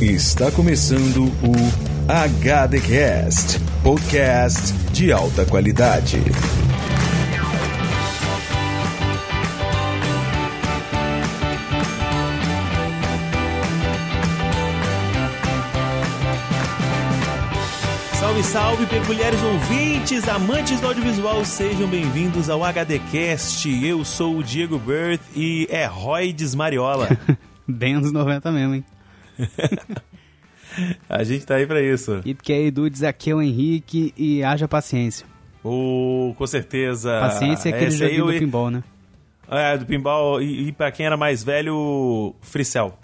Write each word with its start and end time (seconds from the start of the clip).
Está 0.00 0.48
começando 0.52 1.24
o 1.24 1.52
HDcast, 2.06 3.58
podcast 3.82 4.72
de 4.92 5.10
alta 5.10 5.44
qualidade. 5.44 6.18
Salve, 18.12 18.44
salve, 18.44 18.86
peculiares 18.86 19.42
ouvintes, 19.42 20.28
amantes 20.28 20.78
do 20.78 20.86
audiovisual, 20.86 21.44
sejam 21.44 21.88
bem-vindos 21.88 22.48
ao 22.48 22.60
HDcast. 22.62 23.84
Eu 23.84 24.04
sou 24.04 24.36
o 24.36 24.44
Diego 24.44 24.78
Berth 24.78 25.22
e 25.34 25.66
é 25.68 25.86
Roy 25.86 26.32
Desmariola. 26.32 27.08
Bem 27.66 27.94
anos 27.96 28.12
90 28.12 28.52
mesmo, 28.52 28.76
hein? 28.76 28.84
A 31.08 31.24
gente 31.24 31.44
tá 31.44 31.56
aí 31.56 31.66
pra 31.66 31.82
isso. 31.82 32.20
E 32.24 32.34
porque 32.34 32.52
aí, 32.52 32.70
Dudes, 32.70 33.02
aqui 33.02 33.30
é 33.30 33.34
o 33.34 33.42
Henrique 33.42 34.12
e 34.16 34.44
haja 34.44 34.68
paciência. 34.68 35.26
Oh, 35.64 36.32
com 36.38 36.46
certeza. 36.46 37.18
Paciência 37.20 37.68
é 37.70 37.72
aquele 37.72 37.88
Esse 37.88 37.98
joguinho 37.98 38.24
do 38.26 38.32
eu- 38.32 38.38
pinball, 38.38 38.70
né? 38.70 38.84
É, 39.50 39.76
do 39.78 39.86
pinball. 39.86 40.40
E, 40.40 40.68
e 40.68 40.72
pra 40.72 40.92
quem 40.92 41.06
era 41.06 41.16
mais 41.16 41.42
velho, 41.42 42.34
Fricel. 42.42 42.96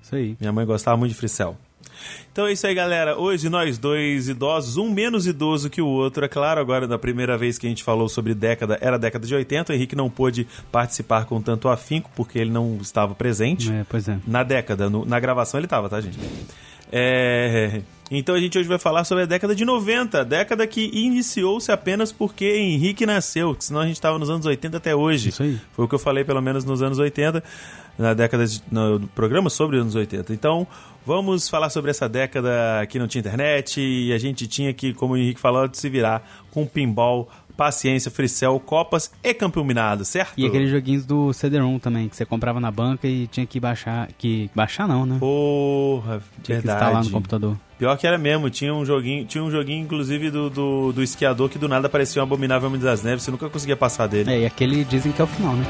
Isso 0.00 0.14
aí. 0.14 0.36
Minha 0.40 0.52
mãe 0.52 0.64
gostava 0.64 0.96
muito 0.96 1.10
de 1.12 1.18
Fricel. 1.18 1.56
Então 2.32 2.46
é 2.46 2.52
isso 2.52 2.66
aí, 2.66 2.74
galera. 2.74 3.18
Hoje 3.18 3.48
nós 3.48 3.78
dois 3.78 4.28
idosos, 4.28 4.76
um 4.76 4.90
menos 4.90 5.26
idoso 5.26 5.68
que 5.68 5.82
o 5.82 5.86
outro. 5.86 6.24
É 6.24 6.28
claro, 6.28 6.60
agora 6.60 6.86
da 6.86 6.98
primeira 6.98 7.36
vez 7.36 7.58
que 7.58 7.66
a 7.66 7.68
gente 7.68 7.82
falou 7.82 8.08
sobre 8.08 8.34
década, 8.34 8.78
era 8.80 8.98
década 8.98 9.26
de 9.26 9.34
80. 9.34 9.72
O 9.72 9.74
Henrique 9.74 9.96
não 9.96 10.08
pôde 10.08 10.46
participar 10.70 11.24
com 11.24 11.40
tanto 11.42 11.68
afinco 11.68 12.10
porque 12.14 12.38
ele 12.38 12.50
não 12.50 12.78
estava 12.80 13.14
presente. 13.14 13.72
É, 13.72 13.84
pois 13.88 14.08
é. 14.08 14.18
Na 14.26 14.42
década, 14.42 14.88
no- 14.88 15.04
na 15.04 15.18
gravação 15.18 15.58
ele 15.58 15.66
tava, 15.66 15.88
tá, 15.88 16.00
gente? 16.00 16.18
É, 16.90 17.80
então 18.10 18.34
a 18.34 18.40
gente 18.40 18.58
hoje 18.58 18.68
vai 18.68 18.78
falar 18.78 19.04
sobre 19.04 19.24
a 19.24 19.26
década 19.26 19.54
de 19.54 19.64
90, 19.64 20.24
década 20.24 20.66
que 20.66 20.90
iniciou-se 20.92 21.70
apenas 21.70 22.10
porque 22.10 22.56
Henrique 22.56 23.04
nasceu, 23.04 23.54
que 23.54 23.64
senão 23.64 23.82
a 23.82 23.86
gente 23.86 24.00
tava 24.00 24.18
nos 24.18 24.30
anos 24.30 24.46
80 24.46 24.76
até 24.76 24.94
hoje. 24.94 25.28
Isso 25.28 25.42
aí. 25.42 25.60
Foi 25.72 25.84
o 25.84 25.88
que 25.88 25.94
eu 25.94 25.98
falei 25.98 26.24
pelo 26.24 26.40
menos 26.40 26.64
nos 26.64 26.82
anos 26.82 26.98
80, 26.98 27.42
na 27.98 28.14
década 28.14 28.46
de, 28.46 28.62
no 28.70 29.00
programa 29.08 29.50
sobre 29.50 29.76
os 29.76 29.82
anos 29.82 29.94
80. 29.94 30.32
Então, 30.32 30.66
vamos 31.04 31.48
falar 31.48 31.68
sobre 31.68 31.90
essa 31.90 32.08
década 32.08 32.86
que 32.88 32.98
não 32.98 33.06
tinha 33.06 33.20
internet 33.20 33.80
e 33.80 34.12
a 34.12 34.18
gente 34.18 34.46
tinha 34.46 34.72
que, 34.72 34.94
como 34.94 35.14
o 35.14 35.16
Henrique 35.16 35.40
falou, 35.40 35.68
de 35.68 35.76
se 35.76 35.88
virar 35.90 36.26
com 36.50 36.64
pinball, 36.64 37.28
paciência, 37.58 38.08
fricel, 38.08 38.60
copas 38.60 39.10
e 39.20 39.34
campeão 39.34 39.64
minado, 39.64 40.04
certo? 40.04 40.34
E 40.36 40.46
aqueles 40.46 40.70
joguinhos 40.70 41.04
do 41.04 41.32
CD-ROM 41.32 41.80
também, 41.80 42.08
que 42.08 42.14
você 42.14 42.24
comprava 42.24 42.60
na 42.60 42.70
banca 42.70 43.08
e 43.08 43.26
tinha 43.26 43.44
que 43.44 43.58
baixar. 43.58 44.08
Que 44.16 44.48
baixar 44.54 44.86
não, 44.86 45.04
né? 45.04 45.16
Porra, 45.18 46.22
tinha 46.44 46.60
que 46.60 46.66
verdade. 46.66 46.84
instalar 46.84 47.04
no 47.04 47.10
computador. 47.10 47.56
Pior 47.76 47.96
que 47.98 48.06
era 48.06 48.16
mesmo, 48.16 48.48
tinha 48.48 48.72
um 48.72 48.84
joguinho, 48.84 49.24
tinha 49.24 49.42
um 49.42 49.50
joguinho 49.50 49.84
inclusive 49.84 50.30
do, 50.30 50.48
do, 50.48 50.92
do 50.92 51.02
esquiador 51.02 51.48
que 51.48 51.58
do 51.58 51.68
nada 51.68 51.88
parecia 51.88 52.22
um 52.22 52.24
abominável 52.24 52.68
Homem 52.68 52.80
das 52.80 53.02
Neves, 53.02 53.24
você 53.24 53.30
nunca 53.30 53.48
conseguia 53.48 53.76
passar 53.76 54.06
dele. 54.06 54.30
É, 54.30 54.40
e 54.40 54.46
aquele 54.46 54.84
dizem 54.84 55.10
que 55.10 55.20
é 55.20 55.24
o 55.24 55.28
final, 55.28 55.54
né? 55.54 55.64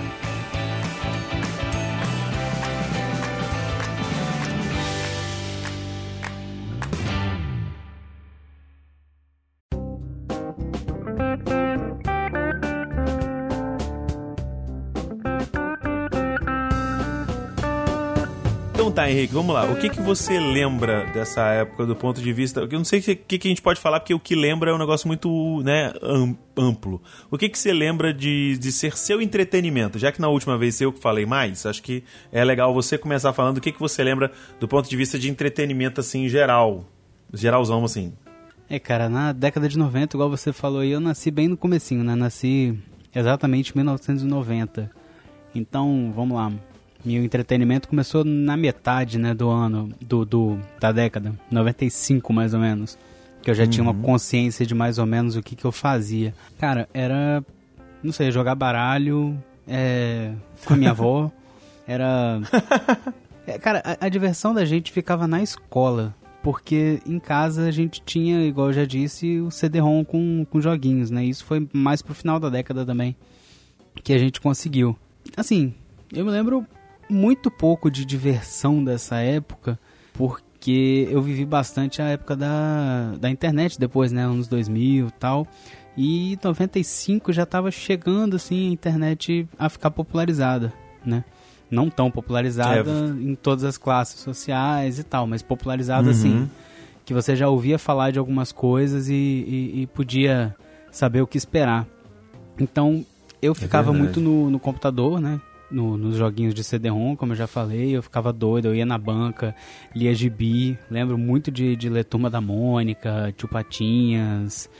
Henrique, 19.19 19.34
vamos 19.34 19.55
lá. 19.55 19.64
O 19.70 19.77
que, 19.77 19.91
que 19.91 20.00
você 20.00 20.38
lembra 20.38 21.05
dessa 21.06 21.42
época 21.48 21.84
do 21.84 21.97
ponto 21.97 22.20
de 22.22 22.33
vista. 22.33 22.61
Eu 22.61 22.69
não 22.70 22.84
sei 22.84 23.00
o 23.00 23.02
que, 23.02 23.16
que, 23.16 23.38
que 23.38 23.48
a 23.48 23.50
gente 23.50 23.62
pode 23.62 23.80
falar, 23.80 23.98
porque 24.00 24.14
o 24.14 24.20
que 24.20 24.34
lembra 24.34 24.70
é 24.70 24.75
um 24.75 24.78
negócio 24.78 25.08
muito 25.08 25.60
né, 25.64 25.92
am- 26.00 26.36
amplo. 26.56 27.03
O 27.31 27.37
que, 27.37 27.48
que 27.48 27.59
você 27.59 27.72
lembra 27.72 28.15
de, 28.15 28.56
de 28.59 28.70
ser 28.70 28.97
seu 28.97 29.20
entretenimento? 29.20 29.98
Já 29.98 30.12
que 30.12 30.20
na 30.20 30.28
última 30.28 30.56
vez 30.56 30.81
eu 30.81 30.93
que 30.93 31.00
falei 31.00 31.26
mais, 31.26 31.66
acho 31.66 31.82
que 31.82 32.04
é 32.32 32.44
legal 32.44 32.72
você 32.72 32.97
começar 32.97 33.32
falando 33.32 33.59
o 33.59 33.60
que, 33.60 33.72
que 33.72 33.81
você 33.81 34.04
lembra 34.04 34.31
do 34.60 34.69
ponto 34.69 34.88
de 34.88 34.97
vista 34.97 35.19
de 35.19 35.28
entretenimento, 35.28 36.00
assim, 36.00 36.26
em 36.26 36.28
geral. 36.28 36.84
Geralzão, 37.34 37.84
assim. 37.84 38.12
É, 38.70 38.78
cara, 38.78 39.09
na 39.09 39.32
década 39.32 39.69
de 39.69 39.76
90, 39.76 40.16
igual 40.16 40.31
você 40.31 40.53
falou 40.53 40.81
aí, 40.81 40.91
eu 40.93 41.00
nasci 41.00 41.31
bem 41.31 41.48
no 41.48 41.56
comecinho, 41.56 42.04
né? 42.04 42.14
Nasci 42.14 42.78
exatamente 43.14 43.72
em 43.72 43.78
1990. 43.78 44.91
Então, 45.54 46.12
vamos 46.14 46.37
lá. 46.37 46.53
Meu 47.04 47.22
entretenimento 47.22 47.88
começou 47.88 48.25
na 48.25 48.56
metade, 48.56 49.19
né, 49.19 49.32
do 49.34 49.48
ano, 49.48 49.91
do, 50.00 50.25
do 50.25 50.59
da 50.81 50.92
década, 50.92 51.32
95 51.50 52.32
mais 52.32 52.54
ou 52.54 52.60
menos. 52.60 52.98
Que 53.42 53.50
eu 53.50 53.54
já 53.54 53.66
tinha 53.66 53.82
uma 53.82 53.94
consciência 53.94 54.66
de 54.66 54.75
mais 54.75 54.98
ou 54.98 55.06
menos 55.06 55.37
o 55.37 55.42
que, 55.42 55.54
que 55.54 55.64
eu 55.64 55.72
fazia. 55.72 56.34
Cara, 56.58 56.88
era, 56.92 57.42
não 58.03 58.12
sei, 58.12 58.32
jogar 58.32 58.54
baralho 58.56 59.38
é, 59.66 60.32
com 60.64 60.75
a 60.75 60.76
minha 60.76 60.91
avó. 60.91 61.31
Era 61.87 62.42
é, 63.48 63.56
cara, 63.56 63.82
a, 63.82 64.04
a 64.04 64.08
diversão 64.10 64.53
da 64.53 64.62
gente 64.66 64.92
ficava 64.92 65.26
na 65.26 65.42
escola. 65.42 66.14
Porque 66.42 67.00
em 67.06 67.19
casa 67.19 67.66
a 67.66 67.70
gente 67.70 68.03
tinha, 68.03 68.42
igual 68.42 68.69
eu 68.69 68.72
já 68.75 68.84
disse, 68.84 69.41
o 69.41 69.50
CD-ROM 69.50 70.04
com, 70.04 70.47
com 70.48 70.60
joguinhos, 70.60 71.10
né? 71.10 71.25
Isso 71.25 71.44
foi 71.44 71.66
mais 71.72 72.03
pro 72.03 72.14
final 72.14 72.38
da 72.38 72.50
década 72.50 72.84
também 72.84 73.16
que 74.04 74.12
a 74.12 74.19
gente 74.19 74.41
conseguiu. 74.41 74.97
Assim, 75.37 75.75
eu 76.12 76.25
me 76.25 76.31
lembro 76.31 76.66
muito 77.08 77.50
pouco 77.50 77.91
de 77.91 78.04
diversão 78.04 78.82
dessa 78.84 79.16
época, 79.16 79.78
porque 80.14 81.08
eu 81.10 81.22
vivi 81.22 81.44
bastante 81.44 82.02
a 82.02 82.06
época 82.06 82.36
da, 82.36 83.14
da 83.20 83.30
internet 83.30 83.78
depois, 83.78 84.12
né? 84.12 84.22
Anos 84.24 84.48
2000 84.48 85.06
e 85.08 85.10
tal. 85.12 85.46
E 85.96 86.38
95 86.42 87.32
já 87.32 87.44
tava 87.44 87.70
chegando, 87.70 88.36
assim, 88.36 88.69
a 88.69 88.72
internet 88.72 89.48
a 89.58 89.69
ficar 89.69 89.91
popularizada, 89.91 90.72
né? 91.04 91.24
Não 91.70 91.91
tão 91.91 92.10
popularizada 92.10 92.91
em 93.20 93.34
todas 93.34 93.64
as 93.64 93.76
classes 93.76 94.20
sociais 94.20 94.98
e 94.98 95.04
tal, 95.04 95.26
mas 95.26 95.42
popularizada, 95.42 96.10
assim, 96.10 96.48
que 97.04 97.12
você 97.12 97.34
já 97.36 97.48
ouvia 97.48 97.78
falar 97.78 98.10
de 98.10 98.19
algumas 98.19 98.52
coisas 98.52 99.08
e, 99.08 99.12
e- 99.14 99.82
e 99.82 99.86
podia 99.88 100.54
saber 100.90 101.20
o 101.20 101.26
que 101.26 101.36
esperar. 101.36 101.86
Então, 102.58 103.04
eu 103.42 103.54
ficava 103.54 103.92
verdade. 103.92 103.98
muito 104.04 104.20
no, 104.20 104.50
no 104.50 104.58
computador, 104.58 105.20
né? 105.20 105.40
No- 105.71 105.97
nos 105.99 106.17
joguinhos 106.17 106.55
de 106.55 106.65
CD-ROM, 106.65 107.15
como 107.15 107.33
eu 107.33 107.37
já 107.37 107.47
falei, 107.47 107.97
eu 107.97 108.03
ficava 108.03 108.33
doido, 108.33 108.69
eu 108.69 108.75
ia 108.75 108.87
na 108.87 108.97
banca, 108.97 109.55
lia 109.95 110.15
gibi, 110.15 110.79
lembro 110.91 111.19
muito 111.19 111.51
de, 111.51 111.77
de 111.77 111.89
ler 111.91 112.05
Turma 112.05 112.31
da 112.31 112.41
Mônica, 112.41 113.33
Tio 113.37 113.49
Patinhas, 113.49 114.71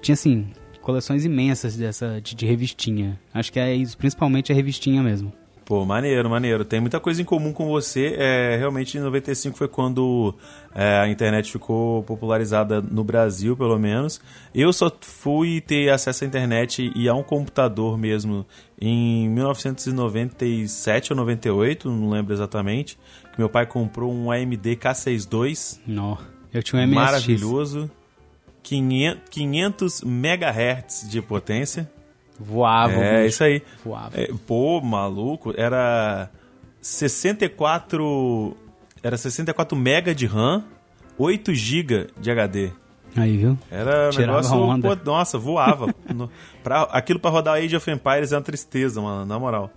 tinha 0.00 0.14
assim, 0.14 0.46
coleções 0.80 1.24
imensas 1.24 1.76
dessa, 1.76 2.20
de, 2.20 2.34
de 2.36 2.46
revistinha, 2.46 3.18
acho 3.34 3.52
que 3.52 3.58
é 3.58 3.74
isso, 3.74 3.98
principalmente 3.98 4.52
a 4.52 4.54
revistinha 4.54 5.02
mesmo. 5.02 5.32
Pô, 5.66 5.84
maneiro, 5.84 6.30
maneiro. 6.30 6.64
Tem 6.64 6.80
muita 6.80 7.00
coisa 7.00 7.20
em 7.20 7.24
comum 7.24 7.52
com 7.52 7.66
você. 7.66 8.14
É, 8.16 8.56
realmente, 8.56 8.96
em 8.96 9.00
95 9.00 9.58
foi 9.58 9.66
quando 9.66 10.32
é, 10.72 11.00
a 11.00 11.08
internet 11.08 11.50
ficou 11.50 12.04
popularizada 12.04 12.80
no 12.80 13.02
Brasil, 13.02 13.56
pelo 13.56 13.76
menos. 13.76 14.20
Eu 14.54 14.72
só 14.72 14.88
fui 15.00 15.60
ter 15.60 15.90
acesso 15.90 16.22
à 16.22 16.26
internet 16.28 16.92
e 16.94 17.08
a 17.08 17.14
um 17.14 17.22
computador 17.24 17.98
mesmo 17.98 18.46
em 18.80 19.28
1997 19.28 21.12
ou 21.12 21.16
98, 21.16 21.90
não 21.90 22.10
lembro 22.10 22.32
exatamente. 22.32 22.96
Que 23.32 23.40
meu 23.40 23.48
pai 23.48 23.66
comprou 23.66 24.14
um 24.14 24.30
AMD 24.30 24.76
K62 24.76 25.80
Nó, 25.84 26.16
eu 26.54 26.62
tinha 26.62 26.80
um 26.80 26.86
MSX. 26.86 26.94
maravilhoso. 26.94 27.90
500, 28.62 29.22
500 29.30 30.02
megahertz 30.02 31.10
de 31.10 31.20
potência. 31.20 31.90
Voava, 32.38 32.92
é, 32.92 33.26
isso 33.26 33.42
aí. 33.42 33.62
voava. 33.84 34.20
É, 34.20 34.28
pô, 34.46 34.80
maluco, 34.80 35.54
era 35.56 36.30
64 36.80 38.56
era 39.02 39.16
64 39.16 39.76
mega 39.76 40.14
de 40.14 40.26
RAM, 40.26 40.64
8 41.16 41.54
GB 41.54 42.08
de 42.18 42.30
HD. 42.30 42.70
Aí, 43.16 43.36
viu? 43.36 43.58
Era 43.70 44.10
Tirava 44.10 44.40
negócio, 44.40 44.56
onda. 44.56 44.96
pô, 44.96 45.04
nossa, 45.10 45.38
voava. 45.38 45.94
no, 46.12 46.30
pra, 46.62 46.82
aquilo 46.82 47.18
pra 47.18 47.30
rodar 47.30 47.54
Age 47.56 47.76
of 47.76 47.90
Empires 47.90 48.32
é 48.32 48.36
uma 48.36 48.42
tristeza, 48.42 49.00
mano, 49.00 49.24
na 49.24 49.38
moral. 49.38 49.70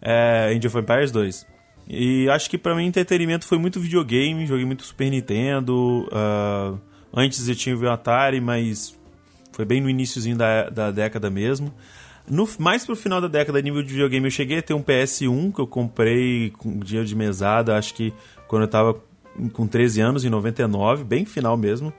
É, 0.00 0.54
Age 0.56 0.66
of 0.66 0.78
Empires 0.78 1.10
2. 1.10 1.46
E 1.88 2.28
acho 2.30 2.50
que 2.50 2.58
pra 2.58 2.74
mim 2.74 2.86
entretenimento 2.86 3.46
foi 3.46 3.58
muito 3.58 3.80
videogame, 3.80 4.46
joguei 4.46 4.64
muito 4.64 4.84
Super 4.84 5.10
Nintendo. 5.10 6.08
ah, 6.12 6.74
antes 7.14 7.48
eu 7.48 7.54
tinha 7.54 7.76
o 7.76 7.90
Atari, 7.90 8.40
mas 8.40 8.96
foi 9.56 9.64
bem 9.64 9.80
no 9.80 9.88
iníciozinho 9.88 10.36
da, 10.36 10.68
da 10.68 10.90
década 10.90 11.30
mesmo. 11.30 11.72
No, 12.28 12.46
mais 12.58 12.84
pro 12.84 12.94
final 12.94 13.20
da 13.20 13.28
década, 13.28 13.62
nível 13.62 13.82
de 13.82 13.88
videogame, 13.92 14.26
eu 14.26 14.30
cheguei 14.30 14.58
a 14.58 14.62
ter 14.62 14.74
um 14.74 14.82
PS1 14.82 15.54
que 15.54 15.60
eu 15.60 15.66
comprei 15.66 16.50
com 16.50 16.78
dinheiro 16.78 17.08
de 17.08 17.14
mesada, 17.16 17.74
acho 17.78 17.94
que 17.94 18.12
quando 18.46 18.62
eu 18.62 18.68
tava 18.68 18.96
com 19.52 19.66
13 19.66 20.00
anos, 20.02 20.24
em 20.24 20.28
99, 20.28 21.04
bem 21.04 21.24
final 21.24 21.56
mesmo. 21.56 21.90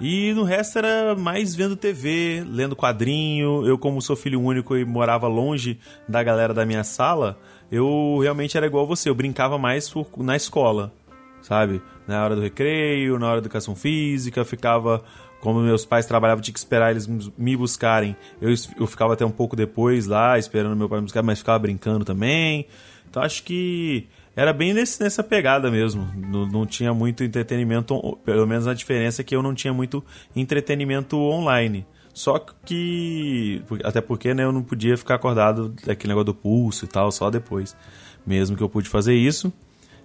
E 0.00 0.32
no 0.32 0.42
resto 0.42 0.78
era 0.78 1.14
mais 1.14 1.54
vendo 1.54 1.76
TV, 1.76 2.42
lendo 2.48 2.74
quadrinho. 2.74 3.66
Eu, 3.66 3.76
como 3.78 4.00
sou 4.00 4.16
filho 4.16 4.40
único 4.40 4.76
e 4.76 4.84
morava 4.84 5.28
longe 5.28 5.78
da 6.08 6.22
galera 6.22 6.52
da 6.54 6.64
minha 6.64 6.82
sala, 6.82 7.38
eu 7.70 8.18
realmente 8.20 8.56
era 8.56 8.66
igual 8.66 8.86
você. 8.86 9.08
Eu 9.10 9.14
brincava 9.14 9.58
mais 9.58 9.88
por- 9.90 10.08
na 10.18 10.34
escola. 10.34 10.92
sabe? 11.40 11.82
Na 12.06 12.22
hora 12.24 12.36
do 12.36 12.40
recreio, 12.40 13.18
na 13.18 13.26
hora 13.26 13.40
da 13.40 13.46
educação 13.46 13.74
física, 13.74 14.44
ficava 14.44 15.02
como 15.42 15.60
meus 15.60 15.84
pais 15.84 16.06
trabalhavam, 16.06 16.40
tinha 16.40 16.52
que 16.52 16.58
esperar 16.60 16.92
eles 16.92 17.08
me 17.36 17.56
buscarem. 17.56 18.16
Eu, 18.40 18.54
eu 18.78 18.86
ficava 18.86 19.14
até 19.14 19.26
um 19.26 19.30
pouco 19.30 19.56
depois 19.56 20.06
lá, 20.06 20.38
esperando 20.38 20.76
meu 20.76 20.88
pai 20.88 21.00
me 21.00 21.06
buscar, 21.06 21.20
mas 21.20 21.40
ficava 21.40 21.58
brincando 21.58 22.04
também. 22.04 22.64
Então 23.10 23.20
acho 23.20 23.42
que 23.42 24.06
era 24.36 24.52
bem 24.52 24.72
nesse, 24.72 25.02
nessa 25.02 25.20
pegada 25.20 25.68
mesmo. 25.68 26.08
Não, 26.16 26.46
não, 26.46 26.64
tinha 26.64 26.94
muito 26.94 27.24
entretenimento, 27.24 28.16
pelo 28.24 28.46
menos 28.46 28.68
a 28.68 28.72
diferença 28.72 29.20
é 29.20 29.24
que 29.24 29.34
eu 29.34 29.42
não 29.42 29.52
tinha 29.52 29.74
muito 29.74 30.02
entretenimento 30.34 31.18
online. 31.18 31.84
Só 32.14 32.38
que, 32.38 33.64
até 33.82 34.00
porque 34.00 34.32
né, 34.34 34.44
eu 34.44 34.52
não 34.52 34.62
podia 34.62 34.96
ficar 34.96 35.16
acordado 35.16 35.70
daquele 35.84 36.12
negócio 36.12 36.26
do 36.26 36.34
pulso 36.34 36.84
e 36.84 36.88
tal, 36.88 37.10
só 37.10 37.30
depois. 37.30 37.76
Mesmo 38.24 38.56
que 38.56 38.62
eu 38.62 38.68
pude 38.68 38.88
fazer 38.88 39.14
isso. 39.14 39.52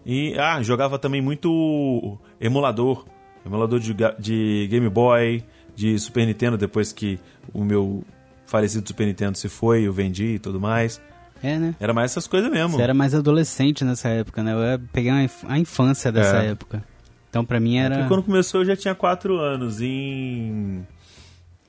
E, 0.04 0.34
ah, 0.39 0.63
jogava 0.63 0.98
também 0.98 1.22
muito 1.22 2.18
emulador 2.42 3.06
emulador 3.48 3.80
de, 3.80 3.96
de 4.20 4.68
Game 4.70 4.90
Boy, 4.90 5.44
de 5.76 5.98
Super 6.00 6.26
Nintendo, 6.26 6.58
depois 6.58 6.92
que 6.92 7.20
o 7.54 7.64
meu 7.64 8.04
falecido 8.46 8.88
Super 8.88 9.06
Nintendo 9.06 9.38
se 9.38 9.50
foi, 9.50 9.84
eu 9.84 9.94
vendi 9.94 10.36
e 10.36 10.40
tudo 10.40 10.60
mais. 10.60 11.02
É, 11.44 11.58
né? 11.58 11.76
Era 11.80 11.94
mais 11.94 12.12
essas 12.12 12.26
coisas 12.26 12.50
mesmo. 12.50 12.78
Você 12.78 12.82
era 12.82 12.94
mais 12.94 13.14
adolescente 13.14 13.86
nessa 13.86 14.10
época, 14.10 14.42
né? 14.42 14.54
Eu 14.54 14.80
peguei 14.92 15.12
a 15.12 15.60
infância 15.60 16.12
dessa 16.12 16.44
é. 16.44 16.48
época. 16.48 16.84
Então 17.30 17.46
pra 17.46 17.60
mim 17.60 17.78
era. 17.78 17.96
Porque 17.96 18.08
quando 18.08 18.24
começou 18.24 18.62
eu 18.62 18.66
já 18.66 18.76
tinha 18.76 18.96
4 18.96 19.38
anos. 19.38 19.82
Em. 19.82 20.86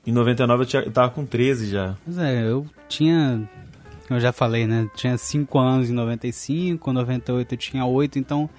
Em 0.07 0.11
99 0.11 0.63
eu, 0.63 0.65
tinha, 0.65 0.81
eu 0.81 0.91
tava 0.91 1.11
com 1.11 1.25
13 1.25 1.67
já. 1.67 1.95
Pois 2.03 2.17
é, 2.17 2.43
eu 2.43 2.65
tinha. 2.87 3.47
Eu 4.09 4.19
já 4.19 4.31
falei, 4.31 4.65
né? 4.65 4.89
Tinha 4.95 5.15
5 5.17 5.59
anos 5.59 5.89
em 5.89 5.93
95, 5.93 6.89
em 6.89 6.93
98 6.93 7.53
eu 7.53 7.57
tinha 7.57 7.85
8, 7.85 8.17
então 8.17 8.49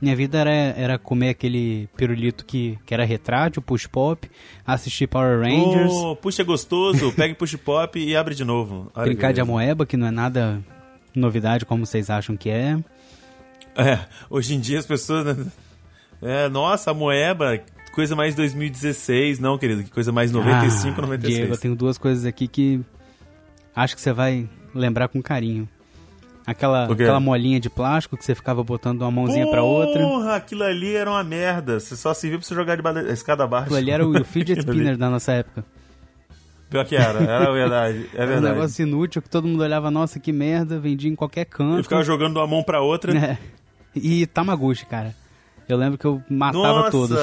minha 0.00 0.14
vida 0.14 0.38
era, 0.38 0.50
era 0.50 0.98
comer 0.98 1.30
aquele 1.30 1.88
pirulito 1.96 2.44
que, 2.44 2.78
que 2.86 2.94
era 2.94 3.04
retrátil, 3.04 3.60
push 3.60 3.86
pop, 3.86 4.30
assistir 4.66 5.08
Power 5.08 5.40
Rangers. 5.40 5.92
Oh, 5.92 6.14
puxa 6.14 6.42
é 6.42 6.44
gostoso, 6.44 7.12
pega 7.12 7.34
push 7.34 7.56
pop 7.56 7.98
e 7.98 8.14
abre 8.14 8.34
de 8.34 8.44
novo. 8.44 8.90
Olha 8.94 9.06
Brincar 9.06 9.32
de 9.32 9.40
amoeba, 9.40 9.84
que 9.84 9.96
não 9.96 10.06
é 10.06 10.10
nada 10.10 10.62
novidade 11.14 11.66
como 11.66 11.84
vocês 11.84 12.10
acham 12.10 12.36
que 12.36 12.48
é. 12.48 12.78
É, 13.76 13.98
hoje 14.30 14.54
em 14.54 14.60
dia 14.60 14.78
as 14.78 14.86
pessoas. 14.86 15.36
Né? 15.36 15.46
É, 16.22 16.48
nossa, 16.48 16.90
a 16.90 16.94
moeba, 16.94 17.60
coisa 17.92 18.14
mais 18.14 18.34
2016, 18.34 19.38
não, 19.40 19.58
querido, 19.58 19.82
que 19.82 19.90
coisa 19.90 20.12
mais 20.12 20.30
95, 20.30 20.98
ah, 20.98 21.02
96. 21.02 21.36
Diego, 21.36 21.54
eu 21.54 21.58
tenho 21.58 21.74
duas 21.74 21.98
coisas 21.98 22.24
aqui 22.24 22.46
que 22.46 22.80
acho 23.74 23.96
que 23.96 24.00
você 24.00 24.12
vai 24.12 24.48
lembrar 24.74 25.08
com 25.08 25.20
carinho. 25.20 25.68
Aquela, 26.48 26.90
aquela 26.90 27.20
molinha 27.20 27.60
de 27.60 27.68
plástico 27.68 28.16
que 28.16 28.24
você 28.24 28.34
ficava 28.34 28.64
botando 28.64 29.02
uma 29.02 29.10
mãozinha 29.10 29.44
Porra, 29.44 29.56
pra 29.58 29.62
outra. 29.62 30.00
Porra, 30.00 30.36
aquilo 30.36 30.62
ali 30.62 30.96
era 30.96 31.10
uma 31.10 31.22
merda. 31.22 31.78
Você 31.78 31.94
só 31.94 32.14
servia 32.14 32.38
pra 32.38 32.48
você 32.48 32.54
jogar 32.54 32.74
de 32.74 33.10
a 33.10 33.12
escada 33.12 33.44
abaixo. 33.44 33.64
Aquilo 33.64 33.76
ali 33.76 33.90
era 33.90 34.06
o, 34.06 34.18
o 34.18 34.24
fidget 34.24 34.60
spinner 34.60 34.96
da 34.96 35.10
nossa 35.10 35.32
época. 35.32 35.62
Pior 36.70 36.86
que 36.86 36.96
era, 36.96 37.22
era 37.22 37.52
verdade. 37.52 38.08
É 38.14 38.24
verdade. 38.24 38.32
Era 38.32 38.38
um 38.38 38.40
negócio 38.40 38.82
inútil 38.82 39.20
que 39.20 39.28
todo 39.28 39.46
mundo 39.46 39.62
olhava, 39.62 39.90
nossa, 39.90 40.18
que 40.18 40.32
merda, 40.32 40.80
vendia 40.80 41.10
em 41.10 41.14
qualquer 41.14 41.44
canto. 41.44 41.80
E 41.80 41.82
ficava 41.82 42.02
jogando 42.02 42.32
de 42.32 42.38
uma 42.38 42.46
mão 42.46 42.62
pra 42.62 42.80
outra. 42.80 43.14
É. 43.14 43.36
E 43.94 44.26
Tamaguchi, 44.26 44.86
cara. 44.86 45.14
Eu 45.68 45.76
lembro 45.76 45.98
que 45.98 46.06
eu 46.06 46.22
matava 46.30 46.80
nossa. 46.80 46.90
todos. 46.90 47.18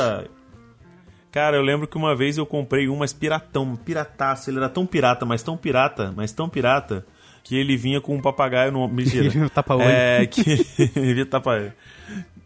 Cara, 1.32 1.58
eu 1.58 1.64
lembro 1.64 1.88
que 1.88 1.98
uma 1.98 2.16
vez 2.16 2.38
eu 2.38 2.46
comprei 2.46 2.88
um, 2.88 2.98
mas 2.98 3.12
piratão, 3.12 3.76
pirataço. 3.76 4.52
Ele 4.52 4.58
era 4.58 4.70
tão 4.70 4.86
pirata, 4.86 5.26
mas 5.26 5.42
tão 5.42 5.58
pirata, 5.58 6.14
mas 6.16 6.32
tão 6.32 6.48
pirata, 6.48 7.04
que 7.46 7.56
ele 7.56 7.78
vinha 7.78 8.02
com 8.02 8.16
um 8.16 8.22
papagaio 8.22 8.72
no. 8.72 8.88
Mentira. 8.88 9.28
ele 9.30 9.50
tapa 9.50 9.76
olho. 9.76 9.86
É, 9.86 10.26
que. 10.26 10.42
ele 10.98 11.14
vinha 11.14 11.26
tapa 11.28 11.74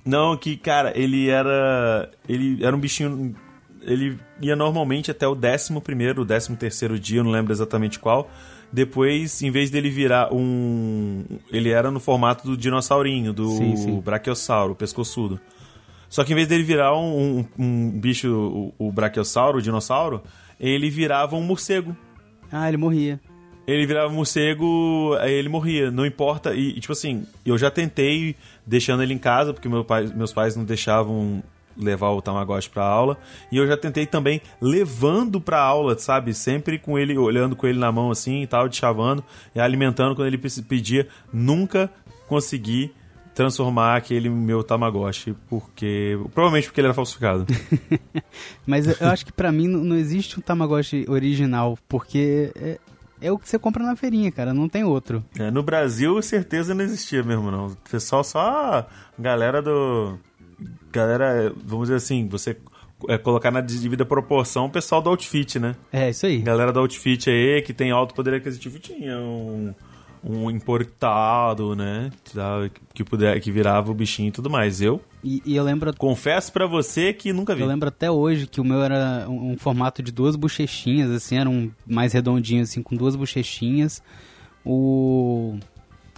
Não, 0.05 0.35
que, 0.35 0.57
cara, 0.57 0.91
ele 0.93 1.29
era. 1.29 2.11
Ele 2.27 2.63
era 2.63 2.75
um 2.75 2.79
bichinho. 2.79 3.33
Ele 3.81 4.19
ia 4.41 4.57
normalmente 4.57 5.09
até 5.09 5.25
o 5.25 5.31
11 5.31 5.79
primeiro, 5.79 6.23
o 6.23 6.25
13 6.25 6.53
terceiro 6.57 6.99
dia, 6.99 7.21
eu 7.21 7.23
não 7.23 7.31
lembro 7.31 7.53
exatamente 7.53 7.97
qual. 7.97 8.29
Depois, 8.71 9.41
em 9.41 9.49
vez 9.49 9.71
dele 9.71 9.89
virar 9.89 10.33
um. 10.33 11.23
Ele 11.49 11.69
era 11.69 11.89
no 11.89 12.01
formato 12.01 12.45
do 12.45 12.57
dinossaurinho, 12.57 13.31
do 13.31 13.47
sim, 13.51 13.75
sim. 13.77 13.99
brachiossauro, 14.01 14.75
pescoçudo. 14.75 15.39
Só 16.09 16.25
que 16.25 16.33
em 16.33 16.35
vez 16.35 16.47
dele 16.47 16.63
virar 16.63 16.93
um, 16.93 17.39
um, 17.39 17.45
um 17.57 17.91
bicho, 17.91 18.73
o, 18.77 18.87
o 18.87 18.91
brachiosauro, 18.91 19.59
o 19.59 19.61
dinossauro, 19.61 20.21
ele 20.59 20.89
virava 20.89 21.37
um 21.37 21.41
morcego. 21.41 21.95
Ah, 22.51 22.67
ele 22.67 22.77
morria 22.77 23.19
ele 23.71 23.85
virava 23.85 24.11
morcego, 24.11 25.15
aí 25.19 25.33
ele 25.33 25.49
morria. 25.49 25.91
Não 25.91 26.05
importa. 26.05 26.53
E, 26.53 26.79
tipo 26.79 26.93
assim, 26.93 27.25
eu 27.45 27.57
já 27.57 27.69
tentei 27.69 28.35
deixando 28.65 29.03
ele 29.03 29.13
em 29.13 29.17
casa, 29.17 29.53
porque 29.53 29.67
meu 29.69 29.83
pai, 29.83 30.07
meus 30.07 30.33
pais 30.33 30.55
não 30.55 30.63
deixavam 30.63 31.43
levar 31.77 32.09
o 32.09 32.21
Tamagotchi 32.21 32.69
pra 32.69 32.83
aula. 32.83 33.17
E 33.51 33.57
eu 33.57 33.67
já 33.67 33.77
tentei 33.77 34.05
também 34.05 34.41
levando 34.61 35.39
pra 35.39 35.61
aula, 35.61 35.97
sabe? 35.97 36.33
Sempre 36.33 36.77
com 36.77 36.99
ele, 36.99 37.17
olhando 37.17 37.55
com 37.55 37.67
ele 37.67 37.79
na 37.79 37.91
mão 37.91 38.11
assim 38.11 38.43
e 38.43 38.47
tal, 38.47 38.67
de 38.67 38.75
chavando, 38.75 39.23
e 39.55 39.59
alimentando 39.59 40.15
quando 40.15 40.27
ele 40.27 40.37
pedia. 40.37 41.07
Nunca 41.31 41.89
consegui 42.27 42.93
transformar 43.33 43.95
aquele 43.95 44.29
meu 44.29 44.63
Tamagotchi, 44.63 45.33
porque. 45.49 46.19
Provavelmente 46.33 46.67
porque 46.67 46.81
ele 46.81 46.87
era 46.87 46.93
falsificado. 46.93 47.45
Mas 48.67 48.85
eu 48.85 49.07
acho 49.07 49.25
que 49.25 49.31
para 49.31 49.51
mim 49.51 49.67
não 49.67 49.95
existe 49.95 50.37
um 50.37 50.41
Tamagotchi 50.41 51.05
original, 51.07 51.77
porque 51.87 52.51
é, 52.55 52.77
é 53.21 53.31
o 53.31 53.37
que 53.37 53.47
você 53.47 53.59
compra 53.59 53.83
na 53.83 53.95
feirinha, 53.95 54.31
cara, 54.31 54.53
não 54.53 54.69
tem 54.69 54.83
outro. 54.83 55.23
É, 55.37 55.51
no 55.51 55.63
Brasil, 55.63 56.21
certeza 56.21 56.73
não 56.73 56.83
existia 56.83 57.23
mesmo, 57.23 57.51
não. 57.51 57.67
O 57.67 57.75
pessoal 57.89 58.23
só. 58.23 58.87
Galera 59.17 59.61
do. 59.61 60.17
Galera, 60.91 61.53
vamos 61.63 61.87
dizer 61.87 61.95
assim, 61.95 62.27
você 62.27 62.57
é, 63.07 63.17
colocar 63.17 63.51
na 63.51 63.61
devida 63.61 64.05
proporção 64.05 64.65
o 64.65 64.69
pessoal 64.69 65.01
do 65.01 65.09
outfit, 65.09 65.59
né? 65.59 65.75
É, 65.91 66.09
isso 66.09 66.25
aí. 66.25 66.39
Galera 66.39 66.73
do 66.73 66.79
outfit 66.79 67.29
aí, 67.29 67.61
que 67.61 67.73
tem 67.73 67.91
alto 67.91 68.13
poder 68.13 68.33
aquisitivo, 68.33 68.79
tinha 68.79 69.17
um 69.17 69.73
um 70.23 70.49
importado, 70.49 71.75
né? 71.75 72.11
Que, 72.93 73.03
puder, 73.03 73.39
que 73.39 73.51
virava 73.51 73.91
o 73.91 73.93
bichinho 73.93 74.29
e 74.29 74.31
tudo 74.31 74.49
mais. 74.49 74.81
Eu. 74.81 75.01
E, 75.23 75.41
e 75.45 75.55
eu 75.55 75.63
lembro. 75.63 75.95
Confesso 75.95 76.51
para 76.51 76.65
você 76.65 77.13
que 77.13 77.31
nunca 77.31 77.55
vi. 77.55 77.61
Eu 77.61 77.67
lembro 77.67 77.87
até 77.87 78.09
hoje 78.11 78.47
que 78.47 78.59
o 78.59 78.63
meu 78.63 78.81
era 78.81 79.25
um, 79.29 79.51
um, 79.51 79.57
formato 79.57 80.03
de 80.03 80.11
duas 80.11 80.35
bochechinhas, 80.35 81.11
assim, 81.11 81.37
era 81.37 81.49
um 81.49 81.71
mais 81.85 82.13
redondinho, 82.13 82.63
assim, 82.63 82.83
com 82.83 82.95
duas 82.95 83.15
bochechinhas. 83.15 84.03
O. 84.65 85.57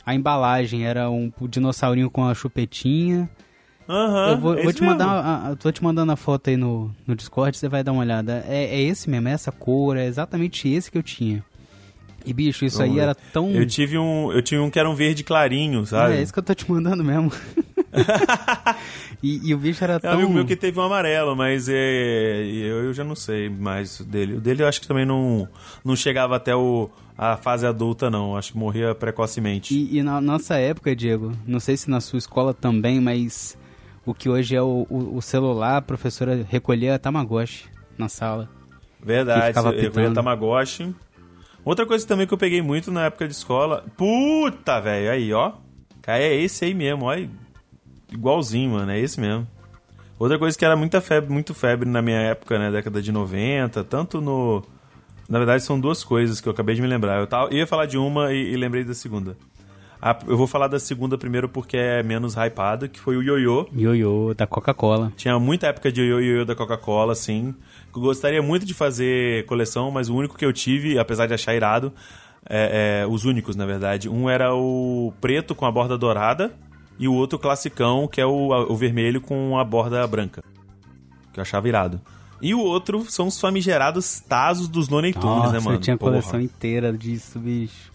A 0.03 0.15
embalagem 0.15 0.85
era 0.85 1.09
um, 1.09 1.31
dinossaurinho 1.47 2.09
com 2.09 2.25
a 2.25 2.33
chupetinha. 2.33 3.29
Uhum, 3.87 4.29
eu 4.29 4.37
vou, 4.37 4.63
vou 4.63 4.73
te 4.73 4.83
mandar, 4.83 5.07
a, 5.07 5.49
a, 5.49 5.55
tô 5.55 5.71
te 5.71 5.83
mandando 5.83 6.11
a 6.11 6.15
foto 6.15 6.49
aí 6.49 6.55
no, 6.55 6.95
no 7.05 7.15
Discord, 7.15 7.57
você 7.57 7.67
vai 7.67 7.83
dar 7.83 7.91
uma 7.91 8.01
olhada. 8.01 8.43
É, 8.47 8.63
é 8.63 8.81
esse 8.81 9.09
mesmo, 9.09 9.27
é 9.27 9.31
essa 9.31 9.51
cor, 9.51 9.97
é 9.97 10.05
exatamente 10.05 10.67
esse 10.69 10.89
que 10.89 10.97
eu 10.97 11.03
tinha. 11.03 11.43
E 12.25 12.33
bicho, 12.33 12.65
isso 12.65 12.81
aí 12.81 12.99
era 12.99 13.15
tão. 13.15 13.51
Eu 13.51 13.65
tive 13.65 13.97
um, 13.97 14.31
eu 14.31 14.41
tive 14.41 14.61
um 14.61 14.69
que 14.69 14.79
era 14.79 14.89
um 14.89 14.95
verde 14.95 15.23
clarinho, 15.23 15.85
sabe? 15.85 16.13
É, 16.13 16.17
é 16.17 16.21
isso 16.21 16.33
que 16.33 16.39
eu 16.39 16.43
tô 16.43 16.53
te 16.53 16.69
mandando 16.69 17.03
mesmo. 17.03 17.31
e, 19.21 19.49
e, 19.49 19.53
o 19.53 19.57
bicho 19.57 19.83
era 19.83 19.99
tão. 19.99 20.11
É 20.11 20.13
um 20.13 20.17
amigo 20.17 20.33
meu 20.33 20.45
que 20.45 20.55
teve 20.55 20.79
um 20.79 20.83
amarelo, 20.83 21.35
mas 21.35 21.67
é, 21.67 22.43
eu, 22.45 22.85
eu 22.85 22.93
já 22.93 23.03
não 23.03 23.15
sei 23.15 23.49
mais 23.49 23.99
dele. 24.01 24.35
O 24.35 24.41
dele 24.41 24.63
eu 24.63 24.67
acho 24.67 24.81
que 24.81 24.87
também 24.87 25.05
não, 25.05 25.47
não 25.83 25.95
chegava 25.95 26.35
até 26.35 26.55
o, 26.55 26.89
a 27.17 27.37
fase 27.37 27.65
adulta, 27.65 28.09
não. 28.09 28.37
Acho 28.37 28.53
que 28.53 28.57
morria 28.57 28.95
precocemente. 28.95 29.73
E, 29.73 29.97
e 29.97 30.03
na 30.03 30.21
nossa 30.21 30.55
época, 30.55 30.95
Diego, 30.95 31.33
não 31.45 31.59
sei 31.59 31.75
se 31.77 31.89
na 31.89 31.99
sua 31.99 32.19
escola 32.19 32.53
também, 32.53 32.99
mas 33.01 33.57
o 34.05 34.13
que 34.13 34.29
hoje 34.29 34.55
é 34.55 34.61
o, 34.61 34.87
o, 34.89 35.17
o 35.17 35.21
celular, 35.21 35.77
a 35.77 35.81
professora 35.81 36.45
recolhia 36.49 36.97
Tamagotchi 36.97 37.65
na 37.97 38.09
sala. 38.09 38.49
Verdade, 39.03 39.57
recolhia 39.79 40.13
Tamagotchi. 40.13 40.95
Outra 41.63 41.85
coisa 41.85 42.07
também 42.07 42.25
que 42.25 42.33
eu 42.33 42.37
peguei 42.37 42.61
muito 42.61 42.91
na 42.91 43.05
época 43.05 43.27
de 43.27 43.33
escola. 43.33 43.85
Puta, 43.95 44.79
velho, 44.79 45.11
aí, 45.11 45.33
ó. 45.33 45.53
Cara, 46.01 46.23
é 46.23 46.35
esse 46.35 46.65
aí 46.65 46.73
mesmo, 46.73 47.05
ó. 47.05 47.15
Igualzinho, 48.11 48.71
mano, 48.71 48.91
é 48.91 48.99
esse 48.99 49.19
mesmo. 49.19 49.47
Outra 50.17 50.37
coisa 50.37 50.57
que 50.57 50.65
era 50.65 50.75
muita 50.75 51.01
febre, 51.01 51.31
muito 51.31 51.53
febre 51.53 51.89
na 51.89 52.01
minha 52.01 52.19
época, 52.19 52.59
né, 52.59 52.71
década 52.71 53.01
de 53.01 53.11
90, 53.11 53.83
tanto 53.83 54.21
no. 54.21 54.63
Na 55.27 55.37
verdade, 55.37 55.63
são 55.63 55.79
duas 55.79 56.03
coisas 56.03 56.41
que 56.41 56.47
eu 56.47 56.51
acabei 56.51 56.75
de 56.75 56.81
me 56.81 56.87
lembrar. 56.87 57.19
Eu 57.19 57.27
tava, 57.27 57.53
ia 57.53 57.65
falar 57.65 57.85
de 57.85 57.97
uma 57.97 58.33
e, 58.33 58.53
e 58.53 58.57
lembrei 58.57 58.83
da 58.83 58.93
segunda. 58.93 59.37
A, 60.01 60.17
eu 60.27 60.35
vou 60.35 60.47
falar 60.47 60.67
da 60.67 60.79
segunda 60.79 61.15
primeiro 61.15 61.47
porque 61.47 61.77
é 61.77 62.01
menos 62.01 62.35
hypada, 62.35 62.87
que 62.87 62.99
foi 62.99 63.15
o 63.15 63.21
ioiô. 63.21 63.67
Ioiô 63.71 64.33
da 64.33 64.47
Coca-Cola. 64.47 65.13
Tinha 65.15 65.37
muita 65.37 65.67
época 65.67 65.91
de 65.91 66.01
ioiô 66.01 66.43
da 66.43 66.55
Coca-Cola, 66.55 67.13
sim. 67.13 67.53
Eu 67.95 68.01
gostaria 68.01 68.41
muito 68.41 68.65
de 68.65 68.73
fazer 68.73 69.45
coleção, 69.45 69.91
mas 69.91 70.09
o 70.09 70.15
único 70.15 70.35
que 70.35 70.43
eu 70.43 70.51
tive, 70.51 70.97
apesar 70.97 71.27
de 71.27 71.35
achar 71.35 71.53
irado, 71.53 71.93
é, 72.49 73.03
é, 73.03 73.07
os 73.07 73.25
únicos, 73.25 73.55
na 73.55 73.65
verdade. 73.65 74.09
Um 74.09 74.27
era 74.27 74.55
o 74.55 75.13
preto 75.21 75.53
com 75.53 75.67
a 75.67 75.71
borda 75.71 75.95
dourada 75.95 76.51
e 76.97 77.07
o 77.07 77.13
outro 77.13 77.37
classicão, 77.37 78.07
que 78.07 78.19
é 78.19 78.25
o, 78.25 78.49
o 78.71 78.75
vermelho 78.75 79.21
com 79.21 79.59
a 79.59 79.63
borda 79.63 80.05
branca. 80.07 80.43
Que 81.31 81.39
eu 81.39 81.43
achava 81.43 81.67
irado. 81.67 82.01
E 82.41 82.55
o 82.55 82.59
outro 82.59 83.05
são 83.07 83.27
os 83.27 83.39
famigerados 83.39 84.19
Tazos 84.19 84.67
dos 84.67 84.89
Looney 84.89 85.13
Tunes, 85.13 85.51
né, 85.51 85.59
mano? 85.59 85.77
eu 85.77 85.79
tinha 85.79 85.95
coleção 85.95 86.31
Porra. 86.31 86.43
inteira 86.43 86.91
disso, 86.91 87.37
bicho. 87.37 87.90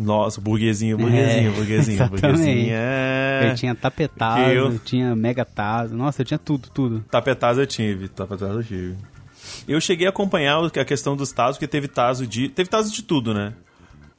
Nossa, 0.00 0.40
burguesinho, 0.40 0.96
burguesinho, 0.96 1.50
É, 1.50 1.54
burguesinho, 1.54 1.94
exatamente. 1.96 2.20
burguesinho. 2.22 2.68
É... 2.72 3.48
Eu 3.50 3.54
tinha 3.54 3.74
tapetazo, 3.74 4.44
Que 4.44 4.56
eu- 4.56 4.78
tinha 4.78 5.14
megatazo. 5.14 5.94
Nossa, 5.94 6.22
eu 6.22 6.26
tinha 6.26 6.38
tudo, 6.38 6.68
tudo. 6.70 7.04
Tapetazo 7.10 7.60
eu 7.60 7.66
tive, 7.66 8.08
tapetazo 8.08 8.60
eu 8.60 8.64
tive. 8.64 8.96
Eu 9.68 9.80
cheguei 9.80 10.06
a 10.06 10.10
acompanhar 10.10 10.58
a 10.64 10.84
questão 10.84 11.14
dos 11.16 11.32
Tazos, 11.32 11.56
porque 11.56 11.66
teve 11.68 11.88
Tazo 11.88 12.26
de. 12.26 12.48
Teve 12.48 12.68
Tazo 12.70 12.92
de 12.92 13.02
tudo, 13.02 13.34
né? 13.34 13.52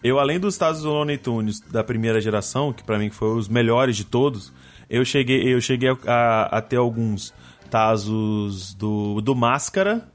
Eu, 0.03 0.19
além 0.19 0.39
dos 0.39 0.57
Tazos 0.57 0.83
do 0.83 0.89
Looney 0.89 1.17
Tunes 1.17 1.59
da 1.59 1.83
primeira 1.83 2.19
geração, 2.19 2.73
que 2.73 2.83
pra 2.83 2.97
mim 2.97 3.09
foram 3.11 3.37
os 3.37 3.47
melhores 3.47 3.95
de 3.95 4.03
todos, 4.03 4.51
eu 4.89 5.05
cheguei, 5.05 5.53
eu 5.53 5.61
cheguei 5.61 5.89
a, 5.89 5.95
a- 6.07 6.57
a 6.57 6.61
ter 6.61 6.77
alguns 6.77 7.33
Tazos 7.69 8.73
do, 8.73 9.21
do 9.21 9.33
Máscara, 9.35 10.07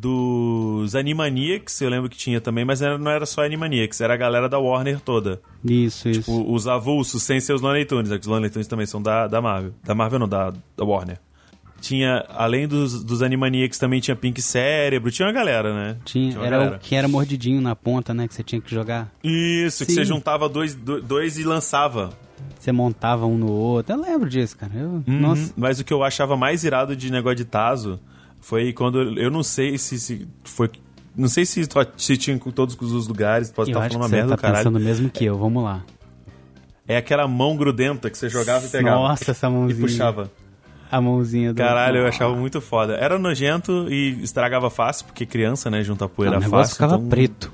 dos 0.00 0.94
Animaniacs, 0.94 1.80
eu 1.82 1.90
lembro 1.90 2.08
que 2.08 2.16
tinha 2.16 2.40
também, 2.40 2.64
mas 2.64 2.80
não 2.80 3.10
era 3.10 3.26
só 3.26 3.44
Animaniacs, 3.44 4.00
era 4.00 4.14
a 4.14 4.16
galera 4.16 4.48
da 4.48 4.58
Warner 4.58 4.98
toda. 5.00 5.40
Isso, 5.64 6.08
isso. 6.08 6.20
Tipo, 6.20 6.50
os 6.52 6.66
avulsos 6.66 7.22
sem 7.22 7.38
ser 7.38 7.52
os 7.52 7.60
Looney 7.60 7.84
Tunes, 7.84 8.08
que 8.10 8.16
os 8.20 8.26
Looney 8.26 8.48
Tunes 8.48 8.66
também 8.66 8.86
são 8.86 9.02
da, 9.02 9.26
da 9.26 9.40
Marvel. 9.42 9.72
Da 9.84 9.94
Marvel 9.94 10.18
não, 10.20 10.28
da, 10.28 10.52
da 10.76 10.84
Warner. 10.84 11.18
Tinha, 11.82 12.24
além 12.28 12.68
dos, 12.68 13.02
dos 13.04 13.22
Animaniacs, 13.22 13.78
também 13.78 14.00
tinha 14.00 14.14
Pink 14.14 14.40
Cérebro, 14.42 15.10
tinha 15.10 15.26
uma 15.26 15.32
galera, 15.32 15.72
né? 15.74 15.96
Tinha, 16.04 16.36
uma 16.36 16.46
era 16.46 16.56
galera. 16.58 16.76
o 16.76 16.78
que 16.78 16.94
era 16.94 17.08
mordidinho 17.08 17.60
na 17.60 17.74
ponta, 17.76 18.12
né? 18.12 18.26
Que 18.28 18.34
você 18.34 18.42
tinha 18.42 18.60
que 18.60 18.70
jogar. 18.74 19.10
Isso, 19.24 19.84
que 19.86 19.92
Sim. 19.92 19.98
você 19.98 20.04
juntava 20.04 20.48
dois, 20.48 20.74
do- 20.74 21.00
dois 21.00 21.38
e 21.38 21.42
lançava. 21.44 22.10
Você 22.58 22.70
montava 22.72 23.24
um 23.24 23.38
no 23.38 23.50
outro. 23.50 23.94
Eu 23.94 24.00
lembro 24.02 24.28
disso, 24.28 24.56
cara. 24.58 24.72
Eu, 24.74 24.88
Uhum. 25.06 25.20
Nossa. 25.20 25.52
Mas 25.56 25.80
o 25.80 25.84
que 25.84 25.92
eu 25.92 26.02
achava 26.02 26.36
mais 26.36 26.64
irado 26.64 26.94
de 26.94 27.10
negócio 27.10 27.36
de 27.36 27.44
Tazo 27.46 27.98
foi 28.40 28.72
quando. 28.72 29.18
Eu 29.18 29.30
não 29.30 29.42
sei 29.42 29.76
se, 29.78 29.98
se 29.98 30.28
foi. 30.44 30.70
Não 31.16 31.28
sei 31.28 31.44
se, 31.44 31.62
se 31.96 32.16
tinha 32.16 32.34
em 32.36 32.38
todos 32.38 32.76
os 32.80 33.06
lugares, 33.08 33.50
posso 33.50 33.70
Eu 33.70 33.72
estar 33.72 33.86
acho 33.86 33.94
falando 33.94 34.02
uma 34.10 34.16
merda 34.16 34.30
tá 34.30 34.36
do 34.36 34.40
caralho. 34.40 34.58
pensando 34.64 34.80
mesmo 34.84 35.10
que 35.10 35.24
eu. 35.24 35.36
Vamos 35.38 35.62
lá. 35.62 35.82
É 36.86 36.96
aquela 36.96 37.26
mão 37.28 37.56
grudenta 37.56 38.08
que 38.10 38.16
você 38.18 38.28
jogava 38.28 38.66
e 38.66 38.68
pegava. 38.68 38.96
Nossa, 38.96 39.30
essa 39.30 39.46
E 39.48 39.50
mãozinha. 39.50 39.80
puxava. 39.80 40.30
A 40.90 41.00
mãozinha 41.00 41.52
do... 41.52 41.56
Caralho, 41.56 41.98
eu 41.98 42.06
achava 42.08 42.34
muito 42.34 42.60
foda. 42.60 42.94
Era 42.94 43.16
nojento 43.16 43.86
e 43.88 44.20
estragava 44.24 44.68
fácil, 44.70 45.06
porque 45.06 45.24
criança, 45.24 45.70
né, 45.70 45.84
juntar 45.84 46.06
Não, 46.06 46.10
poeira 46.10 46.36
o 46.36 46.40
negócio 46.40 46.56
fácil. 46.62 46.74
ficava 46.74 46.94
então- 46.96 47.08
preto. 47.08 47.52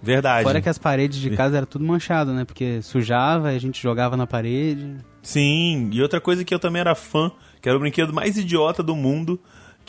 Verdade. 0.00 0.44
Fora 0.44 0.60
que 0.60 0.68
as 0.68 0.78
paredes 0.78 1.18
de 1.18 1.30
casa 1.30 1.56
era 1.56 1.66
tudo 1.66 1.84
manchado, 1.84 2.32
né? 2.32 2.44
Porque 2.44 2.80
sujava 2.82 3.52
e 3.52 3.56
a 3.56 3.58
gente 3.58 3.82
jogava 3.82 4.16
na 4.16 4.28
parede. 4.28 4.94
Sim, 5.24 5.90
e 5.92 6.00
outra 6.00 6.20
coisa 6.20 6.44
que 6.44 6.54
eu 6.54 6.58
também 6.60 6.78
era 6.78 6.94
fã, 6.94 7.32
que 7.60 7.68
era 7.68 7.76
o 7.76 7.80
brinquedo 7.80 8.12
mais 8.14 8.38
idiota 8.38 8.80
do 8.80 8.94
mundo, 8.94 9.40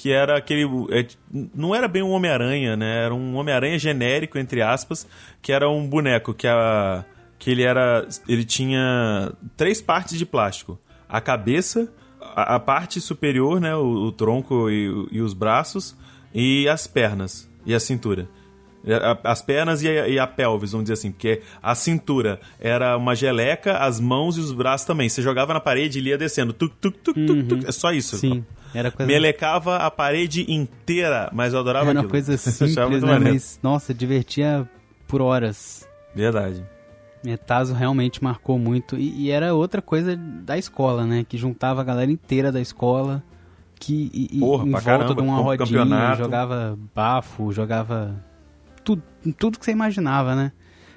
que 0.01 0.13
era 0.13 0.37
aquele. 0.37 0.63
é, 0.91 1.05
não 1.53 1.75
era 1.75 1.85
bem 1.85 2.01
um 2.01 2.11
Homem-Aranha, 2.11 2.77
né? 2.77 3.03
Era 3.03 3.13
um 3.13 3.35
Homem-Aranha 3.35 3.77
genérico, 3.77 4.37
entre 4.37 4.61
aspas, 4.61 5.05
que 5.41 5.51
era 5.51 5.69
um 5.69 5.85
boneco 5.85 6.33
que 6.33 6.47
a. 6.47 7.03
que 7.37 7.51
ele 7.51 7.63
era. 7.63 8.07
ele 8.25 8.45
tinha 8.45 9.33
três 9.57 9.81
partes 9.81 10.17
de 10.17 10.25
plástico. 10.25 10.79
A 11.09 11.19
cabeça, 11.19 11.91
a, 12.21 12.55
a 12.55 12.59
parte 12.61 13.01
superior, 13.01 13.59
né? 13.59 13.75
O, 13.75 14.05
o 14.07 14.11
tronco 14.13 14.69
e, 14.69 15.07
e 15.11 15.19
os 15.21 15.33
braços, 15.33 15.97
e 16.33 16.65
as 16.69 16.87
pernas 16.87 17.49
e 17.65 17.75
a 17.75 17.79
cintura. 17.81 18.29
A- 18.87 19.31
As 19.31 19.41
pernas 19.41 19.83
e 19.83 19.89
a, 19.89 20.07
e 20.07 20.17
a 20.17 20.25
pelvis, 20.25 20.71
vamos 20.71 20.85
dizer 20.85 20.93
assim, 20.93 21.11
porque 21.11 21.41
a 21.61 21.75
cintura 21.75 22.39
era 22.57 22.95
uma 22.95 23.13
geleca, 23.13 23.77
as 23.79 23.99
mãos 23.99 24.37
e 24.37 24.39
os 24.39 24.53
braços 24.53 24.87
também. 24.87 25.09
Você 25.09 25.21
jogava 25.21 25.53
na 25.53 25.59
parede 25.59 25.99
e 25.99 26.01
ele 26.01 26.09
ia 26.11 26.17
descendo. 26.17 26.53
Tuc, 26.53 26.71
tuc, 26.79 26.95
tuc, 27.03 27.15
tuc, 27.27 27.43
tuc. 27.49 27.65
É 27.67 27.71
só 27.73 27.91
isso. 27.91 28.15
Sim, 28.17 28.45
era 28.73 28.91
coisa... 28.91 29.11
Melecava 29.11 29.77
a 29.77 29.89
parede 29.91 30.45
inteira, 30.51 31.29
mas 31.33 31.53
eu 31.53 31.59
adorava 31.59 31.85
Era 31.85 31.93
uma 31.93 31.99
aquilo. 32.01 32.11
coisa 32.11 32.35
simples, 32.37 32.75
né? 32.75 33.11
maneiro. 33.11 33.33
Mas, 33.33 33.59
nossa, 33.63 33.93
divertia 33.93 34.69
por 35.07 35.21
horas. 35.21 35.87
Verdade. 36.13 36.63
Metazo 37.23 37.73
realmente 37.73 38.23
marcou 38.23 38.57
muito. 38.57 38.95
E, 38.97 39.25
e 39.25 39.31
era 39.31 39.53
outra 39.53 39.81
coisa 39.81 40.15
da 40.15 40.57
escola, 40.57 41.05
né? 41.05 41.25
Que 41.27 41.37
juntava 41.37 41.81
a 41.81 41.83
galera 41.83 42.11
inteira 42.11 42.51
da 42.51 42.61
escola. 42.61 43.21
Que 43.75 44.09
e, 44.13 44.37
e 44.37 44.39
Porra, 44.39 44.65
em 44.65 44.71
volta 44.71 44.85
caramba, 44.85 45.15
de 45.15 45.21
uma 45.21 45.37
rodinha, 45.37 45.57
campeonato. 45.65 46.17
jogava 46.17 46.79
bafo, 46.93 47.51
jogava 47.51 48.15
tudo, 48.83 49.01
tudo 49.37 49.57
que 49.59 49.65
você 49.65 49.71
imaginava, 49.71 50.35
né? 50.35 50.51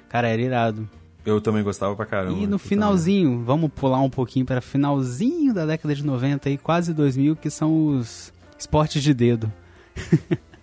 Cara, 0.09 0.27
era 0.27 0.41
irado. 0.41 0.87
Eu 1.25 1.39
também 1.39 1.63
gostava 1.63 1.95
pra 1.95 2.05
caramba. 2.05 2.37
E 2.39 2.45
no 2.47 2.59
finalzinho, 2.59 3.43
vamos 3.45 3.71
pular 3.73 3.99
um 4.01 4.09
pouquinho 4.09 4.45
para 4.45 4.59
finalzinho 4.61 5.53
da 5.53 5.65
década 5.65 5.95
de 5.95 6.05
90 6.05 6.49
e 6.49 6.57
quase 6.57 6.93
2000, 6.93 7.35
que 7.37 7.49
são 7.49 7.87
os 7.97 8.33
esportes 8.59 9.01
de 9.01 9.13
dedo. 9.13 9.51
também. 9.95 10.39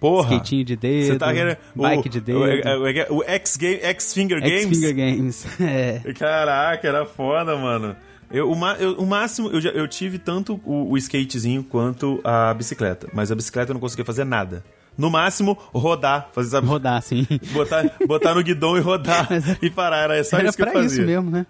Porra! 0.00 0.28
Skatinho 0.34 0.64
de 0.64 0.76
dedo, 0.76 1.06
Você 1.12 1.18
tá 1.18 1.32
querendo. 1.34 1.56
bike 1.74 2.06
o, 2.08 2.10
de 2.10 2.20
dedo, 2.20 2.38
O, 2.38 3.14
o, 3.16 3.18
o 3.18 3.24
X-Finger 3.24 4.40
Games? 4.40 4.62
X-Finger 4.62 4.94
Games. 4.94 5.46
é. 5.60 6.00
Caraca, 6.14 6.86
era 6.86 7.04
foda, 7.04 7.56
mano. 7.56 7.96
Eu, 8.30 8.48
o, 8.50 8.54
ma- 8.56 8.76
eu- 8.78 8.92
o 8.98 9.06
máximo, 9.06 9.48
eu, 9.50 9.60
já- 9.60 9.70
eu 9.70 9.88
tive 9.88 10.18
tanto 10.18 10.60
o, 10.64 10.92
o 10.92 10.96
skatezinho 10.98 11.64
quanto 11.64 12.20
a 12.22 12.54
bicicleta. 12.54 13.08
Mas 13.12 13.32
a 13.32 13.34
bicicleta 13.34 13.70
eu 13.72 13.74
não 13.74 13.80
conseguia 13.80 14.04
fazer 14.04 14.24
nada. 14.24 14.62
No 14.98 15.08
máximo, 15.10 15.56
rodar. 15.72 16.28
Fazer, 16.32 16.50
sabe? 16.50 16.66
Rodar, 16.66 16.96
assim. 16.96 17.24
Botar, 17.52 17.84
botar 18.06 18.34
no 18.34 18.42
guidão 18.42 18.76
e 18.76 18.80
rodar. 18.80 19.28
e 19.62 19.70
parar. 19.70 19.98
Era 20.10 20.24
só 20.24 20.36
Era 20.38 20.48
isso 20.48 20.56
que 20.56 20.62
eu 20.62 20.66
pra 20.66 20.74
fazia. 20.82 20.98
isso 20.98 21.06
mesmo, 21.06 21.30
né? 21.30 21.46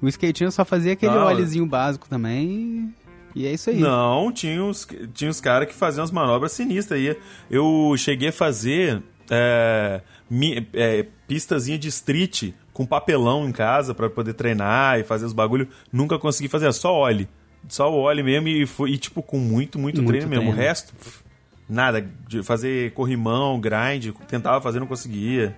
O 0.00 0.06
skatinho 0.08 0.50
só 0.52 0.64
fazia 0.64 0.92
aquele 0.92 1.14
Não, 1.14 1.22
óleozinho 1.24 1.64
básico 1.64 2.08
também 2.08 2.92
e... 3.34 3.46
É 3.46 3.52
isso 3.52 3.70
aí. 3.70 3.78
Não, 3.78 4.30
tinha 4.30 4.62
os, 4.62 4.86
tinha 5.14 5.32
caras 5.40 5.66
que 5.68 5.74
faziam 5.74 6.04
as 6.04 6.10
manobras 6.10 6.52
sinistras 6.52 7.00
aí. 7.00 7.16
Eu 7.50 7.94
cheguei 7.96 8.28
a 8.28 8.32
fazer 8.32 9.02
é, 9.30 10.02
mi- 10.28 10.68
é, 10.74 11.06
pistazinha 11.26 11.78
de 11.78 11.88
street 11.88 12.50
com 12.74 12.84
papelão 12.84 13.48
em 13.48 13.52
casa 13.52 13.94
pra 13.94 14.10
poder 14.10 14.34
treinar 14.34 14.98
e 15.00 15.04
fazer 15.04 15.24
os 15.24 15.32
bagulho. 15.32 15.66
Nunca 15.90 16.18
consegui 16.18 16.48
fazer, 16.48 16.70
só 16.74 16.92
óleo. 16.92 17.26
Só 17.68 17.90
o 17.90 17.96
óleo 18.00 18.22
mesmo 18.24 18.48
e, 18.48 18.66
foi, 18.66 18.90
e, 18.90 18.98
tipo, 18.98 19.22
com 19.22 19.38
muito, 19.38 19.78
muito, 19.78 20.02
Muito 20.02 20.08
treino 20.08 20.28
mesmo. 20.28 20.50
O 20.50 20.52
treino. 20.52 20.68
resto, 20.68 20.92
pff, 20.94 21.22
nada. 21.68 22.06
De 22.28 22.42
fazer 22.42 22.92
corrimão, 22.92 23.60
grind, 23.60 24.10
tentava 24.28 24.60
fazer, 24.60 24.80
não 24.80 24.86
conseguia. 24.86 25.56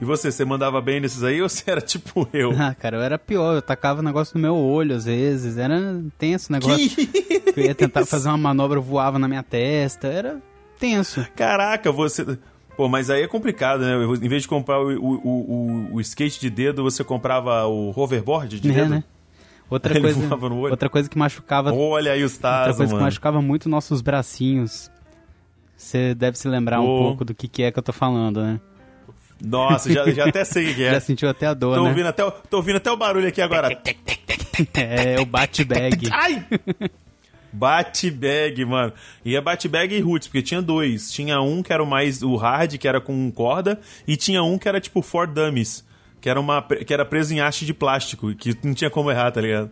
E 0.00 0.04
você, 0.04 0.30
você 0.30 0.44
mandava 0.44 0.80
bem 0.80 1.00
nesses 1.00 1.24
aí 1.24 1.42
ou 1.42 1.48
você 1.50 1.70
era 1.70 1.80
tipo 1.80 2.28
eu? 2.32 2.52
Ah, 2.56 2.74
cara, 2.74 2.96
eu 2.98 3.02
era 3.02 3.18
pior. 3.18 3.54
Eu 3.56 3.62
tacava 3.62 4.00
o 4.00 4.02
negócio 4.02 4.36
no 4.36 4.40
meu 4.40 4.56
olho 4.56 4.94
às 4.94 5.04
vezes. 5.06 5.58
Era 5.58 6.00
tenso 6.16 6.50
o 6.50 6.52
negócio. 6.52 6.88
Que 6.88 7.52
Eu 7.56 7.64
ia 7.64 7.74
tentar 7.74 8.06
fazer 8.06 8.28
uma 8.28 8.38
manobra, 8.38 8.78
voava 8.80 9.18
na 9.18 9.26
minha 9.26 9.42
testa. 9.42 10.06
Era 10.06 10.40
tenso. 10.78 11.26
Caraca, 11.34 11.90
você. 11.90 12.38
Pô, 12.76 12.88
mas 12.88 13.10
aí 13.10 13.22
é 13.22 13.26
complicado, 13.26 13.80
né? 13.80 13.96
Em 14.22 14.28
vez 14.28 14.42
de 14.42 14.48
comprar 14.48 14.80
o, 14.80 14.88
o, 14.96 15.14
o, 15.24 15.94
o 15.94 16.00
skate 16.00 16.40
de 16.40 16.48
dedo, 16.48 16.84
você 16.84 17.02
comprava 17.02 17.66
o 17.66 17.92
hoverboard 17.98 18.60
de 18.60 18.68
né, 18.68 18.74
dedo? 18.74 18.90
né? 18.90 19.04
Outra 19.68 20.00
coisa, 20.00 20.36
outra 20.70 20.88
coisa 20.88 21.08
que 21.10 21.18
machucava, 21.18 21.74
Olha 21.74 22.12
aí 22.12 22.24
os 22.24 22.34
outra 22.34 22.50
Tazos, 22.50 22.76
coisa 22.76 22.90
que 22.90 22.94
mano. 22.94 23.04
machucava 23.04 23.42
muito 23.42 23.68
nossos 23.68 24.00
bracinhos. 24.00 24.90
Você 25.78 26.12
deve 26.14 26.36
se 26.36 26.48
lembrar 26.48 26.80
um 26.80 26.84
Ô. 26.84 26.98
pouco 26.98 27.24
do 27.24 27.32
que, 27.34 27.46
que 27.48 27.62
é 27.62 27.70
que 27.72 27.78
eu 27.78 27.82
tô 27.82 27.92
falando, 27.92 28.42
né? 28.42 28.60
Nossa, 29.40 29.90
já, 29.92 30.10
já 30.10 30.26
até 30.28 30.44
sei 30.44 30.72
o 30.72 30.74
que 30.76 30.82
é. 30.84 30.90
Já 30.94 31.00
sentiu 31.00 31.28
até 31.28 31.46
a 31.46 31.54
dor, 31.54 31.76
Tô 31.76 31.84
né? 31.84 31.88
ouvindo, 31.88 32.06
até, 32.08 32.24
o- 32.24 32.30
tô 32.32 32.56
ouvindo 32.56 32.76
até 32.76 32.90
o 32.90 32.96
barulho 32.96 33.28
aqui 33.28 33.40
agora. 33.40 33.70
É, 34.74 35.20
o 35.20 35.24
bate-bag. 35.24 36.08
Ai! 36.12 36.44
Bate-bag, 37.52 38.64
mano. 38.64 38.92
E 39.24 39.36
é 39.36 39.40
bate-bag 39.40 39.94
e 39.94 40.00
roots, 40.00 40.26
porque 40.28 40.42
tinha 40.42 40.60
dois. 40.60 41.12
Tinha 41.12 41.40
um 41.40 41.62
que 41.62 41.72
era 41.72 41.80
o 41.82 41.86
mais 41.86 42.22
o 42.22 42.34
hard, 42.34 42.76
que 42.76 42.88
era 42.88 43.00
com 43.00 43.30
corda, 43.30 43.78
e 44.06 44.16
tinha 44.16 44.42
um 44.42 44.58
que 44.58 44.68
era 44.68 44.80
tipo 44.80 45.00
for 45.00 45.26
dummies, 45.28 45.84
que 46.20 46.28
era 46.28 46.40
uma 46.40 46.60
que 46.60 46.92
era 46.92 47.04
preso 47.04 47.32
em 47.32 47.40
haste 47.40 47.64
de 47.64 47.72
plástico, 47.72 48.34
que 48.34 48.52
não 48.64 48.74
tinha 48.74 48.90
como 48.90 49.10
errar, 49.12 49.30
tá 49.30 49.40
ligado? 49.40 49.70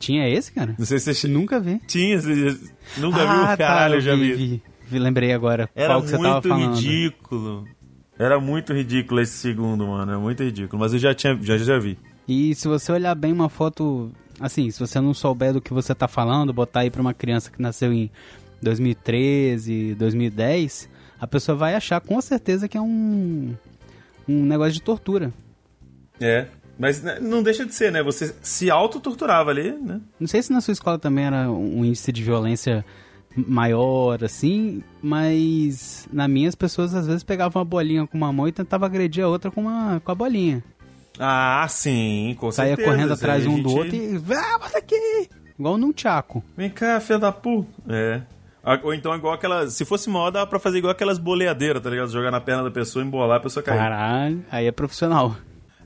Tinha 0.00 0.28
esse, 0.28 0.52
cara? 0.52 0.74
Não 0.76 0.84
sei 0.84 0.98
se 0.98 1.14
você 1.14 1.28
Nunca 1.28 1.58
vi. 1.60 1.78
tinha, 1.86 2.20
você 2.20 2.58
nunca 2.98 3.22
ah, 3.22 3.46
viu, 3.48 3.56
caralho, 3.56 3.92
tá, 3.92 3.96
eu 3.98 4.00
já 4.00 4.14
vi. 4.16 4.32
vi. 4.34 4.62
Lembrei 4.98 5.32
agora 5.32 5.68
Era 5.74 5.94
qual 5.94 6.02
que 6.02 6.08
você 6.08 6.18
tava 6.18 6.56
muito 6.56 6.76
ridículo. 6.76 7.68
Era 8.18 8.40
muito 8.40 8.72
ridículo 8.72 9.20
esse 9.20 9.32
segundo, 9.32 9.86
mano. 9.86 10.12
É 10.12 10.16
muito 10.16 10.42
ridículo. 10.42 10.80
Mas 10.80 10.92
eu 10.92 10.98
já 10.98 11.14
tinha, 11.14 11.36
já, 11.42 11.58
já 11.58 11.78
vi. 11.78 11.98
E 12.28 12.54
se 12.54 12.68
você 12.68 12.92
olhar 12.92 13.14
bem 13.14 13.32
uma 13.32 13.48
foto, 13.48 14.10
assim, 14.40 14.70
se 14.70 14.78
você 14.78 15.00
não 15.00 15.12
souber 15.12 15.52
do 15.52 15.60
que 15.60 15.72
você 15.72 15.94
tá 15.94 16.08
falando, 16.08 16.52
botar 16.52 16.80
aí 16.80 16.90
pra 16.90 17.00
uma 17.00 17.12
criança 17.12 17.50
que 17.50 17.60
nasceu 17.60 17.92
em 17.92 18.10
2013, 18.62 19.94
2010, 19.96 20.88
a 21.20 21.26
pessoa 21.26 21.56
vai 21.56 21.74
achar 21.74 22.00
com 22.00 22.20
certeza 22.20 22.68
que 22.68 22.76
é 22.76 22.80
um 22.80 23.54
um 24.26 24.44
negócio 24.44 24.72
de 24.72 24.82
tortura. 24.82 25.32
É. 26.20 26.46
Mas 26.78 27.02
né, 27.02 27.18
não 27.20 27.42
deixa 27.42 27.64
de 27.64 27.74
ser, 27.74 27.92
né? 27.92 28.02
Você 28.02 28.34
se 28.42 28.70
autotorturava 28.70 29.50
ali, 29.50 29.70
né? 29.72 30.00
Não 30.18 30.26
sei 30.26 30.42
se 30.42 30.52
na 30.52 30.60
sua 30.60 30.72
escola 30.72 30.98
também 30.98 31.24
era 31.24 31.50
um 31.50 31.84
índice 31.84 32.10
de 32.10 32.22
violência 32.22 32.84
maior, 33.36 34.22
assim, 34.24 34.82
mas 35.02 36.08
na 36.12 36.26
minha 36.28 36.48
as 36.48 36.54
pessoas 36.54 36.94
às 36.94 37.06
vezes 37.06 37.22
pegavam 37.22 37.60
uma 37.60 37.64
bolinha 37.64 38.06
com 38.06 38.16
uma 38.16 38.32
mão 38.32 38.46
e 38.48 38.52
tentavam 38.52 38.86
agredir 38.86 39.24
a 39.24 39.28
outra 39.28 39.50
com, 39.50 39.62
uma, 39.62 40.00
com 40.04 40.12
a 40.12 40.14
bolinha. 40.14 40.62
Ah, 41.18 41.64
sim, 41.68 42.36
com 42.38 42.50
Saía 42.50 42.70
certeza. 42.76 42.88
correndo 42.90 43.14
Isso 43.14 43.22
atrás 43.24 43.46
um 43.46 43.54
a 43.58 43.62
do 43.62 43.68
gente- 43.68 43.78
outro 43.78 43.96
e. 43.96 44.34
Ah, 44.36 44.58
bota 44.58 44.78
aqui! 44.78 45.28
Igual 45.58 45.78
num 45.78 45.92
tchaco. 45.92 46.42
Vem 46.56 46.68
cá, 46.70 46.98
filha 47.00 47.18
da 47.18 47.30
puta. 47.30 47.68
É. 47.88 48.22
Ou 48.82 48.92
então 48.94 49.14
igual 49.14 49.34
aquelas. 49.34 49.74
Se 49.74 49.84
fosse 49.84 50.08
moda, 50.10 50.38
dava 50.40 50.46
pra 50.48 50.58
fazer 50.58 50.78
igual 50.78 50.90
aquelas 50.90 51.18
boleadeiras, 51.18 51.82
tá 51.82 51.90
ligado? 51.90 52.10
Jogar 52.10 52.30
na 52.30 52.40
perna 52.40 52.64
da 52.64 52.70
pessoa, 52.70 53.04
embolar, 53.04 53.36
a 53.36 53.40
pessoa 53.40 53.62
cair. 53.62 53.78
Caralho, 53.78 54.42
aí 54.50 54.66
é 54.66 54.72
profissional. 54.72 55.36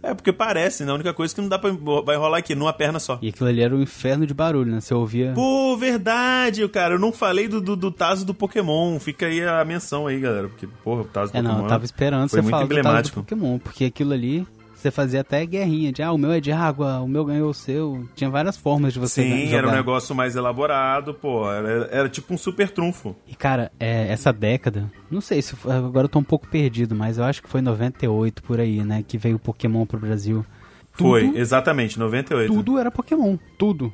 É, 0.02 0.14
porque 0.14 0.33
parece, 0.33 0.85
né? 0.85 0.93
A 0.93 0.95
única 0.95 1.12
coisa 1.12 1.35
que 1.35 1.40
não 1.40 1.49
dá 1.49 1.59
pra. 1.59 1.71
Vai 2.05 2.17
rolar 2.17 2.38
aqui, 2.38 2.55
numa 2.55 2.73
perna 2.73 2.99
só. 3.00 3.19
E 3.21 3.28
aquilo 3.28 3.49
ali 3.49 3.61
era 3.61 3.75
um 3.75 3.83
inferno 3.83 4.26
de 4.26 4.33
barulho, 4.35 4.71
né? 4.73 4.81
Você 4.81 4.95
ouvia. 4.95 5.33
Pô, 5.35 5.76
verdade, 5.76 6.67
cara. 6.69 6.95
Eu 6.95 6.99
não 6.99 7.12
falei 7.12 7.49
do, 7.49 7.61
do, 7.61 7.75
do 7.76 7.90
Tazo 7.90 8.25
do 8.25 8.33
Pokémon. 8.33 8.99
Fica 9.00 9.26
aí 9.26 9.43
a 9.45 9.64
menção 9.64 10.07
aí, 10.07 10.21
galera. 10.21 10.49
Porque, 10.49 10.67
porra, 10.85 11.02
o 11.02 11.05
Tazo 11.05 11.33
do 11.33 11.38
É, 11.38 11.43
Pokémon. 11.43 11.57
não, 11.59 11.64
eu 11.64 11.69
tava 11.69 11.85
esperando 11.85 12.28
você 12.28 12.40
muito 12.40 12.50
falar 12.52 12.67
do 12.67 12.83
Tazo 12.83 13.02
do. 13.11 13.14
Pokémon, 13.14 13.59
porque 13.59 13.85
aquilo 13.85 14.12
ali. 14.12 14.47
Você 14.79 14.93
fazia 14.93 15.23
até 15.23 15.45
guerrinha 15.45 15.91
de, 15.91 16.05
ah, 16.05 16.13
o 16.13 16.17
meu 16.17 16.31
é 16.31 16.39
de 16.39 16.53
água, 16.53 17.01
o 17.01 17.09
meu 17.09 17.25
ganhou 17.25 17.51
o 17.51 17.55
seu. 17.55 18.09
Tinha 18.15 18.31
várias 18.31 18.57
formas 18.57 18.93
de 18.93 19.01
você 19.01 19.23
Sim, 19.25 19.47
jogar. 19.47 19.59
era 19.59 19.69
um 19.69 19.73
negócio 19.73 20.15
mais 20.15 20.37
elaborado, 20.37 21.13
pô. 21.13 21.51
Era, 21.51 21.89
era 21.91 22.09
tipo 22.09 22.33
um 22.33 22.39
super 22.39 22.71
trunfo. 22.71 23.17
E 23.27 23.35
cara, 23.35 23.73
é, 23.81 24.07
essa 24.07 24.33
década, 24.33 24.89
não 25.11 25.21
sei 25.21 25.43
se 25.43 25.57
foi- 25.57 25.73
agora 25.73 26.05
eu 26.05 26.09
tô 26.09 26.21
um 26.21 26.25
pouco 26.25 26.47
perdido, 26.47 26.95
mas 26.95 27.19
eu 27.19 27.25
acho 27.25 27.43
que 27.43 27.49
foi 27.49 27.61
98 27.61 28.41
por 28.41 28.61
aí, 28.61 28.85
né, 28.85 29.03
que 29.07 29.19
veio 29.19 29.35
o 29.35 29.41
Pokémon 29.41 29.85
pro 29.85 29.99
Brasil. 29.99 30.47
Foi, 30.93 31.25
Tudo- 31.27 31.39
exatamente, 31.39 31.99
98. 31.99 32.53
Tudo 32.55 32.79
era 32.79 32.89
Pokémon, 32.91 33.37
tudo. 33.59 33.93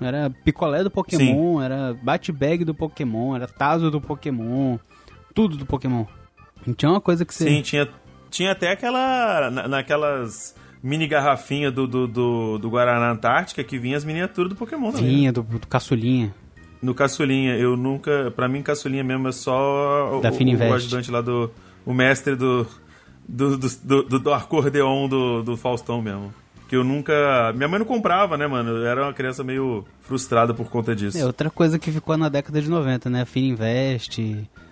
Era 0.00 0.30
picolé 0.42 0.82
do 0.82 0.90
Pokémon, 0.90 1.60
era 1.60 1.94
bate-bag 2.02 2.64
do 2.64 2.74
Pokémon, 2.74 3.36
era 3.36 3.46
taso 3.46 3.90
do 3.90 4.00
Pokémon, 4.00 4.78
tudo 5.34 5.56
do 5.58 5.66
Pokémon. 5.66 6.06
Não 6.66 6.72
tinha 6.72 6.90
uma 6.90 7.00
coisa 7.00 7.26
que 7.26 7.34
você... 7.34 7.44
Sim, 7.44 7.60
tinha, 7.60 7.86
tinha 8.34 8.52
até 8.52 8.72
aquela. 8.72 9.50
na- 9.50 9.68
naquelas 9.68 10.54
mini 10.82 11.06
garrafinha 11.06 11.70
do, 11.70 11.86
do, 11.86 12.06
do, 12.06 12.58
do 12.58 12.68
Guaraná 12.70 13.10
Antártica 13.12 13.64
que 13.64 13.78
vinha 13.78 13.96
as 13.96 14.04
miniaturas 14.04 14.50
do 14.50 14.56
Pokémon 14.56 14.90
também. 14.92 15.06
Vinha 15.06 15.32
do, 15.32 15.42
do 15.42 15.66
caçulinha. 15.66 16.34
No 16.82 16.94
Caçulinha, 16.94 17.56
eu 17.56 17.78
nunca. 17.78 18.30
Pra 18.36 18.46
mim, 18.46 18.60
Caçulinha 18.60 19.02
mesmo 19.02 19.26
é 19.26 19.32
só 19.32 20.18
o, 20.18 20.20
Da 20.20 20.28
o, 20.30 20.34
Fininvest. 20.34 20.70
o 20.70 20.74
ajudante 20.74 21.10
lá 21.10 21.22
do. 21.22 21.50
O 21.86 21.94
mestre 21.94 22.36
do. 22.36 22.66
Do, 23.26 23.56
do, 23.56 23.68
do, 23.82 24.02
do- 24.02 24.18
do 24.18 24.32
acordeon 24.34 25.08
do, 25.08 25.42
do 25.42 25.56
Faustão 25.56 26.02
mesmo. 26.02 26.34
Que 26.68 26.76
eu 26.76 26.84
nunca. 26.84 27.14
Minha 27.54 27.68
mãe 27.68 27.78
não 27.78 27.86
comprava, 27.86 28.36
né, 28.36 28.46
mano? 28.46 28.72
Eu 28.72 28.86
era 28.86 29.02
uma 29.04 29.14
criança 29.14 29.42
meio 29.42 29.82
frustrada 30.02 30.52
por 30.52 30.68
conta 30.68 30.94
disso. 30.94 31.16
É, 31.16 31.24
outra 31.24 31.48
coisa 31.48 31.78
que 31.78 31.90
ficou 31.90 32.18
na 32.18 32.28
década 32.28 32.60
de 32.60 32.68
90, 32.68 33.08
né, 33.08 33.22
a 33.22 33.26
Fininvest, 33.26 34.20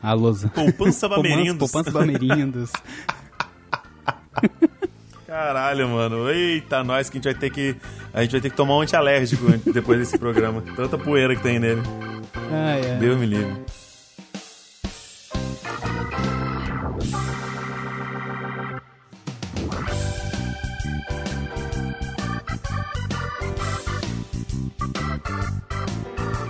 a 0.02 0.12
Losa... 0.12 0.50
Poupança 0.50 1.08
Bamerindos. 1.08 1.56
Poupança 1.70 1.90
Bamerindos. 1.90 2.70
Caralho, 5.26 5.88
mano. 5.88 6.30
Eita, 6.30 6.84
nós 6.84 7.08
que 7.08 7.16
a 7.16 7.20
gente 7.20 7.24
vai 7.24 7.34
ter 7.34 7.50
que. 7.50 7.76
A 8.12 8.22
gente 8.22 8.32
vai 8.32 8.40
ter 8.40 8.50
que 8.50 8.56
tomar 8.56 8.76
um 8.76 8.80
antialérgico 8.82 9.46
depois 9.72 9.98
desse 9.98 10.18
programa. 10.18 10.62
Tanta 10.76 10.98
poeira 10.98 11.34
que 11.34 11.42
tem 11.42 11.58
nele. 11.58 11.82
ah, 12.52 12.76
é. 12.76 12.96
Deus 12.98 13.18
me 13.18 13.26
livre. 13.26 13.56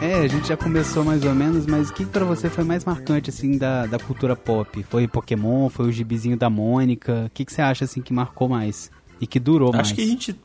É, 0.02 0.16
a 0.16 0.26
gente 0.26 0.48
já 0.48 0.56
começou 0.56 1.04
mais 1.04 1.24
ou 1.24 1.32
menos, 1.32 1.64
mas 1.64 1.90
o 1.90 1.94
que 1.94 2.04
pra 2.04 2.24
você 2.24 2.50
foi 2.50 2.64
mais 2.64 2.84
marcante, 2.84 3.30
assim, 3.30 3.56
da, 3.56 3.86
da 3.86 4.00
cultura 4.00 4.34
pop? 4.34 4.82
Foi 4.90 5.06
Pokémon? 5.06 5.68
Foi 5.68 5.86
o 5.86 5.92
gibizinho 5.92 6.36
da 6.36 6.50
Mônica? 6.50 7.26
O 7.26 7.30
que, 7.30 7.44
que 7.44 7.52
você 7.52 7.62
acha, 7.62 7.84
assim, 7.84 8.02
que 8.02 8.12
marcou 8.12 8.48
mais? 8.48 8.90
E 9.20 9.28
que 9.28 9.38
durou 9.38 9.70
mais? 9.72 9.86
Acho 9.86 9.94
que 9.94 10.02
a 10.02 10.06
gente. 10.06 10.36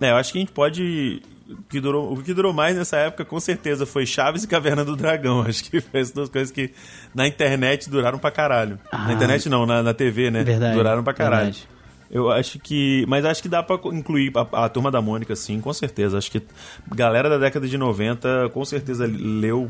É, 0.00 0.12
eu 0.12 0.16
acho 0.16 0.32
que 0.32 0.38
a 0.38 0.40
gente 0.40 0.52
pode. 0.52 1.20
O 1.46 1.62
que, 1.68 1.78
durou, 1.78 2.10
o 2.10 2.22
que 2.22 2.32
durou 2.32 2.54
mais 2.54 2.74
nessa 2.74 2.96
época, 2.96 3.22
com 3.22 3.38
certeza, 3.38 3.84
foi 3.84 4.06
Chaves 4.06 4.44
e 4.44 4.48
Caverna 4.48 4.82
do 4.82 4.96
Dragão. 4.96 5.42
Acho 5.46 5.62
que 5.62 5.80
foi 5.80 6.00
as 6.00 6.10
duas 6.10 6.28
coisas 6.28 6.50
que 6.50 6.72
na 7.14 7.28
internet 7.28 7.88
duraram 7.88 8.18
pra 8.18 8.32
caralho. 8.32 8.80
Ah. 8.90 9.06
na 9.06 9.12
internet 9.12 9.48
não, 9.48 9.64
na, 9.64 9.80
na 9.80 9.94
TV, 9.94 10.28
né? 10.30 10.42
Verdade, 10.42 10.74
Duraram 10.74 11.04
pra 11.04 11.12
caralho. 11.12 11.52
verdade. 11.52 11.68
Eu 12.10 12.30
acho 12.30 12.58
que. 12.58 13.04
Mas 13.08 13.24
acho 13.24 13.42
que 13.42 13.48
dá 13.48 13.62
pra 13.62 13.76
incluir 13.92 14.32
a, 14.52 14.64
a 14.64 14.68
turma 14.68 14.90
da 14.90 15.00
Mônica, 15.02 15.34
sim, 15.34 15.60
com 15.60 15.72
certeza. 15.72 16.16
Acho 16.18 16.30
que 16.30 16.40
galera 16.94 17.28
da 17.28 17.38
década 17.38 17.66
de 17.66 17.76
90 17.76 18.50
com 18.54 18.64
certeza 18.64 19.06
leu, 19.06 19.68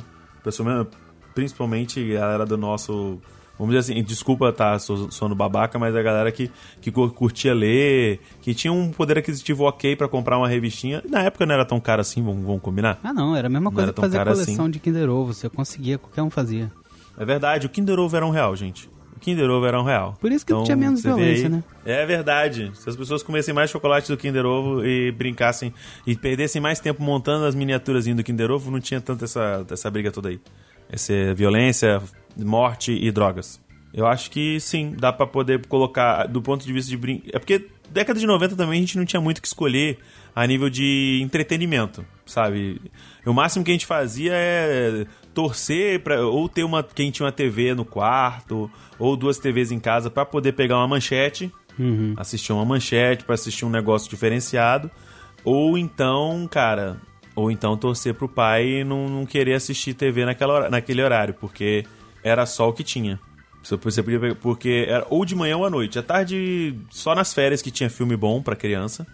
principalmente 1.34 2.00
a 2.16 2.20
galera 2.20 2.46
do 2.46 2.56
nosso. 2.56 3.18
Vamos 3.58 3.74
dizer 3.74 3.90
assim, 3.94 4.04
desculpa 4.04 4.52
tá 4.52 4.78
sono 4.78 5.34
babaca, 5.34 5.78
mas 5.78 5.96
a 5.96 6.02
galera 6.02 6.30
que, 6.30 6.50
que 6.78 6.90
cur- 6.92 7.10
curtia 7.14 7.54
ler, 7.54 8.20
que 8.42 8.52
tinha 8.54 8.70
um 8.70 8.92
poder 8.92 9.16
aquisitivo 9.16 9.64
ok 9.64 9.96
pra 9.96 10.06
comprar 10.06 10.36
uma 10.36 10.46
revistinha. 10.46 11.02
Na 11.08 11.22
época 11.22 11.46
não 11.46 11.54
era 11.54 11.64
tão 11.64 11.80
caro 11.80 12.02
assim, 12.02 12.22
vamos, 12.22 12.44
vamos 12.44 12.60
combinar? 12.60 12.98
Ah, 13.02 13.14
não, 13.14 13.34
era 13.34 13.46
a 13.46 13.48
mesma 13.48 13.70
Não 13.70 13.72
coisa 13.72 13.86
era 13.86 13.94
que 13.94 14.00
fazer 14.02 14.18
caro 14.18 14.32
coleção 14.32 14.64
assim. 14.66 14.70
de 14.72 14.78
Kinder 14.78 15.08
Ovo. 15.08 15.32
Você 15.32 15.48
conseguia, 15.48 15.96
qualquer 15.96 16.20
um 16.20 16.28
fazia. 16.28 16.70
É 17.16 17.24
verdade, 17.24 17.64
o 17.66 17.70
Kinder 17.70 17.98
Ovo 17.98 18.14
era 18.14 18.26
um 18.26 18.30
real, 18.30 18.54
gente. 18.54 18.90
O 19.16 19.20
Kinder 19.20 19.48
Ovo 19.50 19.66
era 19.66 19.80
um 19.80 19.84
real. 19.84 20.14
Por 20.20 20.30
isso 20.30 20.44
que 20.44 20.52
tinha 20.64 20.76
menos 20.76 21.02
violência, 21.02 21.46
aí- 21.46 21.52
né? 21.52 21.64
É 21.84 22.04
verdade. 22.04 22.70
Se 22.74 22.88
as 22.88 22.94
pessoas 22.96 23.22
comessem 23.22 23.54
mais 23.54 23.70
chocolate 23.70 24.08
do 24.08 24.16
Kinder 24.16 24.44
Ovo 24.44 24.84
e 24.84 25.10
brincassem 25.12 25.72
e 26.06 26.14
perdessem 26.14 26.60
mais 26.60 26.80
tempo 26.80 27.02
montando 27.02 27.46
as 27.46 27.54
miniaturazinhas 27.54 28.16
do 28.16 28.22
Kinder 28.22 28.50
Ovo, 28.50 28.70
não 28.70 28.80
tinha 28.80 29.00
tanta 29.00 29.24
essa, 29.24 29.64
essa 29.70 29.90
briga 29.90 30.10
toda 30.10 30.28
aí. 30.28 30.38
Essa 30.90 31.34
violência, 31.34 32.00
morte 32.36 32.92
e 32.92 33.10
drogas. 33.10 33.60
Eu 33.92 34.06
acho 34.06 34.30
que 34.30 34.60
sim, 34.60 34.94
dá 34.98 35.10
pra 35.12 35.26
poder 35.26 35.66
colocar 35.66 36.26
do 36.26 36.42
ponto 36.42 36.66
de 36.66 36.72
vista 36.72 36.90
de 36.90 36.96
brin... 36.98 37.22
É 37.32 37.38
porque 37.38 37.66
década 37.90 38.20
de 38.20 38.26
90 38.26 38.54
também 38.54 38.78
a 38.78 38.80
gente 38.80 38.98
não 38.98 39.06
tinha 39.06 39.20
muito 39.20 39.38
o 39.38 39.40
que 39.42 39.46
escolher 39.48 39.98
a 40.34 40.46
nível 40.46 40.68
de 40.68 41.18
entretenimento, 41.22 42.04
sabe? 42.26 42.78
O 43.24 43.32
máximo 43.32 43.64
que 43.64 43.70
a 43.70 43.74
gente 43.74 43.86
fazia 43.86 44.32
é 44.34 45.06
torcer 45.36 46.00
para 46.00 46.26
ou 46.26 46.48
ter 46.48 46.64
uma 46.64 46.82
quem 46.82 47.10
tinha 47.10 47.26
uma 47.26 47.30
TV 47.32 47.74
no 47.74 47.84
quarto 47.84 48.70
ou 48.98 49.14
duas 49.18 49.36
TVs 49.38 49.70
em 49.70 49.78
casa 49.78 50.10
pra 50.10 50.24
poder 50.24 50.52
pegar 50.52 50.78
uma 50.78 50.88
manchete, 50.88 51.52
Uhum. 51.78 52.14
assistir 52.16 52.54
uma 52.54 52.64
manchete 52.64 53.22
pra 53.22 53.34
assistir 53.34 53.66
um 53.66 53.70
negócio 53.70 54.08
diferenciado, 54.08 54.90
ou 55.44 55.76
então, 55.76 56.48
cara, 56.50 56.96
ou 57.34 57.50
então 57.50 57.76
torcer 57.76 58.14
pro 58.14 58.26
pai 58.26 58.82
não, 58.82 59.08
não 59.10 59.26
querer 59.26 59.52
assistir 59.52 59.92
TV 59.92 60.24
naquela 60.24 60.54
hora- 60.54 60.70
naquele 60.70 61.02
horário, 61.02 61.34
porque 61.34 61.84
era 62.24 62.46
só 62.46 62.70
o 62.70 62.72
que 62.72 62.82
tinha. 62.82 63.20
Você 63.62 63.76
podia 63.76 64.18
pegar- 64.18 64.34
Porque 64.36 64.86
era 64.88 65.04
ou 65.10 65.22
de 65.26 65.34
manhã 65.34 65.56
ou 65.58 65.66
à 65.66 65.70
noite. 65.70 65.98
À 65.98 66.02
tarde, 66.02 66.74
só 66.88 67.14
nas 67.14 67.34
férias 67.34 67.60
que 67.60 67.70
tinha 67.70 67.90
filme 67.90 68.16
bom 68.16 68.40
pra 68.40 68.56
criança. 68.56 69.06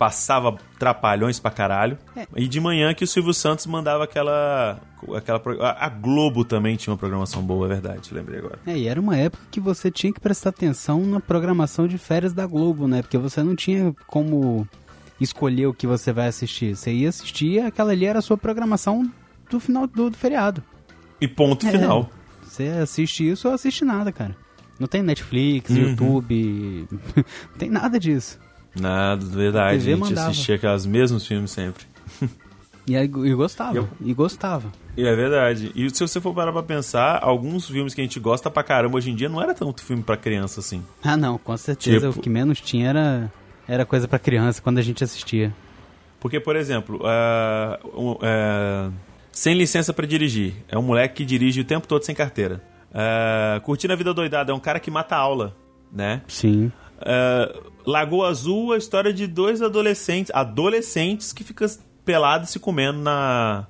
Passava 0.00 0.56
trapalhões 0.78 1.38
pra 1.38 1.50
caralho. 1.50 1.98
É. 2.16 2.26
E 2.34 2.48
de 2.48 2.58
manhã 2.58 2.94
que 2.94 3.04
o 3.04 3.06
Silvio 3.06 3.34
Santos 3.34 3.66
mandava 3.66 4.04
aquela. 4.04 4.80
aquela 5.14 5.38
a 5.78 5.88
Globo 5.90 6.42
também 6.42 6.74
tinha 6.76 6.90
uma 6.90 6.96
programação 6.98 7.42
boa, 7.42 7.66
é 7.66 7.68
verdade, 7.68 8.14
lembrei 8.14 8.38
agora. 8.38 8.58
É, 8.66 8.78
e 8.78 8.88
era 8.88 8.98
uma 8.98 9.14
época 9.14 9.42
que 9.50 9.60
você 9.60 9.90
tinha 9.90 10.10
que 10.10 10.18
prestar 10.18 10.48
atenção 10.48 11.02
na 11.04 11.20
programação 11.20 11.86
de 11.86 11.98
férias 11.98 12.32
da 12.32 12.46
Globo, 12.46 12.88
né? 12.88 13.02
Porque 13.02 13.18
você 13.18 13.42
não 13.42 13.54
tinha 13.54 13.94
como 14.06 14.66
escolher 15.20 15.66
o 15.66 15.74
que 15.74 15.86
você 15.86 16.14
vai 16.14 16.28
assistir. 16.28 16.74
Você 16.74 16.90
ia 16.94 17.10
assistir, 17.10 17.60
aquela 17.60 17.92
ali 17.92 18.06
era 18.06 18.20
a 18.20 18.22
sua 18.22 18.38
programação 18.38 19.06
do 19.50 19.60
final 19.60 19.86
do, 19.86 20.08
do 20.08 20.16
feriado. 20.16 20.64
E 21.20 21.28
ponto 21.28 21.66
É. 21.66 21.72
final. 21.72 22.08
Você 22.42 22.68
assiste 22.68 23.28
isso 23.30 23.48
ou 23.48 23.54
assiste 23.54 23.84
nada, 23.84 24.10
cara. 24.10 24.34
Não 24.78 24.88
tem 24.88 25.02
Netflix, 25.02 25.68
Uhum. 25.68 25.76
YouTube, 25.76 26.88
não 27.52 27.58
tem 27.58 27.68
nada 27.68 28.00
disso. 28.00 28.38
Nada, 28.78 29.24
verdade. 29.24 29.78
TV 29.78 29.92
A 29.92 29.96
gente 29.96 30.00
mandava. 30.08 30.30
assistia 30.30 30.54
aqueles 30.56 30.86
mesmos 30.86 31.26
filmes 31.26 31.50
sempre. 31.50 31.84
E, 32.86 32.96
aí- 32.96 33.04
e 33.04 33.34
gostava, 33.34 33.76
Eu- 33.76 33.88
e 34.00 34.12
gostava. 34.12 34.72
E 34.96 35.06
é 35.06 35.14
verdade. 35.14 35.70
E 35.76 35.88
se 35.90 36.00
você 36.00 36.20
for 36.20 36.34
parar 36.34 36.50
pra 36.50 36.62
pensar, 36.62 37.20
alguns 37.22 37.68
filmes 37.68 37.94
que 37.94 38.00
a 38.00 38.04
gente 38.04 38.18
gosta 38.18 38.50
pra 38.50 38.64
caramba 38.64 38.96
hoje 38.96 39.10
em 39.10 39.14
dia 39.14 39.28
não 39.28 39.40
era 39.40 39.54
tanto 39.54 39.84
filme 39.84 40.02
pra 40.02 40.16
criança 40.16 40.58
assim. 40.58 40.82
Ah, 41.04 41.16
não, 41.16 41.38
com 41.38 41.56
certeza. 41.56 42.08
Tipo- 42.08 42.18
O 42.18 42.22
que 42.22 42.28
menos 42.30 42.60
tinha 42.60 42.88
era, 42.88 43.32
era 43.68 43.84
coisa 43.86 44.08
pra 44.08 44.18
criança 44.18 44.60
quando 44.60 44.78
a 44.78 44.82
gente 44.82 45.04
assistia. 45.04 45.54
Porque, 46.18 46.40
por 46.40 46.56
exemplo, 46.56 47.00
um, 47.94 48.16
ah, 48.22 48.90
sem 49.30 49.54
licença 49.54 49.92
pra 49.92 50.04
dirigir. 50.06 50.54
É 50.68 50.76
um 50.76 50.82
moleque 50.82 51.16
que 51.16 51.24
dirige 51.24 51.60
o 51.60 51.64
tempo 51.64 51.86
todo 51.86 52.02
sem 52.02 52.14
carteira. 52.14 52.60
Ah, 52.92 53.60
Curtindo 53.62 53.92
a 53.92 53.96
Vida 53.96 54.12
Doidada 54.12 54.50
é 54.50 54.54
um 54.54 54.58
cara 54.60 54.80
que 54.80 54.90
mata 54.90 55.14
a 55.14 55.18
aula, 55.18 55.54
né? 55.92 56.22
Sim. 56.26 56.72
Ah, 57.00 57.54
Lagoa 57.90 58.28
Azul, 58.28 58.72
a 58.72 58.78
história 58.78 59.12
de 59.12 59.26
dois 59.26 59.60
adolescentes, 59.62 60.30
adolescentes 60.34 61.32
que 61.32 61.42
ficam 61.44 61.66
pelados 62.04 62.50
se 62.50 62.58
comendo 62.58 62.98
na 63.00 63.66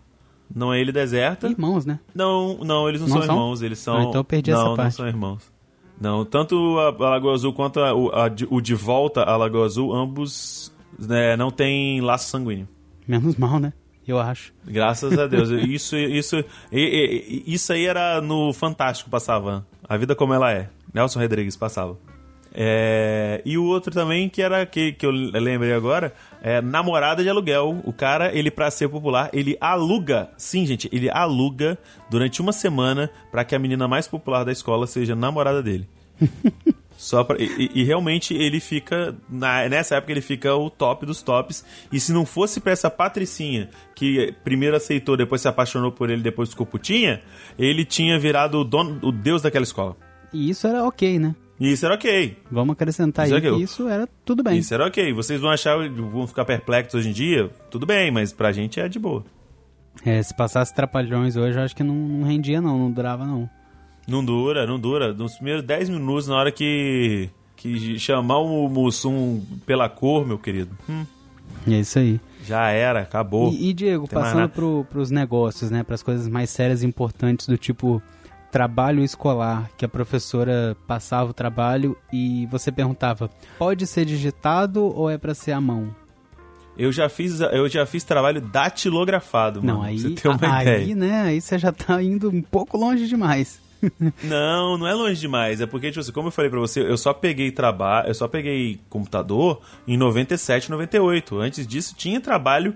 numa 0.55 0.77
ilha 0.79 0.93
deserta. 0.93 1.49
Irmãos, 1.49 1.87
né? 1.87 2.01
Não, 2.15 2.59
não, 2.65 2.89
eles 2.89 3.01
não, 3.01 3.09
Não 3.09 3.17
são, 3.19 3.27
são? 3.27 3.35
irmãos, 3.37 3.63
eles 3.63 3.79
são. 3.79 3.97
Ah, 3.97 4.03
então 4.03 4.21
eu 4.21 4.25
perdi 4.25 4.51
não, 4.51 4.59
essa 4.59 4.69
Não, 4.69 4.77
parte. 4.77 4.95
são 4.97 5.07
irmãos. 5.07 5.53
Não, 6.01 6.25
tanto 6.25 6.79
a, 6.79 6.89
a 6.89 7.11
Lagoa 7.11 7.35
Azul 7.35 7.53
quanto 7.53 7.79
a- 7.81 7.95
o, 7.95 8.11
a 8.15 8.29
de- 8.29 8.47
o 8.51 8.61
de 8.61 8.75
volta 8.75 9.23
à 9.23 9.37
Lagoa 9.37 9.67
Azul, 9.67 9.95
ambos 9.95 10.73
né, 10.99 11.37
não 11.37 11.51
têm 11.51 12.01
laço 12.01 12.29
sanguíneo. 12.31 12.67
Menos 13.07 13.37
mal, 13.37 13.59
né? 13.61 13.73
Eu 14.09 14.19
acho. 14.19 14.53
Graças 14.67 15.17
a 15.19 15.27
Deus. 15.29 15.51
Isso, 15.69 15.95
isso, 15.97 16.37
isso 16.73 17.73
aí 17.73 17.87
era 17.87 18.21
no 18.21 18.53
Fantástico 18.53 19.09
passava. 19.11 19.65
A 19.89 19.97
vida 19.97 20.15
como 20.17 20.35
ela 20.35 20.51
é. 20.53 20.69
Nelson 20.93 21.21
Rodrigues 21.21 21.55
passava. 21.57 21.97
É, 22.53 23.41
e 23.45 23.57
o 23.57 23.65
outro 23.65 23.93
também 23.93 24.29
que 24.29 24.43
era 24.43 24.67
que, 24.67 24.93
que 24.93 25.07
eu 25.07 25.11
lembrei 25.11 25.73
agora 25.73 26.13
é 26.43 26.61
namorada 26.61 27.23
de 27.23 27.29
aluguel. 27.29 27.81
O 27.85 27.93
cara, 27.93 28.35
ele 28.37 28.51
pra 28.51 28.71
ser 28.71 28.89
popular, 28.89 29.31
ele 29.33 29.57
aluga, 29.61 30.31
sim, 30.37 30.67
gente, 30.67 30.89
ele 30.93 31.09
aluga 31.11 31.79
durante 32.11 32.41
uma 32.41 32.53
semana 32.53 33.11
pra 33.31 33.45
que 33.45 33.55
a 33.55 33.59
menina 33.59 33.87
mais 33.87 34.09
popular 34.09 34.45
da 34.45 34.53
escola 34.53 34.87
seja 34.87 35.15
namorada 35.15 35.63
dele. 35.63 35.89
Só 37.01 37.25
pra, 37.25 37.39
e, 37.41 37.71
e, 37.75 37.83
realmente 37.83 38.35
ele 38.35 38.61
fica. 38.61 39.17
Na, 39.27 39.67
nessa 39.71 39.95
época 39.95 40.13
ele 40.13 40.21
fica 40.21 40.55
o 40.55 40.69
top 40.69 41.07
dos 41.07 41.23
tops. 41.23 41.65
E 41.91 41.99
se 41.99 42.13
não 42.13 42.27
fosse 42.27 42.61
pra 42.61 42.73
essa 42.73 42.91
Patricinha, 42.91 43.71
que 43.95 44.35
primeiro 44.45 44.77
aceitou, 44.77 45.17
depois 45.17 45.41
se 45.41 45.49
apaixonou 45.49 45.91
por 45.91 46.11
ele, 46.11 46.21
depois 46.21 46.51
ficou 46.51 46.67
putinha, 46.67 47.23
ele 47.59 47.87
tinha 47.87 48.19
virado 48.19 48.59
o 48.59 48.65
dono, 48.65 48.99
o 49.03 49.11
deus 49.11 49.41
daquela 49.41 49.63
escola. 49.63 49.97
E 50.31 50.51
isso 50.51 50.67
era 50.67 50.85
ok, 50.85 51.19
né? 51.19 51.35
E 51.61 51.71
isso 51.71 51.85
era 51.85 51.95
ok. 51.95 52.39
Vamos 52.51 52.73
acrescentar 52.73 53.27
isso 53.27 53.35
aí 53.35 53.63
isso 53.63 53.87
era 53.87 54.09
tudo 54.25 54.43
bem. 54.43 54.59
Isso 54.59 54.73
era 54.73 54.87
ok. 54.87 55.13
Vocês 55.13 55.39
vão 55.39 55.51
achar, 55.51 55.77
vão 55.77 56.27
ficar 56.27 56.47
perplexos 56.47 56.95
hoje 56.95 57.11
em 57.11 57.13
dia, 57.13 57.51
tudo 57.71 57.85
bem, 57.85 58.11
mas 58.11 58.33
pra 58.33 58.51
gente 58.51 58.81
é 58.81 58.89
de 58.89 58.99
boa. 58.99 59.23
É, 60.05 60.23
se 60.23 60.35
passasse 60.35 60.75
Trapalhões 60.75 61.37
hoje, 61.37 61.59
eu 61.59 61.63
acho 61.63 61.77
que 61.77 61.83
não, 61.83 61.95
não 61.95 62.27
rendia 62.27 62.61
não, 62.63 62.79
não 62.79 62.91
durava 62.91 63.27
não. 63.27 63.49
Não 64.09 64.25
dura, 64.25 64.67
não 64.67 64.79
dura. 64.81 65.13
Nos 65.13 65.35
primeiros 65.35 65.63
10 65.63 65.91
minutos, 65.91 66.27
na 66.27 66.37
hora 66.37 66.51
que, 66.51 67.29
que 67.57 67.99
chamar 67.99 68.39
o 68.39 68.67
Mussum 68.69 69.43
pela 69.67 69.89
cor, 69.89 70.27
meu 70.27 70.39
querido. 70.39 70.77
Hum. 70.89 71.05
É 71.69 71.81
isso 71.81 71.99
aí. 71.99 72.19
Já 72.45 72.71
era, 72.71 73.01
acabou. 73.01 73.53
E, 73.53 73.69
e 73.69 73.73
Diego, 73.75 74.09
passando 74.09 74.49
pro, 74.49 74.87
pros 74.91 75.11
negócios, 75.11 75.71
né? 75.71 75.83
Para 75.83 75.95
as 75.95 76.03
coisas 76.03 76.27
mais 76.27 76.49
sérias 76.49 76.83
e 76.83 76.87
importantes 76.87 77.47
do 77.47 77.59
tipo 77.59 78.03
trabalho 78.51 79.03
escolar, 79.03 79.71
que 79.77 79.85
a 79.85 79.89
professora 79.89 80.77
passava 80.87 81.31
o 81.31 81.35
trabalho 81.35 81.97
e 82.13 82.47
você 82.47 82.71
perguntava: 82.71 83.31
pode 83.59 83.87
ser 83.87 84.05
digitado 84.05 84.85
ou 84.85 85.09
é 85.09 85.17
para 85.17 85.35
ser 85.35 85.53
à 85.53 85.61
mão? 85.61 85.95
Eu 86.77 86.91
já 86.93 87.09
fiz, 87.09 87.41
eu 87.41 87.69
já 87.69 87.85
fiz 87.85 88.05
trabalho 88.05 88.41
datilografado, 88.41 89.63
mano. 89.63 89.79
Não, 89.79 89.83
aí, 89.83 89.99
você 89.99 90.11
tem 90.11 90.31
uma 90.31 90.57
aí, 90.57 90.63
ideia. 90.63 90.95
né? 90.95 91.23
Aí 91.23 91.41
você 91.41 91.59
já 91.59 91.73
tá 91.73 92.03
indo 92.03 92.31
um 92.31 92.41
pouco 92.41 92.79
longe 92.79 93.07
demais 93.07 93.61
não, 94.23 94.77
não 94.77 94.87
é 94.87 94.95
longe 94.95 95.21
demais. 95.21 95.61
É 95.61 95.67
porque, 95.67 95.89
tipo 95.89 96.01
assim, 96.01 96.13
como 96.13 96.29
eu 96.29 96.33
falei 96.33 96.51
pra 96.51 96.61
você, 96.61 96.81
eu 96.81 96.97
só 96.97 97.13
peguei 97.13 97.51
trabalho, 97.51 98.09
eu 98.09 98.15
só 98.15 98.29
peguei 98.29 98.81
computador 98.89 99.61
em 99.87 99.97
97, 99.97 100.71
98. 100.71 101.39
Antes 101.39 101.67
disso, 101.67 101.95
tinha 101.97 102.21
trabalho 102.21 102.75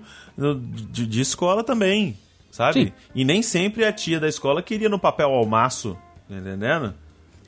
de, 0.91 1.05
de, 1.05 1.21
escola 1.21 1.63
também, 1.63 2.17
sabe? 2.55 2.85
Sim. 2.85 2.93
E 3.13 3.25
nem 3.25 3.41
sempre 3.41 3.83
a 3.83 3.91
tia 3.91 4.19
da 4.19 4.29
escola 4.29 4.61
queria 4.61 4.87
no 4.87 4.97
papel 4.97 5.29
almaço, 5.29 5.97
tá 6.29 6.35
entendendo? 6.35 6.93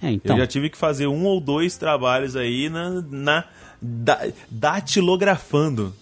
É, 0.02 0.12
então. 0.12 0.36
Eu 0.36 0.42
já 0.42 0.48
tive 0.48 0.70
que 0.70 0.78
fazer 0.78 1.08
um 1.08 1.24
ou 1.24 1.40
dois 1.40 1.78
trabalhos 1.78 2.36
aí 2.36 2.70
na, 2.70 3.02
na 3.10 3.44
da, 3.82 4.28
datilografando. 4.52 5.96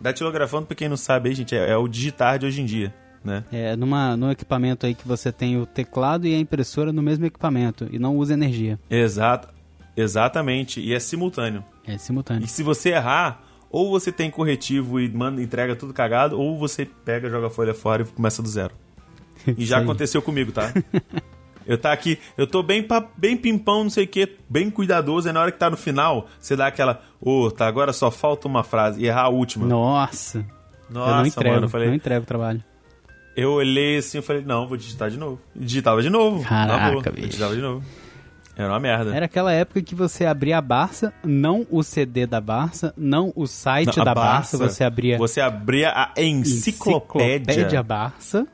Datilografando, 0.00 0.66
pra 0.66 0.76
quem 0.76 0.88
não 0.88 0.96
sabe 0.96 1.30
aí, 1.30 1.34
gente, 1.34 1.54
é, 1.54 1.70
é 1.70 1.76
o 1.76 1.88
digitar 1.88 2.38
de 2.38 2.46
hoje 2.46 2.60
em 2.60 2.64
dia 2.64 2.94
né? 3.24 3.42
É, 3.50 3.74
numa, 3.74 4.16
num 4.16 4.30
equipamento 4.30 4.84
aí 4.84 4.94
que 4.94 5.08
você 5.08 5.32
tem 5.32 5.58
o 5.58 5.64
teclado 5.64 6.26
e 6.26 6.34
a 6.34 6.38
impressora 6.38 6.92
no 6.92 7.02
mesmo 7.02 7.24
equipamento 7.24 7.88
e 7.90 7.98
não 7.98 8.16
usa 8.18 8.34
energia. 8.34 8.78
Exato, 8.90 9.48
exatamente. 9.96 10.80
E 10.80 10.92
é 10.92 11.00
simultâneo. 11.00 11.64
É 11.86 11.96
simultâneo. 11.96 12.44
E 12.44 12.48
se 12.48 12.62
você 12.62 12.90
errar, 12.90 13.42
ou 13.74 13.90
você 13.90 14.12
tem 14.12 14.30
corretivo 14.30 15.00
e 15.00 15.08
manda, 15.08 15.42
entrega 15.42 15.74
tudo 15.74 15.92
cagado, 15.92 16.38
ou 16.38 16.56
você 16.56 16.86
pega, 17.04 17.28
joga 17.28 17.48
a 17.48 17.50
folha 17.50 17.74
fora 17.74 18.02
e 18.02 18.04
começa 18.04 18.40
do 18.40 18.48
zero. 18.48 18.72
E 19.58 19.66
já 19.66 19.78
aconteceu 19.82 20.22
comigo, 20.22 20.52
tá? 20.52 20.72
Eu 21.66 21.76
tá 21.76 21.92
aqui, 21.92 22.20
eu 22.38 22.46
tô 22.46 22.62
bem, 22.62 22.86
bem 23.16 23.36
pimpão, 23.36 23.82
não 23.82 23.90
sei 23.90 24.04
o 24.04 24.06
que, 24.06 24.36
bem 24.48 24.70
cuidadoso, 24.70 25.28
e 25.28 25.32
na 25.32 25.40
hora 25.40 25.50
que 25.50 25.58
tá 25.58 25.68
no 25.68 25.76
final, 25.76 26.28
você 26.38 26.54
dá 26.54 26.68
aquela, 26.68 27.02
ô, 27.20 27.46
oh, 27.46 27.50
tá, 27.50 27.66
agora 27.66 27.92
só 27.92 28.12
falta 28.12 28.46
uma 28.46 28.62
frase, 28.62 29.02
e 29.02 29.06
errar 29.06 29.22
a 29.22 29.28
última. 29.28 29.66
Nossa. 29.66 30.46
Nossa, 30.88 31.10
eu 31.10 31.16
não 31.16 31.26
entrego, 31.26 31.54
mano, 31.56 31.66
eu 31.66 31.70
falei, 31.70 31.88
não 31.88 31.94
entrego 31.96 32.22
o 32.22 32.26
trabalho. 32.26 32.62
Eu 33.36 33.54
olhei 33.54 33.96
assim 33.96 34.18
e 34.18 34.22
falei, 34.22 34.44
não, 34.46 34.68
vou 34.68 34.76
digitar 34.76 35.10
de 35.10 35.18
novo. 35.18 35.40
E 35.52 35.64
digitava 35.64 36.00
de 36.00 36.10
novo. 36.10 36.44
Caraca, 36.44 37.10
bicho. 37.10 37.26
Digitava 37.26 37.56
de 37.56 37.60
novo. 37.60 37.84
Era 38.56 38.68
uma 38.68 38.80
merda. 38.80 39.14
Era 39.14 39.26
aquela 39.26 39.52
época 39.52 39.82
que 39.82 39.94
você 39.94 40.24
abria 40.24 40.58
a 40.58 40.60
Barça, 40.60 41.12
não 41.24 41.66
o 41.70 41.82
CD 41.82 42.26
da 42.26 42.40
Barça, 42.40 42.94
não 42.96 43.32
o 43.34 43.46
site 43.46 43.96
não, 43.96 44.04
da 44.04 44.14
Barça, 44.14 44.56
Barça, 44.56 44.74
você 44.74 44.84
abria... 44.84 45.18
Você 45.18 45.40
abria 45.40 45.90
a 45.90 46.12
enciclopédia. 46.16 47.52
Enciclopédia 47.52 47.82
Barça, 47.82 48.46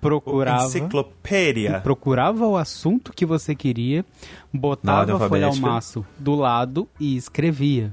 procurava... 0.00 0.64
Enciclopédia. 0.64 1.80
Procurava 1.80 2.46
o 2.46 2.56
assunto 2.56 3.12
que 3.12 3.26
você 3.26 3.54
queria, 3.54 4.04
botava 4.52 5.16
a 5.16 5.28
folha 5.28 5.46
ao 5.46 5.56
maço 5.56 6.06
do 6.18 6.34
lado 6.36 6.88
e 7.00 7.16
escrevia. 7.16 7.92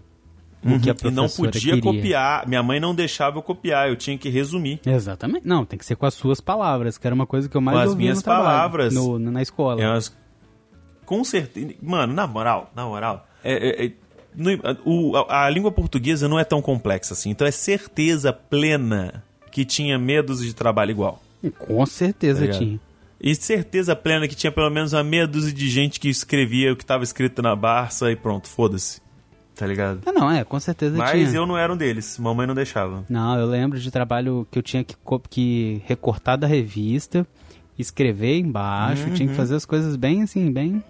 Uhum. 0.63 0.79
E 1.03 1.11
não 1.11 1.27
podia 1.27 1.73
queria. 1.73 1.81
copiar. 1.81 2.47
Minha 2.47 2.63
mãe 2.63 2.79
não 2.79 2.95
deixava 2.95 3.37
eu 3.37 3.41
copiar, 3.41 3.89
eu 3.89 3.95
tinha 3.97 4.17
que 4.17 4.29
resumir. 4.29 4.79
Exatamente. 4.85 5.45
Não, 5.45 5.65
tem 5.65 5.77
que 5.77 5.85
ser 5.85 5.95
com 5.95 6.05
as 6.05 6.13
suas 6.13 6.39
palavras, 6.39 6.97
que 6.97 7.05
era 7.05 7.13
uma 7.13 7.25
coisa 7.27 7.49
que 7.49 7.57
eu 7.57 7.61
mais 7.61 7.77
com 7.77 7.83
as 7.89 7.95
minhas 7.95 8.21
trabalho, 8.21 8.45
palavras. 8.45 8.93
No, 8.93 9.19
na 9.19 9.41
escola. 9.41 9.81
É 9.81 9.89
umas... 9.89 10.15
Com 11.05 11.23
certeza. 11.23 11.73
Mano, 11.81 12.13
na 12.13 12.27
moral, 12.27 12.71
na 12.75 12.85
moral. 12.85 13.27
É, 13.43 13.53
é, 13.53 13.85
é, 13.85 13.91
no, 14.35 14.49
o, 14.85 15.17
a, 15.17 15.45
a, 15.45 15.49
língua 15.49 15.71
portuguesa 15.71 16.27
não 16.27 16.39
é 16.39 16.43
tão 16.43 16.61
complexa 16.61 17.13
assim. 17.13 17.29
Então 17.29 17.45
é 17.45 17.51
certeza 17.51 18.31
plena 18.31 19.23
que 19.51 19.65
tinha 19.65 19.97
medos 19.99 20.41
de 20.41 20.53
trabalho 20.53 20.91
igual. 20.91 21.21
Com 21.59 21.85
certeza 21.85 22.47
tá 22.47 22.53
tinha. 22.53 22.79
E 23.21 23.35
certeza 23.35 23.95
plena 23.95 24.27
que 24.27 24.35
tinha 24.35 24.51
pelo 24.51 24.69
menos 24.69 24.93
uma 24.93 25.03
meia 25.03 25.25
dúzia 25.25 25.53
de 25.53 25.69
gente 25.69 25.99
que 25.99 26.09
escrevia 26.09 26.73
o 26.73 26.75
que 26.75 26.83
estava 26.83 27.03
escrito 27.03 27.41
na 27.41 27.55
Barça 27.55 28.11
e 28.11 28.15
pronto, 28.15 28.47
foda-se 28.47 29.01
tá 29.55 29.67
ligado? 29.67 30.01
Ah, 30.05 30.11
não, 30.11 30.29
é, 30.31 30.43
com 30.43 30.59
certeza 30.59 30.97
Mas 30.97 31.11
tinha. 31.11 31.37
eu 31.37 31.45
não 31.45 31.57
era 31.57 31.71
um 31.71 31.77
deles, 31.77 32.17
mamãe 32.17 32.47
não 32.47 32.55
deixava. 32.55 33.05
Não, 33.09 33.39
eu 33.39 33.45
lembro 33.45 33.79
de 33.79 33.91
trabalho 33.91 34.47
que 34.51 34.57
eu 34.57 34.63
tinha 34.63 34.83
que, 34.83 34.95
que 35.29 35.81
recortar 35.85 36.37
da 36.37 36.47
revista, 36.47 37.25
escrever 37.77 38.39
embaixo, 38.39 39.03
uhum. 39.03 39.13
tinha 39.13 39.27
que 39.27 39.33
uhum. 39.33 39.37
fazer 39.37 39.55
as 39.55 39.65
coisas 39.65 39.95
bem 39.95 40.23
assim, 40.23 40.51
bem 40.51 40.83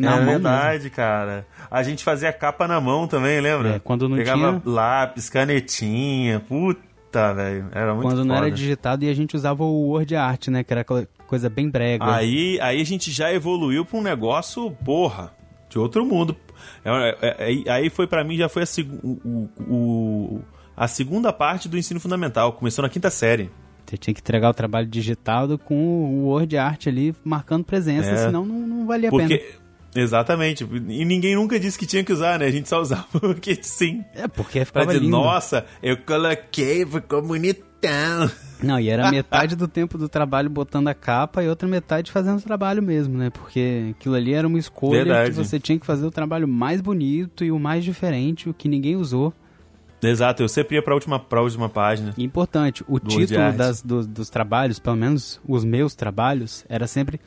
na 0.00 0.16
é 0.16 0.24
verdade, 0.24 0.84
mesmo. 0.84 0.96
cara. 0.96 1.46
A 1.70 1.82
gente 1.82 2.02
fazia 2.04 2.32
capa 2.32 2.66
na 2.66 2.80
mão 2.80 3.06
também, 3.06 3.40
lembra? 3.40 3.76
É, 3.76 3.78
quando 3.78 4.08
não 4.08 4.16
Pegava 4.16 4.60
tinha... 4.60 4.62
lápis, 4.64 5.28
canetinha, 5.28 6.40
puta, 6.40 7.32
velho. 7.32 7.68
Era 7.72 7.94
muito 7.94 8.06
Quando 8.06 8.18
foda. 8.18 8.24
não 8.24 8.36
era 8.36 8.50
digitado 8.50 9.04
e 9.04 9.10
a 9.10 9.14
gente 9.14 9.36
usava 9.36 9.62
o 9.62 9.88
Word 9.88 10.14
Art, 10.16 10.48
né? 10.48 10.64
Que 10.64 10.72
era 10.72 10.80
aquela 10.80 11.06
coisa 11.26 11.48
bem 11.48 11.68
brega. 11.68 12.12
Aí, 12.14 12.58
aí 12.60 12.80
a 12.80 12.84
gente 12.84 13.10
já 13.10 13.32
evoluiu 13.32 13.84
pra 13.84 13.98
um 13.98 14.02
negócio, 14.02 14.70
porra, 14.84 15.32
de 15.68 15.78
outro 15.78 16.04
mundo. 16.04 16.36
É, 16.84 17.16
é, 17.22 17.64
é, 17.66 17.70
aí 17.70 17.90
foi 17.90 18.06
para 18.06 18.24
mim, 18.24 18.36
já 18.36 18.48
foi 18.48 18.62
a, 18.62 18.66
o, 19.02 19.48
o, 19.60 20.40
a 20.76 20.88
segunda 20.88 21.32
parte 21.32 21.68
do 21.68 21.78
ensino 21.78 22.00
fundamental. 22.00 22.52
Começou 22.52 22.82
na 22.82 22.88
quinta 22.88 23.10
série. 23.10 23.50
Você 23.90 23.96
tinha 23.96 24.14
que 24.14 24.20
entregar 24.20 24.48
o 24.48 24.54
trabalho 24.54 24.86
digitado 24.86 25.58
com 25.58 25.74
o 25.74 26.26
Word 26.26 26.56
Art 26.56 26.86
ali 26.86 27.12
marcando 27.24 27.64
presença, 27.64 28.10
é, 28.10 28.16
senão 28.18 28.44
não, 28.44 28.66
não 28.66 28.86
valia 28.86 29.10
porque, 29.10 29.34
a 29.34 29.38
pena. 29.38 29.59
Exatamente. 29.94 30.64
E 30.64 31.04
ninguém 31.04 31.34
nunca 31.34 31.58
disse 31.58 31.78
que 31.78 31.86
tinha 31.86 32.04
que 32.04 32.12
usar, 32.12 32.38
né? 32.38 32.46
A 32.46 32.50
gente 32.50 32.68
só 32.68 32.80
usava 32.80 33.06
porque 33.18 33.58
sim. 33.62 34.04
É, 34.14 34.28
porque 34.28 34.64
ficava 34.64 34.86
pra 34.86 34.94
dizer, 34.94 35.04
lindo. 35.04 35.16
Nossa, 35.16 35.66
eu 35.82 35.96
coloquei, 35.96 36.86
ficou 36.86 37.22
bonitão. 37.22 37.70
Não, 38.62 38.78
e 38.78 38.90
era 38.90 39.10
metade 39.10 39.56
do 39.56 39.66
tempo 39.66 39.96
do 39.96 40.06
trabalho 40.06 40.50
botando 40.50 40.88
a 40.88 40.94
capa 40.94 41.42
e 41.42 41.48
outra 41.48 41.66
metade 41.66 42.12
fazendo 42.12 42.38
o 42.38 42.42
trabalho 42.42 42.82
mesmo, 42.82 43.16
né? 43.16 43.30
Porque 43.30 43.94
aquilo 43.96 44.14
ali 44.14 44.34
era 44.34 44.46
uma 44.46 44.58
escolha 44.58 45.04
Verdade. 45.04 45.30
que 45.30 45.36
você 45.36 45.58
tinha 45.58 45.78
que 45.78 45.86
fazer 45.86 46.04
o 46.04 46.10
trabalho 46.10 46.46
mais 46.46 46.82
bonito 46.82 47.42
e 47.42 47.50
o 47.50 47.58
mais 47.58 47.82
diferente, 47.82 48.50
o 48.50 48.54
que 48.54 48.68
ninguém 48.68 48.96
usou. 48.96 49.32
Exato, 50.02 50.42
eu 50.42 50.48
sempre 50.48 50.76
ia 50.76 50.82
para 50.82 50.92
a 50.92 50.96
última, 50.96 51.18
pra 51.18 51.42
última 51.42 51.68
página. 51.70 52.14
Importante, 52.16 52.84
o 52.86 52.98
título 52.98 53.52
das, 53.52 53.82
do, 53.82 54.06
dos 54.06 54.28
trabalhos, 54.28 54.78
pelo 54.78 54.96
menos 54.96 55.40
os 55.46 55.64
meus 55.64 55.94
trabalhos, 55.94 56.64
era 56.68 56.86
sempre 56.86 57.20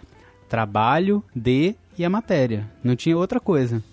trabalho 0.48 1.24
de 1.36 1.76
e 1.98 2.06
a 2.06 2.10
matéria. 2.10 2.70
Não 2.84 2.96
tinha 2.96 3.18
outra 3.18 3.40
coisa. 3.40 3.84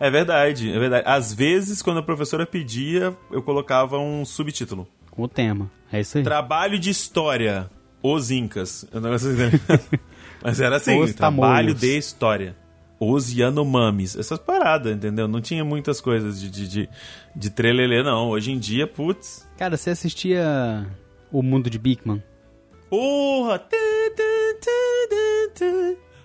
É 0.00 0.10
verdade, 0.10 0.70
é 0.72 0.78
verdade. 0.78 1.04
Às 1.06 1.32
vezes, 1.32 1.80
quando 1.80 1.98
a 1.98 2.02
professora 2.02 2.44
pedia, 2.44 3.16
eu 3.30 3.42
colocava 3.42 3.98
um 3.98 4.24
subtítulo. 4.24 4.86
Com 5.10 5.22
o 5.22 5.28
tema. 5.28 5.70
É 5.92 6.00
isso 6.00 6.18
aí. 6.18 6.24
Trabalho 6.24 6.78
de 6.78 6.90
história. 6.90 7.70
Os 8.02 8.30
Incas. 8.30 8.84
Mas 10.42 10.60
era 10.60 10.76
assim, 10.76 10.98
Os 11.00 11.14
trabalho 11.14 11.68
tamoios. 11.68 11.80
de 11.80 11.96
história. 11.98 12.56
Os 12.98 13.32
Yanomamis. 13.32 14.16
Essas 14.16 14.38
paradas, 14.40 14.94
entendeu? 14.96 15.28
Não 15.28 15.40
tinha 15.40 15.64
muitas 15.64 16.00
coisas 16.00 16.40
de, 16.40 16.50
de, 16.50 16.68
de, 16.68 16.88
de 17.36 17.50
trelelê, 17.50 18.02
não. 18.02 18.28
Hoje 18.30 18.50
em 18.50 18.58
dia, 18.58 18.86
putz. 18.88 19.48
Cara, 19.56 19.76
você 19.76 19.90
assistia 19.90 20.86
O 21.30 21.42
Mundo 21.42 21.70
de 21.70 21.78
Bigman? 21.78 22.22
Porra! 22.90 23.62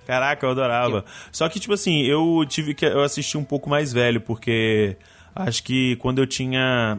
Caraca, 0.08 0.46
eu 0.46 0.52
adorava. 0.52 1.04
Só 1.34 1.50
que, 1.50 1.60
tipo 1.60 1.74
assim, 1.74 2.04
eu 2.04 2.46
tive 2.48 2.74
que. 2.74 2.86
Eu 2.86 3.04
assisti 3.04 3.38
um 3.38 3.44
pouco 3.44 3.70
mais 3.70 3.92
velho, 3.92 4.22
porque 4.22 4.96
acho 5.36 5.62
que 5.62 5.98
quando 5.98 6.20
eu 6.20 6.26
tinha 6.26 6.98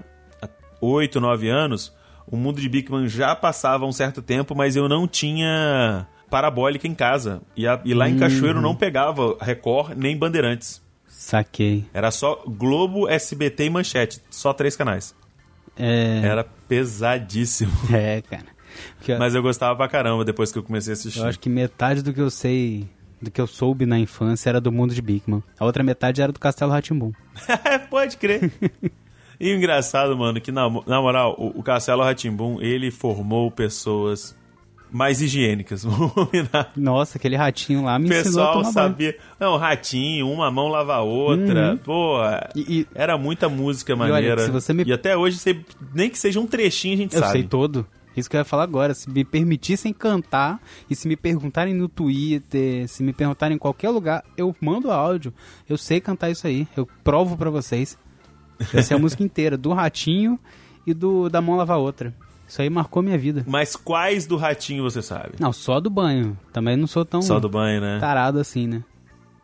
8, 0.79 1.19
9 1.19 1.49
anos, 1.49 1.91
o 2.27 2.37
mundo 2.37 2.61
de 2.61 2.69
Bigman 2.69 3.09
já 3.09 3.35
passava 3.35 3.87
um 3.87 3.93
certo 3.93 4.21
tempo, 4.21 4.55
mas 4.55 4.77
eu 4.77 4.91
não 4.91 5.09
tinha 5.09 6.07
parabólica 6.29 6.87
em 6.87 6.95
casa. 6.95 7.41
E, 7.57 7.67
a, 7.67 7.81
e 7.83 7.95
lá 7.95 8.11
em 8.11 8.19
Cachoeiro 8.19 8.61
não 8.61 8.77
pegava 8.77 9.39
Record 9.41 9.97
nem 9.97 10.15
Bandeirantes. 10.15 10.83
Saquei. 11.07 11.87
Era 11.95 12.11
só 12.11 12.45
Globo, 12.47 13.09
SBT 13.09 13.65
e 13.65 13.71
Manchete. 13.71 14.21
Só 14.29 14.53
três 14.53 14.77
canais. 14.77 15.15
É... 15.79 16.21
Era 16.23 16.45
pesadíssimo. 16.45 17.73
É, 17.91 18.21
cara. 18.21 18.59
Porque, 18.97 19.15
Mas 19.17 19.35
eu 19.35 19.43
gostava 19.43 19.75
pra 19.75 19.89
caramba 19.89 20.25
depois 20.25 20.53
que 20.53 20.59
eu 20.59 20.63
comecei 20.63 20.93
a 20.93 20.95
assistir. 20.95 21.21
Eu 21.21 21.27
acho 21.27 21.41
que 21.41 21.49
metade 21.49 22.03
do 22.03 22.13
que 22.13 22.21
eu 22.21 22.31
sei 22.31 22.89
do 23.21 23.31
que 23.31 23.41
eu 23.41 23.47
soube 23.47 23.85
na 23.87 23.99
infância 23.99 24.49
era 24.49 24.61
do 24.61 24.71
mundo 24.73 24.95
de 24.95 25.03
Bigman. 25.03 25.43
A 25.59 25.65
outra 25.65 25.83
metade 25.83 26.21
era 26.23 26.33
do 26.33 26.39
Castelo 26.41 26.71
Ratimbum. 26.73 27.13
Pode 27.91 28.17
crer. 28.17 28.51
E 29.41 29.53
o 29.53 29.57
engraçado, 29.57 30.17
mano, 30.19 30.41
que 30.41 30.51
na, 30.51 30.69
na 30.85 31.01
moral, 31.01 31.37
o, 31.39 31.61
o 31.61 31.63
Castelo 31.63 32.03
Ratimbum, 32.03 32.61
ele 32.61 32.91
formou 32.91 33.49
pessoas 33.53 34.37
mais 34.91 35.23
higiênicas. 35.23 35.85
Vamos 35.87 36.13
combinar. 36.13 36.73
Nossa, 36.77 37.19
aquele 37.19 37.37
ratinho 37.37 37.85
lá 37.85 38.01
me 38.01 38.09
O 38.09 38.13
ensinou 38.13 38.43
a 38.43 38.47
pessoal 38.47 38.53
tomar 38.55 38.63
banho. 38.73 38.73
sabia. 38.73 39.17
Não, 39.39 39.57
ratinho, 39.57 40.29
uma 40.29 40.51
mão 40.51 40.67
lava 40.67 40.95
a 40.97 41.03
outra. 41.03 41.71
Uhum. 41.71 41.77
Pô, 41.77 42.17
E- 42.57 42.81
e- 42.81 42.87
era 42.97 43.17
muita 43.17 43.49
música 43.49 43.93
olha, 43.95 44.09
maneira. 44.13 44.41
se 44.45 44.51
você 44.51 44.73
me- 44.75 44.83
E 44.85 44.93
até 44.93 45.17
hoje, 45.17 45.39
nem 45.95 46.11
que 46.11 46.19
seja 46.19 46.41
um 46.41 46.47
trechinho, 46.49 46.95
a 46.95 46.97
gente 46.97 47.15
Eu 47.15 47.21
sabe. 47.21 47.31
sei 47.33 47.43
todo. 47.45 47.87
Isso 48.19 48.29
que 48.29 48.37
eu 48.37 48.41
ia 48.41 48.45
falar 48.45 48.65
agora. 48.65 48.93
Se 48.95 49.09
me 49.09 49.25
permitissem 49.25 49.93
cantar 49.93 50.61
e 50.91 50.95
se 50.97 51.07
me 51.09 51.17
perguntarem 51.17 51.73
no 51.75 51.89
Twitter, 51.89 52.89
se 52.89 53.03
me 53.03 53.13
perguntarem 53.13 53.55
em 53.57 53.59
qualquer 53.59 53.91
lugar, 53.91 54.25
eu 54.37 54.55
mando 54.61 54.91
áudio. 54.91 55.33
Eu 55.69 55.79
sei 55.79 56.01
cantar 56.01 56.31
isso 56.31 56.47
aí. 56.47 56.67
Eu 56.77 56.87
provo 57.05 57.37
pra 57.37 57.51
vocês. 57.51 57.97
Eu 58.73 58.83
sei 58.83 58.97
a 58.97 59.01
música 59.01 59.23
inteira, 59.23 59.57
do 59.57 59.73
Ratinho 59.73 60.39
e 60.87 60.93
do 60.93 61.29
da 61.29 61.41
Mão 61.41 61.57
Lavar 61.57 61.79
Outra. 61.79 62.15
Isso 62.47 62.63
aí 62.63 62.71
marcou 62.71 63.03
minha 63.03 63.19
vida. 63.19 63.45
Mas 63.47 63.77
quais 63.77 64.27
do 64.27 64.37
ratinho 64.39 64.83
você 64.83 65.03
sabe? 65.03 65.33
Não, 65.39 65.53
só 65.53 65.79
do 65.81 65.91
banho. 65.91 66.35
Também 66.51 66.79
não 66.79 66.87
sou 66.87 67.05
tão 67.05 67.21
Só 67.21 67.39
do 67.39 67.47
banho, 67.49 67.79
né? 67.79 67.99
tarado 68.01 68.39
assim, 68.41 68.67
né? 68.67 68.83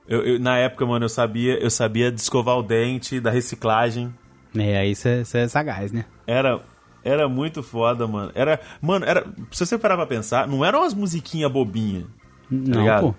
Eu, 0.09 0.23
eu- 0.25 0.41
na 0.41 0.57
época, 0.57 0.87
mano, 0.87 1.05
eu 1.05 1.09
sabia, 1.11 1.59
eu 1.63 1.71
sabia 1.71 2.11
de 2.11 2.19
escovar 2.19 2.57
o 2.57 2.63
dente, 2.63 3.21
da 3.21 3.31
reciclagem. 3.31 4.13
É, 4.57 4.79
aí 4.79 4.95
você 4.95 5.23
é 5.35 5.49
sagaz, 5.49 5.93
né? 5.93 6.07
Era, 6.27 6.61
era 7.05 7.29
muito 7.29 7.63
foda, 7.63 8.07
mano. 8.07 8.33
Era, 8.35 8.59
mano, 8.81 9.05
era, 9.05 9.25
se 9.51 9.65
você 9.67 9.79
parar 9.79 9.97
pra 9.97 10.07
pensar, 10.07 10.49
não 10.49 10.65
eram 10.65 10.81
umas 10.81 10.95
musiquinhas 10.95 11.51
bobinhas. 11.53 12.05
Não, 12.51 12.81
ligado? 12.81 13.03
pô. 13.03 13.15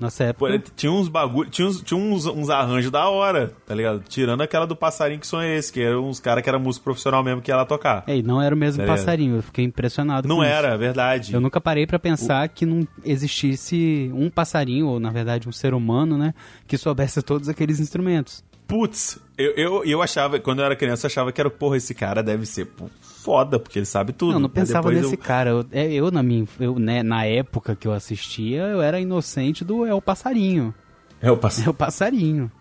Nossa 0.00 0.34
Pô, 0.34 0.48
época. 0.48 0.72
tinha 0.74 0.90
uns 0.90 1.06
bagulho, 1.08 1.48
tinha, 1.48 1.68
uns, 1.68 1.80
tinha 1.80 1.96
uns, 1.98 2.26
uns 2.26 2.50
arranjos 2.50 2.90
da 2.90 3.08
hora, 3.08 3.52
tá 3.64 3.72
ligado? 3.72 4.02
Tirando 4.08 4.40
aquela 4.40 4.66
do 4.66 4.74
passarinho 4.74 5.20
que 5.20 5.26
som 5.26 5.40
é 5.40 5.56
esse, 5.56 5.72
que 5.72 5.80
eram 5.80 6.08
uns 6.08 6.18
caras 6.18 6.42
que 6.42 6.48
era 6.48 6.58
músico 6.58 6.82
profissional 6.82 7.22
mesmo 7.22 7.40
que 7.40 7.48
ia 7.48 7.56
lá 7.56 7.64
tocar. 7.64 8.02
Ei, 8.08 8.20
não 8.20 8.42
era 8.42 8.52
o 8.52 8.58
mesmo 8.58 8.82
Tá 8.82 8.88
passarinho, 8.88 9.36
eu 9.36 9.42
fiquei 9.42 9.64
impressionado 9.64 10.26
não 10.26 10.38
com 10.38 10.42
isso. 10.42 10.52
era, 10.52 10.68
é 10.74 10.76
verdade. 10.76 11.32
Eu 11.32 11.40
nunca 11.40 11.60
parei 11.60 11.86
pra 11.86 11.96
pensar 12.00 12.48
que 12.48 12.66
não 12.66 12.84
existisse 13.04 14.10
um 14.14 14.28
passarinho, 14.28 14.88
ou 14.88 14.98
na 14.98 15.10
verdade 15.10 15.48
um 15.48 15.52
ser 15.52 15.72
humano, 15.74 16.18
né, 16.18 16.34
que 16.66 16.76
soubesse 16.76 17.22
todos 17.22 17.48
aqueles 17.48 17.78
instrumentos. 17.78 18.44
Putz, 18.66 19.20
eu, 19.38 19.52
eu, 19.52 19.84
eu 19.84 20.02
achava, 20.02 20.40
quando 20.40 20.58
eu 20.58 20.64
era 20.64 20.74
criança, 20.74 21.06
eu 21.06 21.08
achava 21.08 21.30
que 21.30 21.40
era, 21.40 21.48
porra, 21.50 21.76
esse 21.76 21.94
cara 21.94 22.20
deve 22.20 22.46
ser 22.46 22.64
pô, 22.66 22.86
foda, 23.24 23.58
porque 23.58 23.78
ele 23.78 23.86
sabe 23.86 24.12
tudo. 24.12 24.34
Não, 24.34 24.40
não 24.40 24.48
pensava 24.50 24.90
nesse 24.90 25.14
eu- 25.14 25.18
cara. 25.18 25.50
Eu, 25.50 25.66
é, 25.72 25.90
eu, 25.90 26.10
na 26.10 26.22
minha, 26.22 26.46
eu, 26.60 26.78
né, 26.78 27.02
na 27.02 27.24
época 27.24 27.74
que 27.74 27.88
eu 27.88 27.92
assistia, 27.92 28.62
eu 28.64 28.82
era 28.82 29.00
inocente 29.00 29.64
do 29.64 29.86
é 29.86 29.94
o 29.94 30.02
passarinho. 30.02 30.74
É 31.22 31.30
o 31.30 31.36
pass... 31.36 31.66
É 31.66 31.70
o 31.70 31.74
passarinho. 31.74 32.52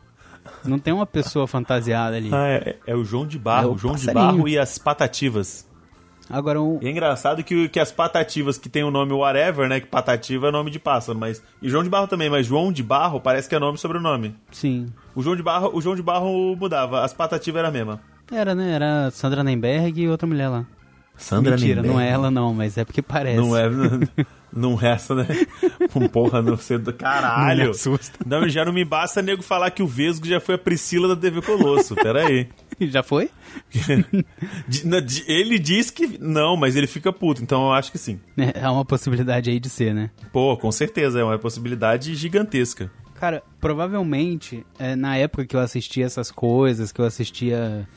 Não 0.64 0.80
tem 0.80 0.94
uma 0.94 1.06
pessoa 1.06 1.46
fantasiada 1.48 2.16
ali. 2.16 2.30
Ah, 2.34 2.48
é, 2.48 2.78
é 2.88 2.96
o 2.96 3.04
João 3.04 3.28
de 3.28 3.38
Barro, 3.38 3.70
É 3.70 3.74
o 3.74 3.78
João 3.78 3.96
de 3.96 4.06
passarinho. 4.06 4.34
Barro 4.38 4.48
e 4.48 4.58
as 4.58 4.78
Patativas. 4.78 5.68
Agora, 6.30 6.62
um, 6.62 6.80
E 6.82 6.88
é 6.88 6.92
engraçado 6.92 7.44
que, 7.44 7.68
que 7.68 7.80
as 7.80 7.92
Patativas, 7.92 8.58
que 8.58 8.70
tem 8.70 8.84
o 8.84 8.90
nome 8.90 9.12
whatever, 9.12 9.68
né? 9.68 9.82
Que 9.82 9.88
Patativa 9.88 10.48
é 10.48 10.52
nome 10.52 10.72
de 10.72 10.80
pássaro, 10.80 11.20
mas. 11.20 11.44
E 11.62 11.70
João 11.70 11.84
de 11.84 11.90
Barro 11.90 12.08
também, 12.08 12.30
mas 12.30 12.46
João 12.46 12.72
de 12.72 12.82
Barro 12.82 13.20
parece 13.20 13.50
que 13.50 13.56
é 13.56 13.60
nome 13.60 13.78
sobre 13.78 13.98
o 13.98 14.02
nome. 14.02 14.34
sim. 14.52 14.88
O 15.14 15.22
João 15.22 15.36
de 15.36 15.44
Barro, 15.44 15.70
o 15.74 15.82
João 15.82 15.96
de 15.96 16.02
Barro 16.02 16.56
mudava, 16.56 17.04
as 17.04 17.14
Patativas 17.14 17.60
era 17.60 17.68
a 17.68 17.72
mesma. 17.72 18.00
Era, 18.34 18.56
né? 18.56 18.72
Era 18.74 19.12
Sandra 19.12 19.44
Nemberg 19.44 20.02
e 20.02 20.10
outra 20.10 20.28
mulher 20.28 20.48
lá. 20.50 20.66
Sandra 21.16 21.52
Mentira, 21.56 21.82
não 21.84 21.92
é 22.00 22.06
Nemberg. 22.06 22.14
ela 22.14 22.32
não, 22.32 22.54
mas 22.54 22.78
é 22.78 22.84
porque 22.84 23.02
parece. 23.02 23.38
Não 23.38 23.56
é. 23.56 23.70
Não 24.56 24.76
resta, 24.76 25.16
né? 25.16 25.26
Um 25.96 26.08
porra, 26.08 26.40
não 26.42 26.56
sei 26.58 26.78
do 26.78 26.92
Não 26.92 26.98
caralho. 26.98 27.72
assusta. 27.72 28.20
Não, 28.24 28.48
já 28.48 28.64
não 28.64 28.72
me 28.72 28.86
basta 28.86 29.20
nego 29.22 29.42
falar 29.42 29.72
que 29.72 29.82
o 29.82 29.88
Vesgo 29.88 30.28
já 30.28 30.40
foi 30.40 30.56
a 30.56 30.58
Priscila 30.60 31.08
da 31.08 31.16
TV 31.20 31.42
Colosso. 31.42 31.96
Pera 31.96 32.28
aí. 32.28 32.48
Já 32.82 33.02
foi? 33.02 33.30
Ele 35.28 35.60
diz 35.60 35.90
que 35.90 36.18
não, 36.20 36.56
mas 36.56 36.76
ele 36.76 36.88
fica 36.88 37.12
puto, 37.12 37.42
então 37.42 37.64
eu 37.66 37.74
acho 37.74 37.92
que 37.92 37.98
sim. 37.98 38.20
É 38.38 38.62
é 38.64 38.70
uma 38.70 38.86
possibilidade 38.86 39.50
aí 39.50 39.60
de 39.60 39.70
ser, 39.70 39.94
né? 39.94 40.10
Pô, 40.32 40.56
com 40.58 40.72
certeza, 40.72 41.20
é 41.20 41.24
uma 41.24 41.38
possibilidade 41.40 42.14
gigantesca. 42.16 42.92
Cara, 43.16 43.42
provavelmente, 43.60 44.66
é, 44.78 44.96
na 44.96 45.16
época 45.18 45.46
que 45.46 45.56
eu 45.56 45.60
assistia 45.60 46.06
essas 46.06 46.30
coisas, 46.30 46.92
que 46.92 47.00
eu 47.02 47.06
assistia 47.06 47.88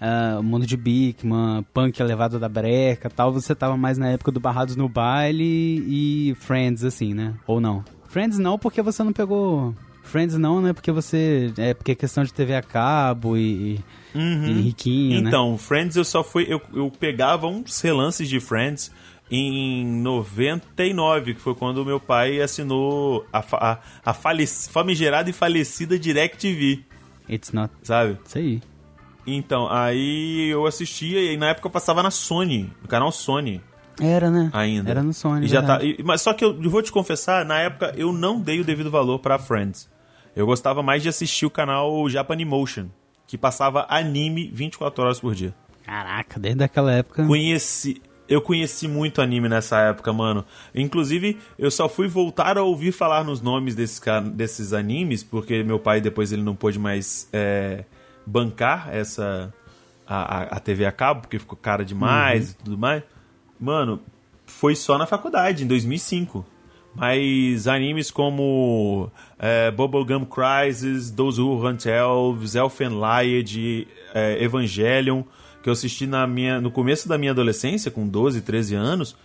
ah, 0.00 0.36
o 0.38 0.42
Mundo 0.42 0.66
de 0.66 0.76
Bigman, 0.76 1.64
Punk 1.72 1.98
Elevado 2.00 2.38
da 2.38 2.48
Breca 2.48 3.08
tal, 3.10 3.32
você 3.32 3.54
tava 3.54 3.76
mais 3.76 3.98
na 3.98 4.08
época 4.08 4.30
do 4.32 4.40
Barrados 4.40 4.76
no 4.76 4.88
Baile 4.88 5.44
e 5.44 6.34
Friends, 6.40 6.84
assim, 6.84 7.14
né? 7.14 7.34
Ou 7.46 7.60
não? 7.60 7.84
Friends 8.08 8.38
não, 8.38 8.58
porque 8.58 8.82
você 8.82 9.02
não 9.02 9.12
pegou... 9.12 9.74
Friends 10.02 10.38
não, 10.38 10.62
né? 10.62 10.72
Porque 10.72 10.92
você... 10.92 11.52
É 11.58 11.74
porque 11.74 11.90
é 11.92 11.94
questão 11.96 12.22
de 12.22 12.32
TV 12.32 12.54
a 12.54 12.62
cabo 12.62 13.36
e, 13.36 13.80
e 14.14 14.52
riquinho, 14.62 15.20
né? 15.20 15.28
Então, 15.28 15.58
Friends 15.58 15.96
eu 15.96 16.04
só 16.04 16.22
fui. 16.22 16.46
Eu, 16.48 16.62
eu 16.72 16.88
pegava 16.90 17.48
uns 17.48 17.80
relances 17.80 18.28
de 18.28 18.38
Friends 18.38 18.92
em 19.28 19.84
99, 19.84 21.34
que 21.34 21.40
foi 21.40 21.56
quando 21.56 21.84
meu 21.84 21.98
pai 21.98 22.40
assinou 22.40 23.26
a, 23.32 23.40
a, 23.52 23.78
a 24.04 24.14
falec- 24.14 24.68
famigerada 24.70 25.28
e 25.28 25.32
falecida 25.32 25.98
DirecTV, 25.98 26.84
It's 27.28 27.52
not... 27.52 27.74
sabe? 27.82 28.16
Isso 28.24 28.38
aí. 28.38 28.62
Então, 29.26 29.68
aí 29.70 30.48
eu 30.50 30.66
assistia 30.66 31.32
e 31.32 31.36
na 31.36 31.48
época 31.48 31.66
eu 31.66 31.70
passava 31.70 32.02
na 32.02 32.10
Sony, 32.10 32.72
no 32.80 32.88
canal 32.88 33.10
Sony 33.10 33.60
Era, 34.00 34.30
né? 34.30 34.50
ainda. 34.52 34.90
Era 34.90 35.02
no 35.02 35.12
Sony, 35.12 35.46
E 35.46 35.48
já 35.48 35.62
tá, 35.62 35.82
e- 35.82 36.02
mas 36.04 36.22
só 36.22 36.32
que 36.32 36.44
eu, 36.44 36.60
vou 36.70 36.82
te 36.82 36.92
confessar, 36.92 37.44
na 37.44 37.58
época 37.58 37.92
eu 37.96 38.12
não 38.12 38.40
dei 38.40 38.60
o 38.60 38.64
devido 38.64 38.90
valor 38.90 39.18
pra 39.18 39.38
Friends. 39.38 39.88
Eu 40.34 40.46
gostava 40.46 40.82
mais 40.82 41.02
de 41.02 41.08
assistir 41.08 41.46
o 41.46 41.50
canal 41.50 42.08
Japanimotion, 42.08 42.86
que 43.26 43.36
passava 43.38 43.86
anime 43.88 44.50
24 44.52 45.02
horas 45.02 45.18
por 45.18 45.34
dia. 45.34 45.54
Caraca, 45.84 46.38
desde 46.38 46.62
aquela 46.62 46.92
época... 46.92 47.24
Conheci. 47.26 48.02
Eu 48.28 48.42
conheci 48.42 48.88
muito 48.88 49.22
anime 49.22 49.48
nessa 49.48 49.78
época, 49.82 50.12
mano. 50.12 50.44
Inclusive, 50.74 51.38
eu 51.58 51.70
só 51.70 51.88
fui 51.88 52.08
voltar 52.08 52.58
a 52.58 52.62
ouvir 52.62 52.90
falar 52.92 53.22
nos 53.24 53.40
nomes 53.40 53.74
desses, 53.76 54.00
desses 54.32 54.72
animes, 54.72 55.22
porque 55.22 55.62
meu 55.62 55.78
pai 55.78 56.00
depois 56.00 56.32
ele 56.32 56.42
não 56.42 56.54
pôde 56.56 56.76
mais 56.78 57.28
é, 57.32 57.84
bancar 58.26 58.88
essa. 58.92 59.52
A, 60.08 60.38
a, 60.38 60.42
a 60.56 60.60
TV 60.60 60.86
a 60.86 60.92
cabo, 60.92 61.22
porque 61.22 61.36
ficou 61.36 61.58
cara 61.58 61.84
demais 61.84 62.52
e 62.52 62.56
tudo 62.58 62.78
mais. 62.78 63.02
Mano, 63.58 64.00
foi 64.46 64.76
só 64.76 64.96
na 64.96 65.04
faculdade, 65.04 65.64
em 65.64 65.66
2005. 65.66 66.46
Mas 66.94 67.66
animes 67.66 68.10
como 68.10 69.10
é, 69.38 69.70
Bubblegum 69.70 70.24
Crisis, 70.24 71.10
Those 71.10 71.40
Who 71.40 71.66
Hunt 71.66 71.84
Elves, 71.84 72.54
Elfen 72.54 72.90
Lied, 72.90 73.86
é, 74.14 74.42
Evangelion, 74.42 75.22
que 75.62 75.68
eu 75.68 75.72
assisti 75.72 76.06
na 76.06 76.26
minha, 76.26 76.58
no 76.58 76.70
começo 76.70 77.06
da 77.06 77.18
minha 77.18 77.32
adolescência, 77.32 77.90
com 77.90 78.08
12, 78.08 78.40
13 78.40 78.74
anos, 78.76 79.16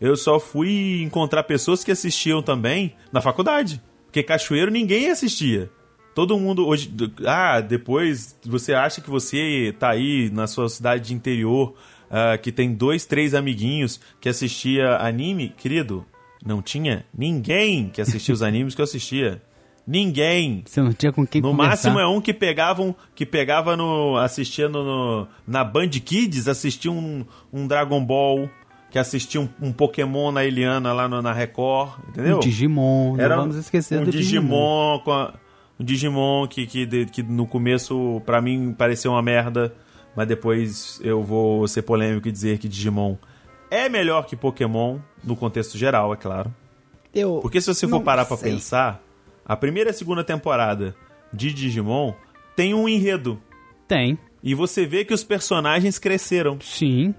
eu 0.00 0.16
só 0.16 0.38
fui 0.38 1.00
encontrar 1.02 1.44
pessoas 1.44 1.82
que 1.82 1.90
assistiam 1.90 2.42
também 2.42 2.94
na 3.10 3.22
faculdade. 3.22 3.80
Porque 4.04 4.22
Cachoeiro 4.22 4.70
ninguém 4.70 5.08
assistia. 5.08 5.70
Todo 6.14 6.38
mundo 6.38 6.66
hoje. 6.66 6.92
Ah, 7.26 7.60
depois 7.60 8.38
você 8.44 8.72
acha 8.74 9.00
que 9.00 9.10
você 9.10 9.74
tá 9.78 9.90
aí 9.90 10.30
na 10.32 10.46
sua 10.46 10.68
cidade 10.68 11.08
de 11.08 11.14
interior, 11.14 11.74
ah, 12.10 12.38
que 12.38 12.52
tem 12.52 12.72
dois, 12.72 13.04
três 13.04 13.34
amiguinhos 13.34 14.00
que 14.20 14.28
assistia 14.28 14.96
anime, 14.98 15.48
querido. 15.56 16.04
Não 16.44 16.60
tinha 16.62 17.04
ninguém 17.16 17.88
que 17.88 18.00
assistia 18.00 18.32
os 18.34 18.42
animes 18.42 18.74
que 18.74 18.80
eu 18.80 18.84
assistia. 18.84 19.42
Ninguém. 19.86 20.62
Você 20.64 20.80
não 20.80 20.92
tinha 20.92 21.12
com 21.12 21.26
quem 21.26 21.42
No 21.42 21.50
conversar. 21.50 21.70
máximo 21.70 21.98
é 22.00 22.06
um 22.06 22.20
que 22.20 22.32
pegavam, 22.32 22.94
que 23.14 23.26
pegava 23.26 23.76
no. 23.76 24.16
assistia 24.16 24.68
no, 24.68 24.82
no- 24.84 25.28
na 25.46 25.62
Band 25.62 25.88
Kids, 25.90 26.48
assistia 26.48 26.90
um, 26.90 27.24
um 27.52 27.66
Dragon 27.66 28.02
Ball, 28.02 28.48
que 28.90 28.98
assistia 28.98 29.40
um, 29.42 29.48
um 29.60 29.72
Pokémon 29.72 30.32
na 30.32 30.42
Eliana 30.44 30.92
lá 30.94 31.06
no- 31.06 31.20
na 31.20 31.32
Record, 31.34 31.98
entendeu? 32.08 32.36
Um 32.36 32.40
Digimon, 32.40 33.16
Era 33.18 33.36
não 33.36 33.42
vamos 33.42 33.56
esquecer 33.56 34.00
um 34.00 34.04
do 34.04 34.10
Digimon, 34.10 35.00
com 35.00 35.12
a- 35.12 35.34
um 35.78 35.84
Digimon 35.84 36.46
que, 36.46 36.66
que, 36.66 37.06
que 37.06 37.22
no 37.22 37.46
começo 37.46 38.22
pra 38.24 38.40
mim 38.40 38.72
pareceu 38.76 39.12
uma 39.12 39.22
merda, 39.22 39.74
mas 40.16 40.26
depois 40.28 41.00
eu 41.02 41.22
vou 41.22 41.66
ser 41.66 41.82
polêmico 41.82 42.28
e 42.28 42.32
dizer 42.32 42.58
que 42.58 42.68
Digimon 42.68 43.16
é 43.70 43.88
melhor 43.88 44.26
que 44.26 44.36
Pokémon 44.36 44.98
no 45.22 45.34
contexto 45.34 45.76
geral, 45.76 46.12
é 46.12 46.16
claro. 46.16 46.54
Eu 47.14 47.38
Porque 47.40 47.60
se 47.60 47.66
você 47.72 47.88
for 47.88 48.00
parar 48.00 48.24
pra 48.24 48.36
sei. 48.36 48.52
pensar, 48.52 49.00
a 49.44 49.56
primeira 49.56 49.90
e 49.90 49.92
a 49.92 49.94
segunda 49.94 50.22
temporada 50.24 50.94
de 51.32 51.52
Digimon 51.52 52.12
tem 52.56 52.72
um 52.74 52.88
enredo. 52.88 53.40
Tem, 53.88 54.18
E 54.42 54.54
você 54.54 54.86
vê 54.86 55.04
que 55.04 55.12
os 55.14 55.24
personagens 55.24 55.98
cresceram. 55.98 56.58
sim. 56.60 57.14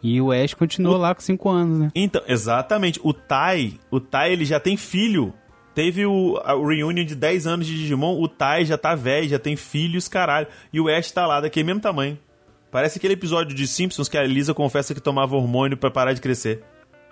E 0.00 0.20
o 0.20 0.30
Ash 0.30 0.54
continuou 0.54 0.96
lá 0.96 1.12
com 1.12 1.20
5 1.20 1.48
anos, 1.48 1.78
né? 1.80 1.90
Então, 1.92 2.22
exatamente, 2.28 3.00
o 3.02 3.12
Tai, 3.12 3.74
o 3.90 3.98
Tai 3.98 4.32
ele 4.32 4.44
já 4.44 4.60
tem 4.60 4.76
filho. 4.76 5.34
Teve 5.78 6.04
o, 6.04 6.36
a- 6.42 6.56
o 6.56 6.66
reunion 6.66 7.04
de 7.04 7.14
10 7.14 7.46
anos 7.46 7.64
de 7.64 7.76
Digimon, 7.76 8.20
o 8.20 8.26
Tai 8.26 8.64
já 8.64 8.76
tá 8.76 8.96
velho, 8.96 9.28
já 9.28 9.38
tem 9.38 9.54
filhos, 9.54 10.08
caralho. 10.08 10.48
E 10.72 10.80
o 10.80 10.88
Ash 10.88 11.12
tá 11.12 11.24
lá, 11.24 11.40
daquele 11.40 11.66
mesmo 11.66 11.80
tamanho. 11.80 12.18
Parece 12.68 12.98
aquele 12.98 13.14
episódio 13.14 13.54
de 13.54 13.64
Simpsons 13.64 14.08
que 14.08 14.18
a 14.18 14.24
Lisa 14.24 14.52
confessa 14.52 14.92
que 14.92 15.00
tomava 15.00 15.36
hormônio 15.36 15.76
pra 15.76 15.88
parar 15.88 16.14
de 16.14 16.20
crescer. 16.20 16.64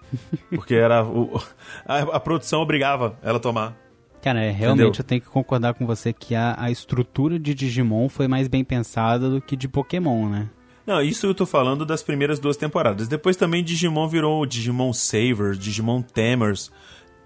Porque 0.50 0.74
era 0.74 1.04
o, 1.04 1.40
a, 1.86 1.98
a 2.16 2.18
produção 2.18 2.60
obrigava 2.60 3.16
ela 3.22 3.36
a 3.36 3.40
tomar. 3.40 3.76
Cara, 4.20 4.42
é, 4.42 4.50
realmente 4.50 4.82
Entendeu? 4.86 5.00
eu 5.00 5.04
tenho 5.04 5.20
que 5.20 5.28
concordar 5.28 5.74
com 5.74 5.86
você 5.86 6.12
que 6.12 6.34
a, 6.34 6.56
a 6.58 6.68
estrutura 6.68 7.38
de 7.38 7.54
Digimon 7.54 8.08
foi 8.08 8.26
mais 8.26 8.48
bem 8.48 8.64
pensada 8.64 9.30
do 9.30 9.40
que 9.40 9.54
de 9.54 9.68
Pokémon, 9.68 10.28
né? 10.28 10.50
Não, 10.84 11.00
isso 11.00 11.26
eu 11.26 11.34
tô 11.34 11.46
falando 11.46 11.86
das 11.86 12.02
primeiras 12.02 12.40
duas 12.40 12.56
temporadas. 12.56 13.06
Depois 13.06 13.36
também 13.36 13.62
Digimon 13.62 14.08
virou 14.08 14.44
Digimon 14.44 14.92
Savers, 14.92 15.56
Digimon 15.56 16.02
Tamers. 16.02 16.72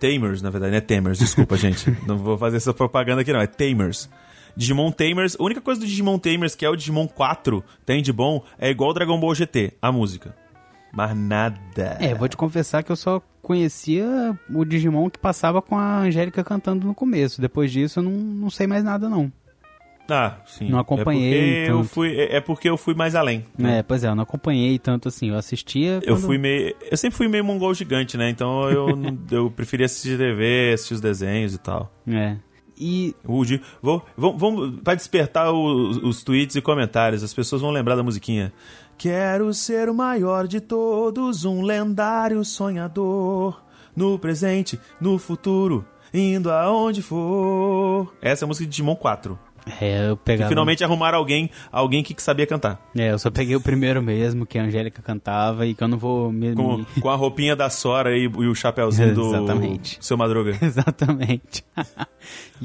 Tamers, 0.01 0.43
na 0.43 0.51
verdade, 0.51 0.73
não 0.73 0.79
é 0.79 0.81
Tamers, 0.81 1.19
desculpa, 1.19 1.57
gente. 1.59 1.95
Não 2.07 2.17
vou 2.17 2.39
fazer 2.39 2.57
essa 2.57 2.73
propaganda 2.73 3.21
aqui, 3.21 3.33
não. 3.33 3.41
É 3.41 3.47
Tamers. 3.47 4.09
Digimon 4.57 4.91
Tamers, 4.91 5.37
a 5.39 5.43
única 5.45 5.61
coisa 5.61 5.81
do 5.81 5.87
Digimon 5.87 6.19
Tamers, 6.19 6.55
que 6.55 6.65
é 6.65 6.69
o 6.69 6.75
Digimon 6.75 7.07
4, 7.07 7.63
tem 7.87 8.03
de 8.03 8.13
bom, 8.13 8.45
é 8.59 8.71
igual 8.71 8.91
o 8.91 8.93
Dragon 8.93 9.19
Ball 9.19 9.35
GT, 9.35 9.75
a 9.81 9.93
música. 9.93 10.35
Mas 10.93 11.17
nada. 11.17 11.97
É, 12.01 12.15
vou 12.15 12.29
te 12.29 12.37
confessar 12.37 12.83
que 12.83 12.91
eu 12.91 12.97
só 12.97 13.23
conhecia 13.41 14.37
o 14.53 14.65
Digimon 14.65 15.09
que 15.09 15.19
passava 15.19 15.63
com 15.63 15.79
a 15.79 16.01
Angélica 16.01 16.43
cantando 16.43 16.87
no 16.87 16.95
começo. 16.95 17.41
Depois 17.41 17.71
disso 17.71 18.01
eu 18.01 18.05
não, 18.05 18.13
não 18.13 18.51
sei 18.51 18.67
mais 18.67 18.83
nada, 18.83 19.09
não. 19.09 19.33
Ah, 20.11 20.37
sim. 20.47 20.69
Não 20.69 20.79
acompanhei. 20.79 21.33
É 21.33 21.67
porque, 21.67 21.71
eu 21.71 21.85
fui, 21.85 22.17
é, 22.17 22.37
é 22.37 22.41
porque 22.41 22.69
eu 22.69 22.77
fui 22.77 22.95
mais 22.95 23.15
além. 23.15 23.45
Né? 23.57 23.79
É, 23.79 23.83
pois 23.83 24.05
é, 24.05 24.09
eu 24.09 24.15
não 24.15 24.23
acompanhei 24.23 24.79
tanto 24.79 25.09
assim. 25.09 25.31
Eu 25.31 25.37
assistia. 25.37 26.01
Quando... 26.01 26.09
Eu 26.09 26.17
fui 26.17 26.39
meio. 26.39 26.75
Eu 26.91 26.97
sempre 26.97 27.17
fui 27.17 27.29
meio 27.29 27.45
mongol 27.45 27.73
gigante, 27.75 28.17
né? 28.17 28.29
Então 28.31 28.69
eu, 28.71 28.89
eu 29.31 29.51
preferia 29.51 29.87
assistir 29.87 30.19
TV, 30.19 30.73
assistir 30.75 30.95
os 30.95 31.01
desenhos 31.01 31.55
e 31.55 31.59
tal. 31.59 31.93
É. 32.07 32.37
E. 32.77 33.15
Woody, 33.29 33.61
vou, 33.83 34.03
vamos, 34.17 34.41
vamos, 34.41 34.81
pra 34.81 34.95
despertar 34.95 35.53
os, 35.53 35.99
os 35.99 36.25
tweets 36.25 36.57
e 36.57 36.63
comentários, 36.63 37.23
as 37.23 37.35
pessoas 37.35 37.61
vão 37.61 37.71
lembrar 37.71 37.95
da 37.95 38.03
musiquinha. 38.03 38.53
Quero 38.97 39.53
ser 39.55 39.89
o 39.89 39.95
maior 39.95 40.47
de 40.47 40.61
todos, 40.61 41.45
um 41.45 41.63
lendário 41.63 42.45
sonhador. 42.45 43.63
No 43.95 44.19
presente, 44.19 44.79
no 45.01 45.19
futuro, 45.19 45.85
indo 46.13 46.51
aonde 46.51 47.03
for. 47.03 48.15
Essa 48.21 48.45
é 48.45 48.47
a 48.47 48.49
música 48.49 48.65
de 48.65 48.71
Digimon 48.71 48.97
4. 48.97 49.39
É, 49.81 50.09
eu 50.09 50.17
pegava... 50.17 50.49
Finalmente 50.49 50.83
arrumaram 50.85 51.19
alguém, 51.19 51.51
alguém 51.71 52.03
que 52.03 52.21
sabia 52.23 52.47
cantar. 52.47 52.81
É, 52.97 53.13
eu 53.13 53.19
só 53.19 53.31
peguei 53.31 53.57
o 53.57 53.61
primeiro 53.61 54.03
mesmo, 54.03 54.47
que 54.47 54.59
a 54.59 54.65
Angélica 54.65 55.03
cantava 55.03 55.67
e 55.67 55.75
que 55.75 55.83
eu 55.83 55.89
não 55.89 55.99
vou... 55.99 56.33
Me, 56.33 56.55
com, 56.55 56.85
com 57.01 57.11
a 57.11 57.17
roupinha 57.17 57.55
da 57.55 57.69
Sora 57.71 58.17
e, 58.17 58.23
e 58.23 58.27
o 58.27 58.55
chapéuzinho 58.55 59.15
do 59.15 59.35
Exatamente. 59.35 59.99
seu 60.01 60.17
Madruga. 60.17 60.57
Exatamente. 60.63 61.65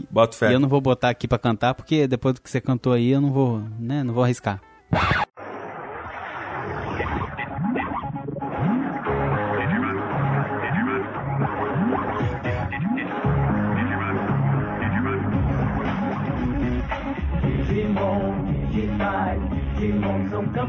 Bota 0.10 0.38
fé. 0.38 0.52
E 0.52 0.54
eu 0.54 0.60
não 0.60 0.70
vou 0.70 0.82
botar 0.82 1.10
aqui 1.10 1.28
pra 1.28 1.38
cantar, 1.38 1.74
porque 1.74 2.08
depois 2.08 2.36
do 2.36 2.42
que 2.42 2.50
você 2.50 2.62
cantou 2.62 2.94
aí, 2.94 3.12
eu 3.12 3.22
não 3.22 3.32
vou, 3.32 3.62
né, 3.80 4.04
não 4.04 4.14
vou 4.14 4.24
arriscar. 4.24 4.62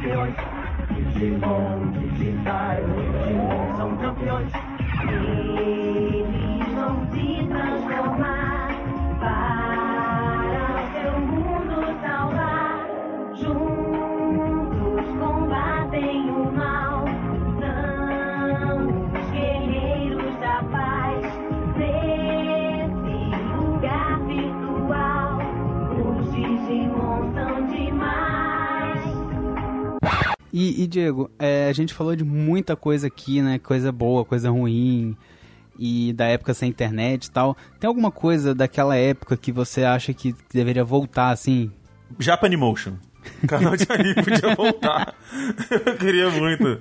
Campeões. 0.06 0.34
Digimon 0.94 1.92
digitais, 1.92 2.84
Digimon 2.86 3.76
são 3.76 3.96
campeões. 3.96 4.52
Eles 5.08 5.85
E, 30.58 30.84
e 30.84 30.86
Diego, 30.86 31.30
é, 31.38 31.68
a 31.68 31.72
gente 31.74 31.92
falou 31.92 32.16
de 32.16 32.24
muita 32.24 32.74
coisa 32.74 33.08
aqui, 33.08 33.42
né? 33.42 33.58
Coisa 33.58 33.92
boa, 33.92 34.24
coisa 34.24 34.48
ruim, 34.48 35.14
e 35.78 36.14
da 36.14 36.24
época 36.24 36.54
sem 36.54 36.70
internet 36.70 37.26
e 37.26 37.30
tal. 37.30 37.54
Tem 37.78 37.86
alguma 37.86 38.10
coisa 38.10 38.54
daquela 38.54 38.96
época 38.96 39.36
que 39.36 39.52
você 39.52 39.84
acha 39.84 40.14
que 40.14 40.34
deveria 40.50 40.82
voltar, 40.82 41.28
assim? 41.28 41.70
Japanimotion. 42.18 42.94
O 43.42 43.46
canal 43.46 43.76
de 43.76 43.86
anime 43.88 44.14
podia 44.14 44.54
voltar. 44.54 45.14
Eu 45.70 45.96
queria 45.96 46.30
muito. 46.30 46.78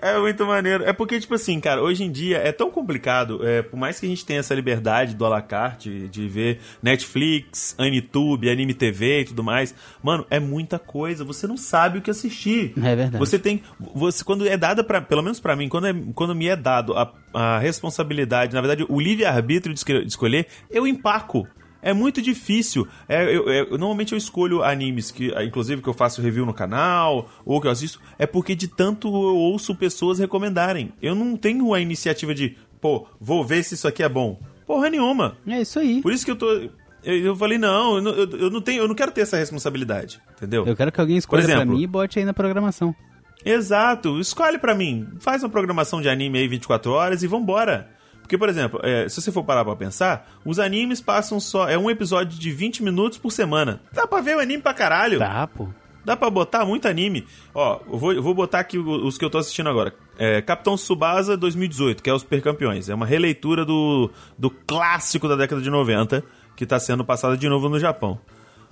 É 0.00 0.18
muito 0.18 0.46
maneiro. 0.46 0.84
É 0.84 0.92
porque, 0.92 1.18
tipo 1.20 1.34
assim, 1.34 1.60
cara, 1.60 1.82
hoje 1.82 2.04
em 2.04 2.10
dia 2.10 2.38
é 2.38 2.52
tão 2.52 2.70
complicado. 2.70 3.46
É, 3.46 3.62
por 3.62 3.76
mais 3.76 3.98
que 3.98 4.06
a 4.06 4.08
gente 4.08 4.24
tenha 4.24 4.40
essa 4.40 4.54
liberdade 4.54 5.14
do 5.14 5.24
alacarte, 5.24 6.08
de 6.08 6.28
ver 6.28 6.60
Netflix, 6.82 7.74
Anitube, 7.78 8.50
Anime 8.50 8.74
TV 8.74 9.20
e 9.20 9.24
tudo 9.26 9.42
mais, 9.42 9.74
mano, 10.02 10.26
é 10.30 10.38
muita 10.38 10.78
coisa. 10.78 11.24
Você 11.24 11.46
não 11.46 11.56
sabe 11.56 11.98
o 11.98 12.02
que 12.02 12.10
assistir. 12.10 12.72
É 12.76 12.96
verdade. 12.96 13.18
Você 13.18 13.38
tem. 13.38 13.62
Você, 13.94 14.24
quando 14.24 14.46
é 14.46 14.56
dada 14.56 14.82
para 14.82 15.00
Pelo 15.00 15.22
menos 15.22 15.40
para 15.40 15.56
mim, 15.56 15.68
quando, 15.68 15.86
é, 15.86 15.94
quando 16.14 16.34
me 16.34 16.48
é 16.48 16.56
dado 16.56 16.94
a, 16.94 17.12
a 17.32 17.58
responsabilidade, 17.58 18.54
na 18.54 18.60
verdade, 18.60 18.86
o 18.88 19.00
livre-arbítrio 19.00 19.74
de 19.74 20.06
escolher, 20.06 20.46
eu 20.70 20.86
empaco 20.86 21.46
é 21.84 21.92
muito 21.92 22.22
difícil. 22.22 22.88
É, 23.06 23.24
eu, 23.24 23.46
eu, 23.48 23.78
normalmente 23.78 24.12
eu 24.12 24.18
escolho 24.18 24.62
animes 24.62 25.10
que, 25.10 25.30
inclusive, 25.44 25.82
que 25.82 25.88
eu 25.88 25.92
faço 25.92 26.22
review 26.22 26.46
no 26.46 26.54
canal 26.54 27.28
ou 27.44 27.60
que 27.60 27.66
eu 27.66 27.70
assisto, 27.70 28.00
é 28.18 28.26
porque 28.26 28.54
de 28.54 28.66
tanto 28.66 29.08
eu 29.08 29.36
ouço 29.36 29.74
pessoas 29.74 30.18
recomendarem. 30.18 30.92
Eu 31.02 31.14
não 31.14 31.36
tenho 31.36 31.74
a 31.74 31.80
iniciativa 31.80 32.34
de, 32.34 32.56
pô, 32.80 33.06
vou 33.20 33.44
ver 33.44 33.62
se 33.62 33.74
isso 33.74 33.86
aqui 33.86 34.02
é 34.02 34.08
bom. 34.08 34.40
Porra 34.66 34.88
nenhuma. 34.88 35.36
É 35.46 35.60
isso 35.60 35.78
aí. 35.78 36.00
Por 36.00 36.12
isso 36.12 36.24
que 36.24 36.30
eu 36.30 36.36
tô. 36.36 36.50
Eu, 36.50 36.70
eu 37.04 37.36
falei, 37.36 37.58
não, 37.58 37.96
eu 37.96 38.02
não, 38.02 38.12
eu, 38.12 38.30
eu, 38.30 38.50
não 38.50 38.62
tenho, 38.62 38.82
eu 38.82 38.88
não 38.88 38.94
quero 38.94 39.12
ter 39.12 39.20
essa 39.20 39.36
responsabilidade, 39.36 40.22
entendeu? 40.34 40.66
Eu 40.66 40.74
quero 40.74 40.90
que 40.90 40.98
alguém 40.98 41.18
escolha 41.18 41.42
exemplo, 41.42 41.66
pra 41.66 41.74
mim 41.74 41.82
e 41.82 41.86
bote 41.86 42.18
aí 42.18 42.24
na 42.24 42.32
programação. 42.32 42.96
Exato, 43.44 44.18
escolhe 44.18 44.58
para 44.58 44.74
mim. 44.74 45.06
Faz 45.20 45.42
uma 45.42 45.50
programação 45.50 46.00
de 46.00 46.08
anime 46.08 46.38
aí 46.38 46.48
24 46.48 46.90
horas 46.90 47.22
e 47.22 47.26
vambora. 47.26 47.90
Porque, 48.24 48.38
por 48.38 48.48
exemplo, 48.48 48.80
é, 48.82 49.06
se 49.06 49.20
você 49.20 49.30
for 49.30 49.44
parar 49.44 49.66
pra 49.66 49.76
pensar, 49.76 50.26
os 50.46 50.58
animes 50.58 50.98
passam 50.98 51.38
só. 51.38 51.68
É 51.68 51.76
um 51.76 51.90
episódio 51.90 52.38
de 52.38 52.50
20 52.50 52.82
minutos 52.82 53.18
por 53.18 53.30
semana. 53.30 53.82
Dá 53.92 54.06
pra 54.06 54.22
ver 54.22 54.34
o 54.38 54.40
anime 54.40 54.62
pra 54.62 54.72
caralho. 54.72 55.18
Dá, 55.18 55.46
pô. 55.46 55.68
Dá 56.02 56.16
pra 56.16 56.30
botar 56.30 56.64
muito 56.64 56.88
anime. 56.88 57.26
Ó, 57.54 57.80
eu 57.86 57.98
vou, 57.98 58.12
eu 58.14 58.22
vou 58.22 58.34
botar 58.34 58.60
aqui 58.60 58.78
os 58.78 59.18
que 59.18 59.24
eu 59.26 59.28
tô 59.28 59.36
assistindo 59.36 59.68
agora. 59.68 59.94
É, 60.18 60.40
Capitão 60.40 60.74
Subasa 60.74 61.36
2018, 61.36 62.02
que 62.02 62.08
é 62.08 62.14
os 62.14 62.22
Super 62.22 62.40
Campeões. 62.40 62.88
É 62.88 62.94
uma 62.94 63.04
releitura 63.04 63.62
do, 63.62 64.10
do 64.38 64.48
clássico 64.48 65.28
da 65.28 65.36
década 65.36 65.60
de 65.60 65.68
90, 65.68 66.24
que 66.56 66.64
tá 66.64 66.80
sendo 66.80 67.04
passado 67.04 67.36
de 67.36 67.46
novo 67.46 67.68
no 67.68 67.78
Japão. 67.78 68.18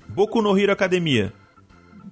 Boku 0.08 0.40
no 0.40 0.58
Hero 0.58 0.72
Academia. 0.72 1.30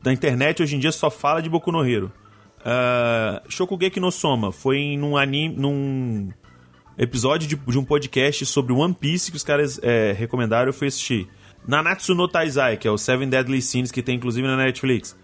Na 0.04 0.12
internet 0.12 0.62
hoje 0.62 0.76
em 0.76 0.78
dia 0.78 0.92
só 0.92 1.10
fala 1.10 1.40
de 1.40 1.48
Boku 1.48 1.72
no 1.72 1.82
Hero. 1.88 2.12
Uh, 2.60 3.40
Shokugeki 3.48 3.98
no 3.98 4.12
Soma 4.12 4.52
foi 4.52 4.94
num 4.98 5.16
anime. 5.16 5.56
num 5.56 6.28
episódio 7.02 7.48
de, 7.48 7.56
de, 7.56 7.78
um 7.78 7.84
podcast 7.84 8.44
sobre 8.44 8.74
One 8.74 8.92
Piece 8.92 9.30
que 9.30 9.36
os 9.36 9.42
caras 9.42 9.80
é, 9.82 10.12
recomendaram, 10.12 10.68
eu 10.68 10.72
fui 10.72 10.86
assistir. 10.86 11.26
Nanatsu 11.66 12.14
no 12.14 12.28
Taizai, 12.28 12.76
que 12.76 12.86
é 12.86 12.90
o 12.90 12.98
Seven 12.98 13.28
Deadly 13.28 13.62
Sins, 13.62 13.90
que 13.90 14.02
tem 14.02 14.16
inclusive 14.16 14.46
na 14.46 14.56
Netflix. 14.56 15.18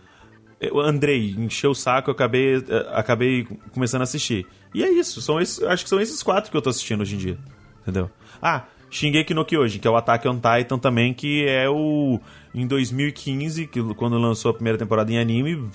O 0.73 0.81
Andrei 0.81 1.35
encheu 1.37 1.73
o 1.73 1.75
saco, 1.75 2.09
eu 2.09 2.15
acabei, 2.15 2.57
é, 2.57 2.61
acabei 2.95 3.47
começando 3.73 4.01
a 4.01 4.05
assistir. 4.05 4.47
E 4.75 4.83
é 4.83 4.91
isso, 4.91 5.21
são 5.21 5.39
esses, 5.39 5.63
acho 5.63 5.85
que 5.85 5.91
são 5.91 6.01
esses 6.01 6.23
quatro 6.23 6.51
que 6.51 6.57
eu 6.57 6.63
tô 6.63 6.71
assistindo 6.71 7.03
hoje 7.03 7.15
em 7.15 7.19
dia. 7.19 7.39
Entendeu? 7.83 8.11
Ah, 8.41 8.65
Shingeki 8.89 9.35
no 9.35 9.45
Kyojin, 9.45 9.79
que 9.79 9.87
é 9.87 9.91
o 9.91 9.97
Attack 9.97 10.27
on 10.27 10.41
Titan 10.41 10.79
também, 10.79 11.13
que 11.13 11.47
é 11.47 11.69
o... 11.69 12.19
Em 12.55 12.67
2015, 12.67 13.67
que, 13.67 13.83
quando 13.95 14.17
lançou 14.19 14.51
a 14.51 14.55
primeira 14.55 14.79
temporada 14.79 15.13
em 15.13 15.19
anime, 15.19 15.69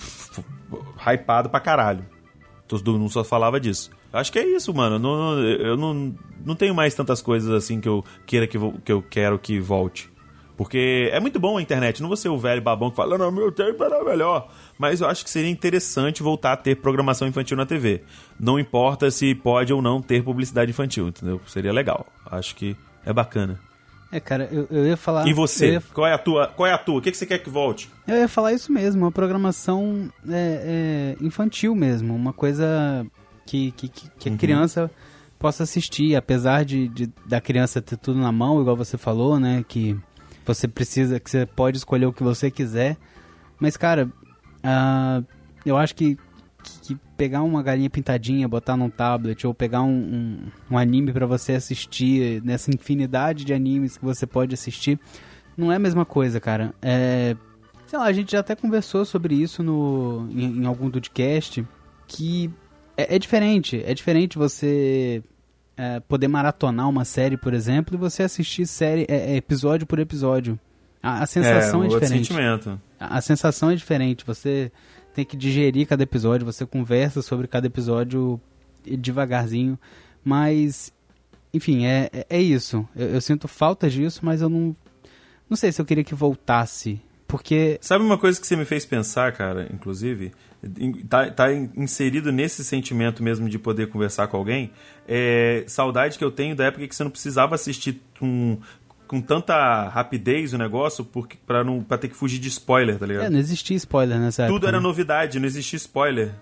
hypado 0.98 1.48
pra 1.48 1.60
caralho. 1.60 2.04
Todo 2.66 2.98
mundo 2.98 3.12
só 3.12 3.22
falava 3.22 3.60
disso. 3.60 3.90
Acho 4.12 4.30
que 4.30 4.38
é 4.38 4.46
isso, 4.46 4.74
mano. 4.74 4.98
Não, 4.98 5.38
eu 5.40 5.76
não, 5.76 6.14
não 6.44 6.54
tenho 6.54 6.74
mais 6.74 6.94
tantas 6.94 7.22
coisas 7.22 7.50
assim 7.50 7.80
que 7.80 7.88
eu 7.88 8.04
queira 8.26 8.46
que, 8.46 8.58
que 8.84 8.92
eu 8.92 9.02
quero 9.02 9.38
que 9.38 9.58
volte. 9.58 10.12
Porque 10.56 11.08
é 11.10 11.18
muito 11.18 11.40
bom 11.40 11.56
a 11.56 11.62
internet. 11.62 12.00
Não 12.02 12.08
vou 12.08 12.16
ser 12.16 12.28
o 12.28 12.38
velho 12.38 12.60
babão 12.60 12.90
que 12.90 12.96
fala, 12.96 13.16
não, 13.16 13.32
meu 13.32 13.50
tempo 13.50 13.82
era 13.82 14.04
melhor. 14.04 14.48
Mas 14.78 15.00
eu 15.00 15.08
acho 15.08 15.24
que 15.24 15.30
seria 15.30 15.50
interessante 15.50 16.22
voltar 16.22 16.52
a 16.52 16.56
ter 16.56 16.76
programação 16.76 17.26
infantil 17.26 17.56
na 17.56 17.66
TV. 17.66 18.02
Não 18.38 18.58
importa 18.58 19.10
se 19.10 19.34
pode 19.34 19.72
ou 19.72 19.80
não 19.80 20.02
ter 20.02 20.22
publicidade 20.22 20.70
infantil, 20.70 21.08
entendeu? 21.08 21.40
Seria 21.46 21.72
legal. 21.72 22.06
Acho 22.26 22.54
que 22.54 22.76
é 23.04 23.12
bacana. 23.12 23.58
É, 24.12 24.20
cara, 24.20 24.46
eu, 24.52 24.66
eu 24.70 24.86
ia 24.86 24.96
falar. 24.96 25.26
E 25.26 25.32
você? 25.32 25.72
Ia... 25.72 25.82
Qual 25.94 26.06
é 26.06 26.12
a 26.12 26.18
tua? 26.18 26.46
Qual 26.48 26.66
é 26.66 26.72
a 26.72 26.78
tua? 26.78 26.98
O 26.98 27.02
que, 27.02 27.10
que 27.10 27.16
você 27.16 27.24
quer 27.24 27.38
que 27.38 27.48
volte? 27.48 27.88
Eu 28.06 28.16
ia 28.16 28.28
falar 28.28 28.52
isso 28.52 28.70
mesmo, 28.70 29.02
uma 29.02 29.10
programação 29.10 30.12
é, 30.28 31.16
é, 31.18 31.24
infantil 31.24 31.74
mesmo, 31.74 32.14
uma 32.14 32.32
coisa 32.32 33.06
que, 33.46 33.70
que, 33.72 33.88
que 33.88 34.28
a 34.28 34.32
uhum. 34.32 34.38
criança 34.38 34.90
possa 35.38 35.64
assistir, 35.64 36.14
apesar 36.14 36.64
de, 36.64 36.88
de, 36.88 37.10
da 37.26 37.40
criança 37.40 37.82
ter 37.82 37.96
tudo 37.96 38.20
na 38.20 38.30
mão, 38.30 38.60
igual 38.60 38.76
você 38.76 38.96
falou, 38.96 39.40
né? 39.40 39.64
Que 39.66 39.98
você 40.44 40.68
precisa, 40.68 41.18
que 41.18 41.30
você 41.30 41.46
pode 41.46 41.78
escolher 41.78 42.06
o 42.06 42.12
que 42.12 42.22
você 42.22 42.50
quiser. 42.50 42.96
Mas, 43.58 43.76
cara, 43.76 44.06
uh, 44.06 45.24
eu 45.64 45.76
acho 45.76 45.94
que 45.94 46.16
que 46.62 46.96
pegar 47.16 47.42
uma 47.42 47.62
galinha 47.62 47.90
pintadinha, 47.90 48.48
botar 48.48 48.76
num 48.76 48.88
tablet, 48.88 49.46
ou 49.46 49.52
pegar 49.52 49.82
um, 49.82 49.90
um, 49.90 50.38
um 50.70 50.78
anime 50.78 51.12
para 51.12 51.26
você 51.26 51.54
assistir, 51.54 52.42
nessa 52.44 52.70
infinidade 52.70 53.44
de 53.44 53.52
animes 53.52 53.96
que 53.96 54.04
você 54.04 54.26
pode 54.26 54.54
assistir, 54.54 54.98
não 55.56 55.72
é 55.72 55.76
a 55.76 55.78
mesma 55.78 56.04
coisa, 56.04 56.40
cara. 56.40 56.74
É, 56.80 57.36
sei 57.86 57.98
lá, 57.98 58.06
a 58.06 58.12
gente 58.12 58.32
já 58.32 58.40
até 58.40 58.54
conversou 58.54 59.04
sobre 59.04 59.34
isso 59.34 59.62
no, 59.62 60.28
em, 60.30 60.62
em 60.62 60.66
algum 60.66 60.90
podcast, 60.90 61.66
que 62.06 62.50
é, 62.96 63.16
é, 63.16 63.18
diferente. 63.18 63.82
É 63.84 63.94
diferente 63.94 64.38
você 64.38 65.22
é, 65.76 66.00
poder 66.00 66.28
maratonar 66.28 66.88
uma 66.88 67.04
série, 67.04 67.36
por 67.36 67.54
exemplo, 67.54 67.94
e 67.94 67.98
você 67.98 68.22
assistir 68.22 68.66
série, 68.66 69.06
é, 69.08 69.32
é 69.32 69.36
episódio 69.36 69.86
por 69.86 69.98
episódio. 69.98 70.58
A, 71.02 71.22
a 71.22 71.26
sensação 71.26 71.82
é, 71.82 71.86
é 71.86 71.88
diferente. 71.88 72.28
Sentimento. 72.28 72.80
A, 72.98 73.18
a 73.18 73.20
sensação 73.20 73.70
é 73.70 73.74
diferente. 73.74 74.24
Você 74.24 74.70
tem 75.14 75.24
que 75.24 75.36
digerir 75.36 75.86
cada 75.86 76.02
episódio, 76.02 76.46
você 76.46 76.64
conversa 76.64 77.22
sobre 77.22 77.46
cada 77.46 77.66
episódio 77.66 78.40
devagarzinho. 78.84 79.78
Mas, 80.24 80.92
enfim, 81.52 81.84
é, 81.84 82.08
é, 82.12 82.26
é 82.30 82.40
isso. 82.40 82.86
Eu, 82.94 83.08
eu, 83.08 83.20
sinto 83.20 83.48
falta 83.48 83.88
disso, 83.90 84.20
mas 84.22 84.40
eu 84.40 84.48
não. 84.48 84.76
Não 85.50 85.56
sei 85.56 85.72
se 85.72 85.80
eu 85.80 85.84
queria 85.84 86.04
que 86.04 86.14
voltasse. 86.14 87.00
Porque. 87.26 87.78
Sabe 87.80 88.04
uma 88.04 88.18
coisa 88.18 88.40
que 88.40 88.46
você 88.46 88.56
me 88.56 88.64
fez 88.64 88.86
pensar, 88.86 89.32
cara, 89.32 89.68
inclusive? 89.72 90.32
Tá, 91.08 91.28
tá 91.28 91.52
inserido 91.52 92.30
nesse 92.30 92.64
sentimento 92.64 93.20
mesmo 93.20 93.48
de 93.48 93.58
poder 93.58 93.88
conversar 93.88 94.28
com 94.28 94.36
alguém. 94.36 94.70
É 95.08 95.64
saudade 95.66 96.16
que 96.16 96.24
eu 96.24 96.30
tenho 96.30 96.54
da 96.54 96.66
época 96.66 96.86
que 96.86 96.94
você 96.94 97.02
não 97.02 97.10
precisava 97.10 97.56
assistir 97.56 98.00
um, 98.20 98.56
com 99.08 99.20
tanta 99.20 99.88
rapidez 99.88 100.54
o 100.54 100.58
negócio 100.58 101.04
porque 101.04 101.36
para 101.46 101.62
não 101.62 101.82
para 101.82 101.98
ter 101.98 102.08
que 102.08 102.14
fugir 102.14 102.38
de 102.38 102.48
spoiler, 102.48 102.96
tá 102.96 103.04
ligado? 103.04 103.26
É, 103.26 103.30
não 103.30 103.38
existia 103.38 103.76
spoiler 103.76 104.18
nessa 104.18 104.44
Tudo 104.44 104.54
época. 104.54 104.68
era 104.68 104.76
né? 104.78 104.82
novidade, 104.82 105.38
não 105.38 105.46
existia 105.46 105.76
spoiler. 105.76 106.32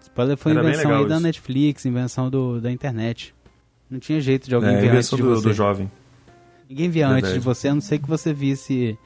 Spoiler 0.00 0.36
foi 0.36 0.52
era 0.52 0.60
invenção 0.60 0.96
aí 0.96 1.08
da 1.08 1.18
Netflix, 1.18 1.84
invenção 1.86 2.30
do, 2.30 2.60
da 2.60 2.70
internet. 2.70 3.34
Não 3.90 3.98
tinha 3.98 4.20
jeito 4.20 4.48
de 4.48 4.54
alguém 4.54 4.74
é, 4.74 4.80
ver 4.80 4.90
antes 4.90 5.10
de 5.10 5.16
do, 5.16 5.34
você. 5.34 5.48
do 5.48 5.52
jovem. 5.54 5.90
Ninguém 6.68 6.88
via 6.88 7.06
Verdade. 7.06 7.26
antes 7.26 7.34
de 7.34 7.44
você, 7.44 7.66
a 7.66 7.74
não 7.74 7.80
ser 7.80 7.98
que 7.98 8.06
você 8.06 8.32
visse 8.32 8.96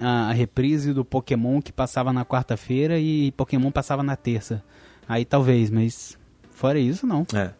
a, 0.00 0.28
a 0.28 0.32
reprise 0.32 0.92
do 0.92 1.04
Pokémon 1.04 1.60
que 1.60 1.72
passava 1.72 2.12
na 2.12 2.24
quarta-feira 2.24 2.98
e 2.98 3.32
Pokémon 3.32 3.70
passava 3.70 4.02
na 4.02 4.16
terça. 4.16 4.62
Aí 5.08 5.24
talvez, 5.24 5.70
mas 5.70 6.18
fora 6.50 6.78
isso, 6.78 7.06
não. 7.06 7.26
É. 7.34 7.50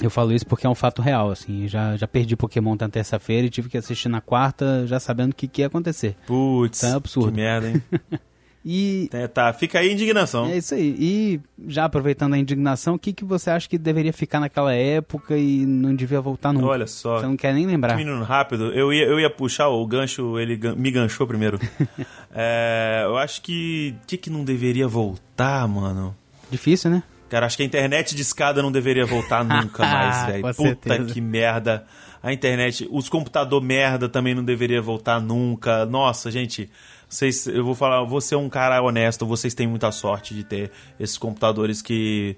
Eu 0.00 0.10
falo 0.10 0.32
isso 0.32 0.46
porque 0.46 0.66
é 0.66 0.70
um 0.70 0.74
fato 0.74 1.00
real, 1.00 1.30
assim. 1.30 1.68
Já, 1.68 1.96
já 1.96 2.06
perdi 2.06 2.36
Pokémon 2.36 2.76
na 2.78 2.88
terça-feira 2.88 3.46
e 3.46 3.50
tive 3.50 3.68
que 3.68 3.78
assistir 3.78 4.08
na 4.08 4.20
quarta, 4.20 4.86
já 4.86 4.98
sabendo 4.98 5.32
o 5.32 5.34
que, 5.34 5.46
que 5.46 5.62
ia 5.62 5.68
acontecer. 5.68 6.16
Putz, 6.26 6.82
é 6.82 6.92
absurdo. 6.92 7.30
que 7.30 7.36
merda, 7.36 7.68
hein? 7.70 7.82
e... 8.64 9.10
É, 9.12 9.28
tá, 9.28 9.52
fica 9.52 9.78
aí 9.78 9.90
a 9.90 9.92
indignação. 9.92 10.46
É 10.46 10.56
isso 10.56 10.74
aí. 10.74 10.96
E 10.98 11.40
já 11.68 11.84
aproveitando 11.84 12.32
a 12.32 12.38
indignação, 12.38 12.94
o 12.94 12.98
que, 12.98 13.12
que 13.12 13.24
você 13.24 13.50
acha 13.50 13.68
que 13.68 13.76
deveria 13.76 14.12
ficar 14.12 14.40
naquela 14.40 14.72
época 14.72 15.36
e 15.36 15.66
não 15.66 15.94
devia 15.94 16.20
voltar 16.20 16.52
nunca? 16.52 16.66
Olha 16.66 16.86
só. 16.86 17.20
Você 17.20 17.26
não 17.26 17.36
quer 17.36 17.52
nem 17.52 17.66
lembrar. 17.66 17.96
Menino 17.96 18.22
rápido, 18.22 18.72
eu 18.72 18.92
ia, 18.92 19.04
eu 19.04 19.20
ia 19.20 19.28
puxar 19.28 19.68
o 19.68 19.86
gancho, 19.86 20.38
ele 20.38 20.58
me 20.76 20.90
ganchou 20.90 21.26
primeiro. 21.26 21.58
é, 22.34 23.02
eu 23.04 23.18
acho 23.18 23.42
que... 23.42 23.94
O 24.02 24.06
que, 24.06 24.16
que 24.16 24.30
não 24.30 24.44
deveria 24.44 24.88
voltar, 24.88 25.68
mano? 25.68 26.16
Difícil, 26.50 26.90
né? 26.90 27.02
Cara, 27.28 27.46
acho 27.46 27.56
que 27.56 27.62
a 27.62 27.66
internet 27.66 28.14
de 28.14 28.22
escada 28.22 28.62
não 28.62 28.70
deveria 28.70 29.04
voltar 29.04 29.42
nunca 29.44 29.84
mais, 29.84 30.26
velho. 30.26 30.42
Puta 30.42 30.54
certeza. 30.54 31.12
que 31.12 31.20
merda. 31.20 31.84
A 32.22 32.32
internet, 32.32 32.88
os 32.90 33.08
computador 33.08 33.60
merda 33.60 34.08
também 34.08 34.34
não 34.34 34.44
deveria 34.44 34.80
voltar 34.80 35.20
nunca. 35.20 35.84
Nossa, 35.84 36.30
gente, 36.30 36.70
vocês, 37.14 37.46
eu 37.46 37.64
vou 37.64 37.74
falar, 37.74 38.04
você 38.04 38.34
é 38.34 38.38
um 38.38 38.48
cara 38.48 38.82
honesto, 38.82 39.26
vocês 39.26 39.54
têm 39.54 39.66
muita 39.66 39.90
sorte 39.92 40.34
de 40.34 40.44
ter 40.44 40.70
esses 40.98 41.16
computadores 41.16 41.80
que 41.80 42.36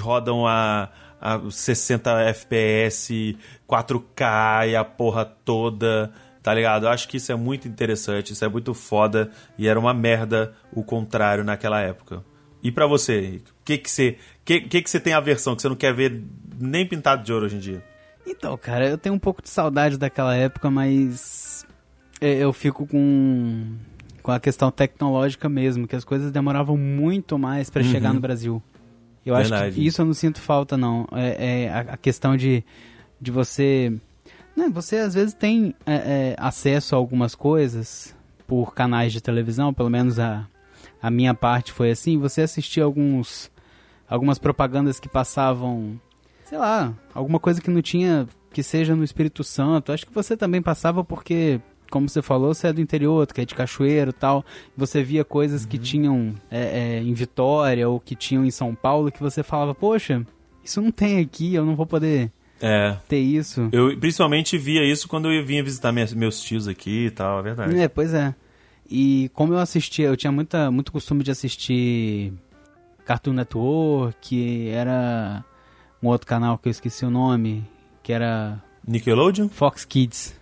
rodam 0.00 0.46
a, 0.46 0.90
a 1.20 1.40
60 1.50 2.22
FPS, 2.22 3.36
4K 3.68 4.68
e 4.68 4.76
a 4.76 4.84
porra 4.84 5.24
toda 5.24 6.12
tá 6.48 6.54
ligado? 6.54 6.86
Eu 6.86 6.90
acho 6.90 7.06
que 7.08 7.18
isso 7.18 7.30
é 7.30 7.34
muito 7.34 7.68
interessante, 7.68 8.32
isso 8.32 8.42
é 8.42 8.48
muito 8.48 8.72
foda 8.72 9.30
e 9.58 9.68
era 9.68 9.78
uma 9.78 9.92
merda 9.92 10.54
o 10.72 10.82
contrário 10.82 11.44
naquela 11.44 11.78
época. 11.80 12.24
E 12.62 12.72
para 12.72 12.86
você, 12.86 13.42
o 13.60 13.64
que 13.64 13.76
que 13.76 13.90
você, 13.90 14.16
que, 14.46 14.62
que 14.62 14.80
que 14.80 14.88
você 14.88 14.98
tem 14.98 15.12
aversão 15.12 15.54
que 15.54 15.60
você 15.60 15.68
não 15.68 15.76
quer 15.76 15.92
ver 15.92 16.24
nem 16.58 16.86
pintado 16.86 17.22
de 17.22 17.32
ouro 17.32 17.44
hoje 17.44 17.56
em 17.56 17.60
dia? 17.60 17.84
Então, 18.26 18.56
cara, 18.56 18.88
eu 18.88 18.96
tenho 18.96 19.14
um 19.14 19.18
pouco 19.18 19.42
de 19.42 19.48
saudade 19.48 19.98
daquela 19.98 20.34
época, 20.34 20.70
mas 20.70 21.66
eu 22.20 22.52
fico 22.52 22.86
com 22.86 23.76
com 24.28 24.32
a 24.32 24.38
questão 24.38 24.70
tecnológica 24.70 25.48
mesmo, 25.48 25.88
que 25.88 25.96
as 25.96 26.04
coisas 26.04 26.30
demoravam 26.30 26.76
muito 26.76 27.38
mais 27.38 27.70
para 27.70 27.82
uhum. 27.82 27.90
chegar 27.90 28.12
no 28.12 28.20
Brasil. 28.20 28.62
Eu 29.24 29.34
Verdade. 29.34 29.68
acho 29.68 29.74
que 29.74 29.86
isso 29.86 30.02
eu 30.02 30.04
não 30.04 30.12
sinto 30.12 30.38
falta 30.38 30.76
não. 30.76 31.08
É, 31.12 31.62
é 31.64 31.70
a, 31.70 31.80
a, 31.94 31.96
questão 31.96 32.36
de, 32.36 32.62
de 33.18 33.30
você, 33.30 33.90
né, 34.54 34.68
você 34.68 34.98
às 34.98 35.14
vezes 35.14 35.32
tem 35.32 35.74
é, 35.86 35.94
é, 35.94 36.36
acesso 36.36 36.94
a 36.94 36.98
algumas 36.98 37.34
coisas 37.34 38.14
por 38.46 38.74
canais 38.74 39.14
de 39.14 39.22
televisão, 39.22 39.72
pelo 39.72 39.88
menos 39.88 40.18
a 40.18 40.46
a 41.00 41.10
minha 41.10 41.32
parte 41.32 41.72
foi 41.72 41.92
assim, 41.92 42.18
você 42.18 42.42
assistia 42.42 42.84
alguns 42.84 43.50
algumas 44.06 44.38
propagandas 44.38 45.00
que 45.00 45.08
passavam, 45.08 45.98
sei 46.44 46.58
lá, 46.58 46.92
alguma 47.14 47.40
coisa 47.40 47.62
que 47.62 47.70
não 47.70 47.80
tinha 47.80 48.28
que 48.52 48.62
seja 48.62 48.94
no 48.94 49.04
Espírito 49.04 49.42
Santo. 49.42 49.90
Acho 49.90 50.04
que 50.04 50.12
você 50.12 50.36
também 50.36 50.60
passava 50.60 51.02
porque 51.02 51.62
como 51.90 52.08
você 52.08 52.22
falou, 52.22 52.54
você 52.54 52.68
é 52.68 52.72
do 52.72 52.80
interior, 52.80 53.26
que 53.26 53.40
é 53.40 53.44
de 53.44 53.54
Cachoeiro 53.54 54.12
tal. 54.12 54.44
Você 54.76 55.02
via 55.02 55.24
coisas 55.24 55.62
uhum. 55.62 55.68
que 55.68 55.78
tinham 55.78 56.34
é, 56.50 56.98
é, 56.98 57.02
em 57.02 57.12
Vitória 57.12 57.88
ou 57.88 57.98
que 57.98 58.14
tinham 58.14 58.44
em 58.44 58.50
São 58.50 58.74
Paulo 58.74 59.12
que 59.12 59.20
você 59.20 59.42
falava, 59.42 59.74
poxa, 59.74 60.24
isso 60.64 60.80
não 60.80 60.90
tem 60.90 61.18
aqui, 61.18 61.54
eu 61.54 61.64
não 61.64 61.74
vou 61.74 61.86
poder 61.86 62.30
é. 62.60 62.96
ter 63.08 63.18
isso. 63.18 63.68
Eu 63.72 63.96
principalmente 63.98 64.58
via 64.58 64.84
isso 64.84 65.08
quando 65.08 65.30
eu 65.30 65.44
vinha 65.44 65.62
visitar 65.62 65.92
meus 65.92 66.40
tios 66.42 66.68
aqui 66.68 67.06
e 67.06 67.10
tal, 67.10 67.40
é 67.40 67.42
verdade. 67.42 67.78
É, 67.78 67.88
pois 67.88 68.12
é. 68.12 68.34
E 68.90 69.30
como 69.34 69.52
eu 69.52 69.58
assistia, 69.58 70.06
eu 70.06 70.16
tinha 70.16 70.32
muita, 70.32 70.70
muito 70.70 70.90
costume 70.90 71.22
de 71.22 71.30
assistir 71.30 72.32
Cartoon 73.04 73.34
Network, 73.34 74.16
que 74.20 74.68
era 74.68 75.44
um 76.02 76.08
outro 76.08 76.26
canal 76.26 76.56
que 76.58 76.68
eu 76.68 76.70
esqueci 76.70 77.04
o 77.04 77.10
nome, 77.10 77.64
que 78.02 78.12
era... 78.12 78.62
Nickelodeon? 78.86 79.48
Fox 79.48 79.84
Kids. 79.84 80.37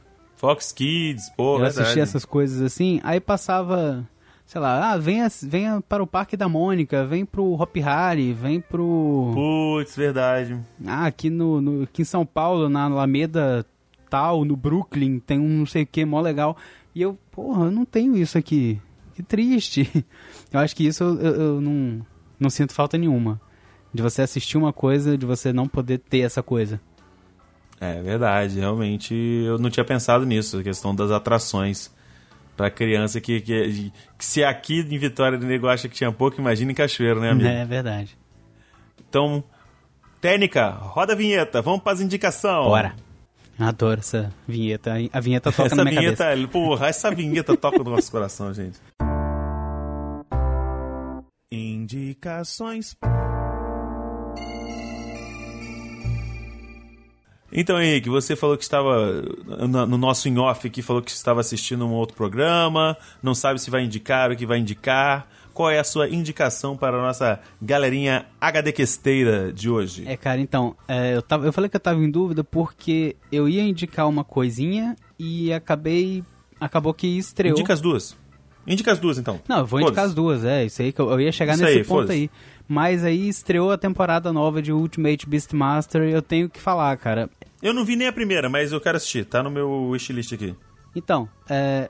Fox 0.46 0.70
Kids, 0.70 1.28
pô, 1.36 1.56
Eu 1.56 1.60
verdade. 1.62 1.80
assistia 1.80 2.02
essas 2.04 2.24
coisas 2.24 2.62
assim, 2.62 3.00
aí 3.02 3.18
passava, 3.18 4.08
sei 4.44 4.60
lá, 4.60 4.92
ah, 4.92 4.96
venha, 4.96 5.26
venha 5.42 5.80
para 5.80 6.00
o 6.00 6.06
Parque 6.06 6.36
da 6.36 6.48
Mônica, 6.48 7.04
vem 7.04 7.24
pro 7.24 7.54
Hop 7.54 7.76
Harry, 7.78 8.32
vem 8.32 8.60
pro... 8.60 9.32
Putz, 9.34 9.96
verdade. 9.96 10.56
Ah, 10.86 11.06
aqui, 11.06 11.30
no, 11.30 11.60
no, 11.60 11.82
aqui 11.82 12.02
em 12.02 12.04
São 12.04 12.24
Paulo, 12.24 12.68
na 12.68 12.84
Alameda 12.84 13.66
tal, 14.08 14.44
no 14.44 14.54
Brooklyn, 14.54 15.18
tem 15.18 15.40
um 15.40 15.48
não 15.48 15.66
sei 15.66 15.82
o 15.82 15.86
que, 15.86 16.04
mó 16.04 16.20
legal. 16.20 16.56
E 16.94 17.02
eu, 17.02 17.18
porra, 17.32 17.64
eu 17.64 17.70
não 17.72 17.84
tenho 17.84 18.16
isso 18.16 18.38
aqui. 18.38 18.80
Que 19.14 19.24
triste. 19.24 19.90
Eu 20.52 20.60
acho 20.60 20.76
que 20.76 20.86
isso 20.86 21.02
eu, 21.02 21.18
eu, 21.20 21.34
eu 21.34 21.60
não, 21.60 22.06
não 22.38 22.48
sinto 22.48 22.72
falta 22.72 22.96
nenhuma. 22.96 23.40
De 23.92 24.00
você 24.00 24.22
assistir 24.22 24.56
uma 24.56 24.72
coisa, 24.72 25.18
de 25.18 25.26
você 25.26 25.52
não 25.52 25.66
poder 25.66 25.98
ter 25.98 26.20
essa 26.20 26.42
coisa. 26.42 26.80
É 27.80 28.00
verdade, 28.00 28.58
realmente 28.58 29.14
eu 29.14 29.58
não 29.58 29.68
tinha 29.68 29.84
pensado 29.84 30.24
nisso, 30.24 30.58
a 30.58 30.62
questão 30.62 30.94
das 30.94 31.10
atrações 31.10 31.94
para 32.56 32.70
criança 32.70 33.20
que, 33.20 33.40
que, 33.40 33.92
que, 34.16 34.24
se 34.24 34.42
aqui 34.42 34.80
em 34.80 34.98
Vitória 34.98 35.36
do 35.36 35.44
Nego 35.44 35.68
acha 35.68 35.88
que 35.88 35.94
tinha 35.94 36.10
pouco, 36.10 36.40
imagina 36.40 36.72
em 36.72 36.74
Cachoeiro, 36.74 37.20
né, 37.20 37.30
amigo? 37.30 37.48
É 37.48 37.64
verdade. 37.66 38.16
Então, 39.08 39.44
técnica, 40.20 40.70
roda 40.70 41.12
a 41.12 41.16
vinheta, 41.16 41.60
vamos 41.60 41.82
para 41.82 41.92
as 41.92 42.00
indicações. 42.00 42.66
Bora. 42.66 42.94
Adoro 43.58 44.00
essa 44.00 44.32
vinheta. 44.46 44.94
A 45.12 45.20
vinheta 45.20 45.50
toca 45.50 45.66
essa 45.66 45.76
na 45.76 45.84
minha 45.84 46.00
vinheta, 46.00 46.24
cabeça. 46.24 46.48
Porra, 46.48 46.86
essa 46.88 47.10
vinheta 47.10 47.56
toca 47.56 47.78
no 47.78 47.90
nosso 47.90 48.10
coração, 48.10 48.52
gente. 48.52 48.78
Indicações. 51.50 52.96
Então, 57.52 57.80
Henrique, 57.80 58.08
você 58.08 58.34
falou 58.34 58.56
que 58.56 58.64
estava 58.64 59.22
no 59.68 59.96
nosso 59.96 60.28
in 60.28 60.36
off 60.38 60.66
aqui, 60.66 60.82
falou 60.82 61.00
que 61.00 61.10
estava 61.10 61.40
assistindo 61.40 61.86
um 61.86 61.92
outro 61.92 62.16
programa, 62.16 62.96
não 63.22 63.34
sabe 63.34 63.60
se 63.60 63.70
vai 63.70 63.84
indicar 63.84 64.30
o 64.30 64.36
que 64.36 64.44
vai 64.44 64.58
indicar 64.58 65.28
qual 65.56 65.70
é 65.70 65.78
a 65.78 65.84
sua 65.84 66.06
indicação 66.06 66.76
para 66.76 66.98
a 66.98 67.00
nossa 67.00 67.40
galerinha 67.62 68.26
HD 68.38 68.72
questeira 68.72 69.50
de 69.50 69.70
hoje? 69.70 70.04
É, 70.06 70.14
cara, 70.14 70.38
então, 70.38 70.76
é, 70.86 71.16
eu, 71.16 71.22
tava, 71.22 71.46
eu 71.46 71.52
falei 71.52 71.70
que 71.70 71.76
eu 71.76 71.80
tava 71.80 71.98
em 71.98 72.10
dúvida 72.10 72.44
porque 72.44 73.16
eu 73.32 73.48
ia 73.48 73.62
indicar 73.62 74.06
uma 74.06 74.22
coisinha 74.22 74.94
e 75.18 75.50
acabei. 75.54 76.22
Acabou 76.60 76.92
que 76.92 77.06
estreou. 77.06 77.54
Indica 77.54 77.72
as 77.72 77.80
duas. 77.80 78.14
Indica 78.66 78.92
as 78.92 78.98
duas, 78.98 79.16
então. 79.16 79.40
Não, 79.48 79.60
eu 79.60 79.66
vou 79.66 79.80
indicar 79.80 80.04
as 80.04 80.12
duas, 80.12 80.44
é. 80.44 80.66
Isso 80.66 80.82
aí 80.82 80.92
que 80.92 81.00
eu, 81.00 81.10
eu 81.10 81.20
ia 81.20 81.32
chegar 81.32 81.54
isso 81.54 81.62
nesse 81.62 81.78
aí, 81.78 81.84
ponto 81.84 82.12
aí. 82.12 82.30
Mas 82.68 83.04
aí 83.04 83.28
estreou 83.28 83.70
a 83.70 83.78
temporada 83.78 84.32
nova 84.32 84.60
de 84.60 84.72
Ultimate 84.72 85.28
Beastmaster 85.28 86.02
e 86.02 86.12
eu 86.12 86.22
tenho 86.22 86.48
que 86.48 86.60
falar, 86.60 86.96
cara. 86.96 87.30
Eu 87.62 87.72
não 87.72 87.84
vi 87.84 87.96
nem 87.96 88.08
a 88.08 88.12
primeira, 88.12 88.48
mas 88.48 88.72
eu 88.72 88.80
quero 88.80 88.96
assistir. 88.96 89.24
Tá 89.24 89.42
no 89.42 89.50
meu 89.50 89.88
wishlist 89.90 90.32
aqui. 90.32 90.54
Então, 90.94 91.28
é, 91.48 91.88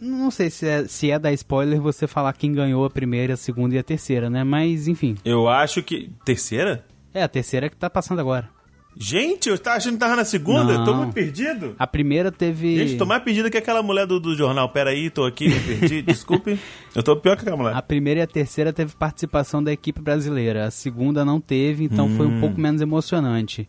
Não 0.00 0.30
sei 0.30 0.48
se 0.50 0.66
é, 0.66 0.86
se 0.88 1.10
é 1.10 1.18
da 1.18 1.32
spoiler 1.32 1.80
você 1.80 2.06
falar 2.06 2.32
quem 2.32 2.52
ganhou 2.52 2.84
a 2.84 2.90
primeira, 2.90 3.34
a 3.34 3.36
segunda 3.36 3.74
e 3.74 3.78
a 3.78 3.82
terceira, 3.82 4.30
né? 4.30 4.42
Mas, 4.42 4.88
enfim. 4.88 5.16
Eu 5.24 5.48
acho 5.48 5.82
que. 5.82 6.10
Terceira? 6.24 6.86
É, 7.12 7.22
a 7.22 7.28
terceira 7.28 7.68
que 7.68 7.76
tá 7.76 7.90
passando 7.90 8.20
agora. 8.20 8.48
Gente, 8.96 9.48
eu 9.48 9.58
tava 9.58 9.76
achando 9.76 9.94
que 9.94 9.98
tava 10.00 10.16
na 10.16 10.24
segunda, 10.24 10.72
eu 10.72 10.84
tô 10.84 10.90
Não. 10.92 10.98
muito 10.98 11.14
perdido. 11.14 11.74
A 11.78 11.86
primeira 11.86 12.30
teve. 12.30 12.76
Gente, 12.76 12.98
tô 12.98 13.06
mais 13.06 13.22
perdido 13.22 13.50
que 13.50 13.56
aquela 13.56 13.82
mulher 13.82 14.06
do, 14.06 14.20
do 14.20 14.34
jornal. 14.36 14.68
Pera 14.68 14.90
aí, 14.90 15.08
tô 15.08 15.24
aqui, 15.24 15.48
me 15.48 15.60
perdi, 15.60 16.02
desculpe. 16.02 16.58
Eu 16.94 17.02
tô 17.02 17.16
pior 17.16 17.34
que 17.36 17.42
aquela 17.42 17.56
mulher. 17.56 17.74
A 17.74 17.80
primeira 17.80 18.20
e 18.20 18.22
a 18.22 18.26
terceira 18.26 18.72
teve 18.72 18.94
participação 18.94 19.62
da 19.62 19.72
equipe 19.72 20.00
brasileira. 20.02 20.66
A 20.66 20.70
segunda 20.70 21.24
não 21.24 21.40
teve, 21.40 21.84
então 21.84 22.08
foi 22.16 22.26
um 22.26 22.36
Hum. 22.36 22.40
pouco 22.40 22.60
menos 22.60 22.82
emocionante. 22.82 23.68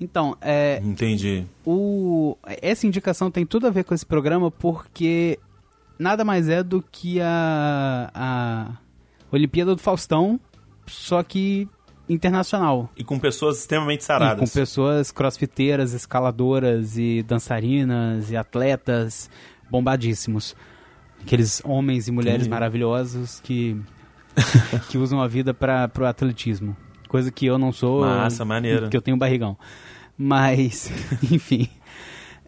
Então, 0.00 0.36
é, 0.40 0.80
Entendi. 0.82 1.44
o, 1.64 2.36
essa 2.62 2.86
indicação 2.86 3.30
tem 3.30 3.44
tudo 3.46 3.66
a 3.66 3.70
ver 3.70 3.84
com 3.84 3.94
esse 3.94 4.04
programa 4.04 4.50
porque 4.50 5.38
nada 5.98 6.24
mais 6.24 6.48
é 6.48 6.62
do 6.62 6.82
que 6.90 7.20
a, 7.20 8.10
a 8.14 8.70
Olimpíada 9.30 9.74
do 9.74 9.80
Faustão, 9.80 10.38
só 10.86 11.22
que 11.22 11.68
internacional. 12.08 12.90
E 12.96 13.04
com 13.04 13.18
pessoas 13.18 13.58
extremamente 13.58 14.00
E 14.00 14.04
saradas. 14.04 14.38
com 14.50 14.58
pessoas 14.58 15.10
crossfiteiras, 15.10 15.92
escaladoras 15.92 16.96
e 16.98 17.22
dançarinas 17.22 18.30
e 18.30 18.36
atletas 18.36 19.30
bombadíssimos. 19.70 20.54
Aqueles 21.22 21.62
homens 21.64 22.06
e 22.06 22.12
mulheres 22.12 22.46
maravilhosos 22.46 23.40
que, 23.40 23.80
que 24.90 24.98
usam 24.98 25.22
a 25.22 25.26
vida 25.26 25.54
para 25.54 25.90
o 25.98 26.04
atletismo. 26.04 26.76
Coisa 27.08 27.30
que 27.30 27.46
eu 27.46 27.56
não 27.58 27.72
sou. 27.72 28.02
Massa, 28.02 28.44
maneiro. 28.44 28.90
Que 28.90 28.96
eu 28.96 29.02
tenho 29.02 29.16
barrigão. 29.16 29.56
Mas, 30.18 30.90
enfim. 31.32 31.68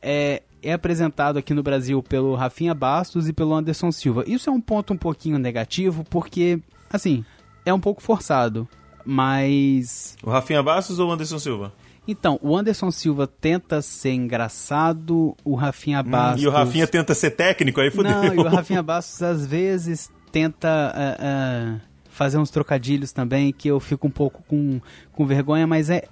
É, 0.03 0.43
é 0.63 0.73
apresentado 0.73 1.39
aqui 1.39 1.55
no 1.55 1.63
Brasil 1.63 2.03
pelo 2.03 2.35
Rafinha 2.35 2.75
Bastos 2.75 3.29
e 3.29 3.33
pelo 3.33 3.55
Anderson 3.55 3.91
Silva. 3.91 4.25
Isso 4.27 4.51
é 4.51 4.53
um 4.53 4.61
ponto 4.61 4.93
um 4.93 4.97
pouquinho 4.97 5.39
negativo, 5.39 6.05
porque, 6.05 6.61
assim, 6.91 7.25
é 7.65 7.73
um 7.73 7.81
pouco 7.81 8.03
forçado. 8.03 8.69
Mas 9.07 10.17
O 10.23 10.31
Rafinha 10.31 10.63
Bastos 10.63 10.99
ou 10.99 11.09
o 11.09 11.13
Anderson 11.13 11.39
Silva? 11.39 11.73
então, 12.09 12.39
o 12.43 12.57
Anderson 12.57 12.91
Silva 12.91 13.27
tenta 13.27 13.81
ser 13.83 14.13
engraçado, 14.13 15.37
o 15.45 15.55
Rafinha 15.55 16.03
Bastos... 16.03 16.43
Hum, 16.43 16.45
E 16.45 16.49
o 16.49 16.51
Rafinha 16.51 16.87
tenta 16.87 17.15
ser 17.15 17.31
técnico, 17.31 17.81
aí 17.81 17.91
fudeu. 17.91 18.13
Não, 18.13 18.35
e 18.35 18.39
o 18.39 18.43
Rafinha 18.49 18.83
Bastos 18.83 19.23
às 19.23 19.47
vezes 19.47 20.11
tenta 20.31 20.69
ah, 20.95 21.17
ah, 21.19 21.81
fazer 22.11 22.39
uns 22.39 22.51
trocadilhos 22.51 23.13
também, 23.13 23.53
que 23.53 23.69
eu 23.69 23.81
fico 23.81 24.07
um 24.07 24.11
pouco 24.11 24.43
com, 24.47 24.81
com 25.13 25.27
vergonha, 25.27 25.67
mas 25.67 25.91
é, 25.91 26.05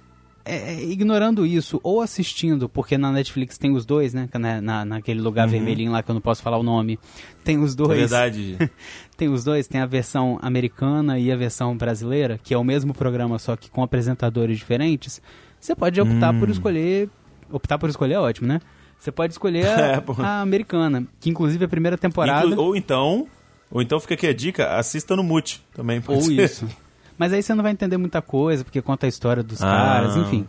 é- 0.45 0.73
é 0.75 0.83
ignorando 0.85 1.45
isso, 1.45 1.79
ou 1.83 1.99
assistindo, 2.01 2.69
porque 2.69 2.97
na 2.97 3.11
Netflix 3.11 3.57
tem 3.57 3.71
os 3.75 3.85
dois, 3.85 4.13
né? 4.13 4.29
Na, 4.33 4.61
na- 4.61 4.85
naquele 4.85 5.19
lugar 5.19 5.47
vermelhinho 5.47 5.91
lá 5.91 6.01
que 6.03 6.09
eu 6.11 6.13
não 6.13 6.21
posso 6.21 6.41
falar 6.43 6.57
o 6.57 6.63
nome. 6.63 6.99
Tem 7.43 7.57
os 7.57 7.73
É 7.73 7.75
dois. 7.75 7.99
verdade. 7.99 8.57
Tem 9.17 9.29
os 9.29 9.43
dois, 9.45 9.65
tem 9.65 9.79
a 9.79 9.85
versão 9.85 10.37
americana 10.41 11.17
e 11.17 11.31
a 11.31 11.35
versão 11.37 11.75
brasileira, 11.77 12.37
que 12.43 12.53
é 12.53 12.57
o 12.57 12.63
mesmo 12.65 12.93
programa, 12.93 13.39
só 13.39 13.55
que 13.55 13.69
com 13.71 13.81
apresentadores 13.81 14.57
diferentes. 14.57 15.21
Você 15.59 15.73
pode 15.73 15.99
optar 16.01 16.33
Hum. 16.33 16.39
por 16.41 16.49
escolher. 16.49 17.09
Optar 17.49 17.77
por 17.77 17.89
escolher 17.89 18.15
é 18.15 18.19
ótimo, 18.19 18.47
né? 18.47 18.59
Você 18.99 19.11
pode 19.13 19.31
escolher 19.33 19.67
a, 19.67 19.79
É, 19.97 20.01
pô. 20.01 20.13
a 20.19 20.41
americana, 20.41 21.07
que 21.19 21.29
inclusive 21.29 21.63
a 21.63 21.67
primeira 21.67 21.97
temporada. 21.97 22.45
Inclu- 22.45 22.61
ou 22.61 22.75
então, 22.75 23.25
ou 23.71 23.81
então 23.81 23.99
fica 24.01 24.15
aqui 24.15 24.27
a 24.27 24.33
dica, 24.33 24.75
assista 24.75 25.15
no 25.15 25.23
Mute 25.23 25.63
também. 25.73 26.01
pode 26.01 26.19
Ou 26.19 26.25
ser. 26.25 26.43
isso. 26.43 26.67
Mas 27.17 27.31
aí 27.33 27.41
você 27.41 27.53
não 27.53 27.63
vai 27.63 27.71
entender 27.71 27.97
muita 27.97 28.21
coisa, 28.21 28.63
porque 28.63 28.81
conta 28.81 29.05
a 29.05 29.09
história 29.09 29.41
dos 29.43 29.61
Ah. 29.63 29.65
caras, 29.67 30.17
enfim. 30.17 30.47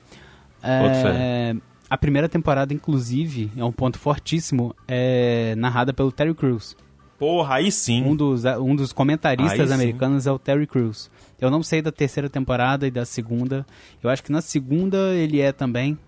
É, 0.63 1.55
a 1.89 1.97
primeira 1.97 2.29
temporada, 2.29 2.75
inclusive, 2.75 3.51
é 3.57 3.65
um 3.65 3.73
ponto 3.73 3.99
fortíssimo, 3.99 4.75
é 4.89 5.55
narrada 5.57 5.93
pelo 5.93 6.11
Terry 6.11 6.35
Crews. 6.35 6.77
Porra, 7.19 7.55
aí 7.57 7.73
sim. 7.73 8.03
Um 8.05 8.15
dos, 8.15 8.45
um 8.45 8.77
dos 8.77 8.93
comentaristas 8.93 9.61
Aí 9.61 9.67
sim. 9.69 9.73
americanos 9.75 10.27
é 10.27 10.33
o 10.33 10.39
Terry 10.39 10.67
Crews. 10.67 11.11
Eu 11.41 11.51
não 11.51 11.63
sei 11.63 11.81
da 11.81 11.91
terceira 11.91 12.29
temporada 12.29 12.87
e 12.87 12.91
da 12.91 13.07
segunda. 13.07 13.65
Eu 14.03 14.11
acho 14.11 14.23
que 14.23 14.31
na 14.33 14.43
segunda 14.43 15.15
ele 15.15 15.41
é 15.41 15.51
também. 15.53 15.99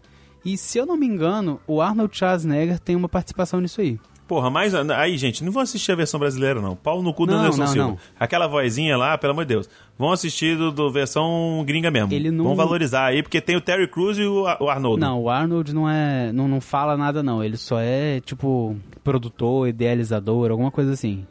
E 0.45 0.57
se 0.59 0.77
eu 0.79 0.85
não 0.85 0.97
me 0.97 1.07
engano, 1.07 1.61
o 1.67 1.81
Arnold 1.81 2.15
Schwarzenegger 2.17 2.79
tem 2.79 2.95
uma 2.95 3.09
participação 3.09 3.61
nisso 3.61 3.81
aí. 3.81 3.99
Porra, 4.29 4.51
mas 4.51 4.75
aí, 4.75 5.17
gente, 5.17 5.43
não 5.43 5.51
vão 5.51 5.63
assistir 5.63 5.91
a 5.91 5.95
versão 5.95 6.21
brasileira, 6.21 6.61
não. 6.61 6.77
Pau 6.77 7.03
no 7.03 7.15
cu 7.15 7.25
do 7.25 7.33
Não, 7.33 7.41
Anderson 7.41 7.59
não, 7.61 7.67
Silva. 7.67 7.89
não. 7.89 7.99
Aquela 8.21 8.47
vozinha 8.47 8.95
lá, 8.95 9.17
pelo 9.17 9.33
amor 9.33 9.47
de 9.47 9.55
Deus. 9.55 9.71
Vão 9.99 10.13
assistir 10.13 10.55
do, 10.57 10.71
do 10.71 10.93
versão 10.93 11.65
gringa 11.67 11.91
mesmo. 11.91 12.13
Ele 12.13 12.31
não- 12.31 12.45
Vão 12.45 12.55
valorizar 12.55 13.07
aí, 13.07 13.23
porque 13.23 13.41
tem 13.41 13.57
o 13.57 13.61
Terry 13.63 13.89
Crews 13.89 14.19
e 14.19 14.25
o, 14.25 14.43
o 14.61 14.69
Arnold. 14.69 15.01
Não, 15.01 15.23
o 15.23 15.31
Arnold 15.31 15.75
não 15.75 15.89
é. 15.89 16.31
Não, 16.31 16.47
não 16.47 16.61
fala 16.61 16.95
nada, 16.95 17.23
não. 17.23 17.43
Ele 17.43 17.57
só 17.57 17.81
é, 17.81 18.21
tipo, 18.21 18.77
produtor, 19.03 19.67
idealizador, 19.67 20.51
alguma 20.51 20.71
coisa 20.71 20.93
assim. 20.93 21.27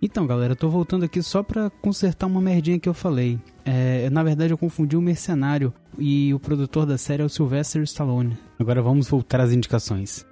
Então, 0.00 0.26
galera, 0.26 0.52
eu 0.52 0.56
tô 0.56 0.68
voltando 0.68 1.04
aqui 1.04 1.22
só 1.22 1.42
pra 1.42 1.68
consertar 1.82 2.26
uma 2.26 2.40
merdinha 2.40 2.78
que 2.78 2.88
eu 2.88 2.94
falei. 2.94 3.38
É, 3.68 4.08
na 4.10 4.22
verdade, 4.22 4.52
eu 4.52 4.58
confundi 4.58 4.96
o 4.96 5.00
mercenário 5.00 5.74
e 5.98 6.32
o 6.32 6.38
produtor 6.38 6.86
da 6.86 6.96
série 6.96 7.22
é 7.22 7.24
o 7.24 7.28
Sylvester 7.28 7.82
Stallone. 7.82 8.38
Agora 8.60 8.80
vamos 8.80 9.08
voltar 9.08 9.40
às 9.40 9.52
indicações. 9.52 10.24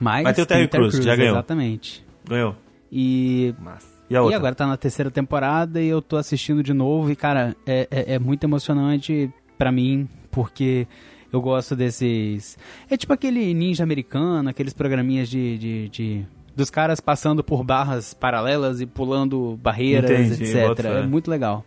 Mas 0.00 0.24
Vai 0.24 0.34
ter 0.34 0.42
o 0.42 0.46
Terry 0.46 0.66
Crews, 0.68 0.94
já 0.96 1.14
ganhou. 1.14 1.34
Exatamente. 1.34 2.04
Ganhou. 2.28 2.56
E 2.90 3.54
Massa. 3.60 3.86
E 4.10 4.16
a 4.16 4.20
outra? 4.22 4.34
e 4.34 4.36
agora 4.36 4.54
tá 4.54 4.66
na 4.66 4.76
terceira 4.76 5.10
temporada 5.10 5.80
e 5.80 5.86
eu 5.88 6.02
tô 6.02 6.16
assistindo 6.16 6.62
de 6.62 6.72
novo 6.74 7.10
e, 7.10 7.16
cara, 7.16 7.54
é, 7.66 7.86
é, 7.90 8.14
é 8.14 8.18
muito 8.18 8.44
emocionante 8.44 9.30
pra 9.56 9.70
mim, 9.72 10.08
porque 10.30 10.86
eu 11.32 11.40
gosto 11.40 11.74
desses... 11.76 12.58
É 12.90 12.96
tipo 12.96 13.12
aquele 13.12 13.54
ninja 13.54 13.82
americano, 13.82 14.48
aqueles 14.50 14.72
programinhas 14.74 15.28
de... 15.28 15.56
de, 15.58 15.88
de- 15.88 16.26
Dos 16.54 16.68
caras 16.70 17.00
passando 17.00 17.42
por 17.42 17.64
barras 17.64 18.12
paralelas 18.14 18.80
e 18.80 18.86
pulando 18.86 19.58
barreiras, 19.62 20.10
Entendi, 20.10 20.44
etc. 20.56 20.84
É 20.86 21.06
muito 21.06 21.30
legal. 21.30 21.64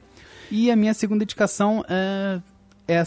E 0.52 0.70
a 0.70 0.76
minha 0.76 0.94
segunda 0.94 1.24
indicação 1.24 1.84
é, 1.90 2.40
é 2.88 3.00
a 3.00 3.04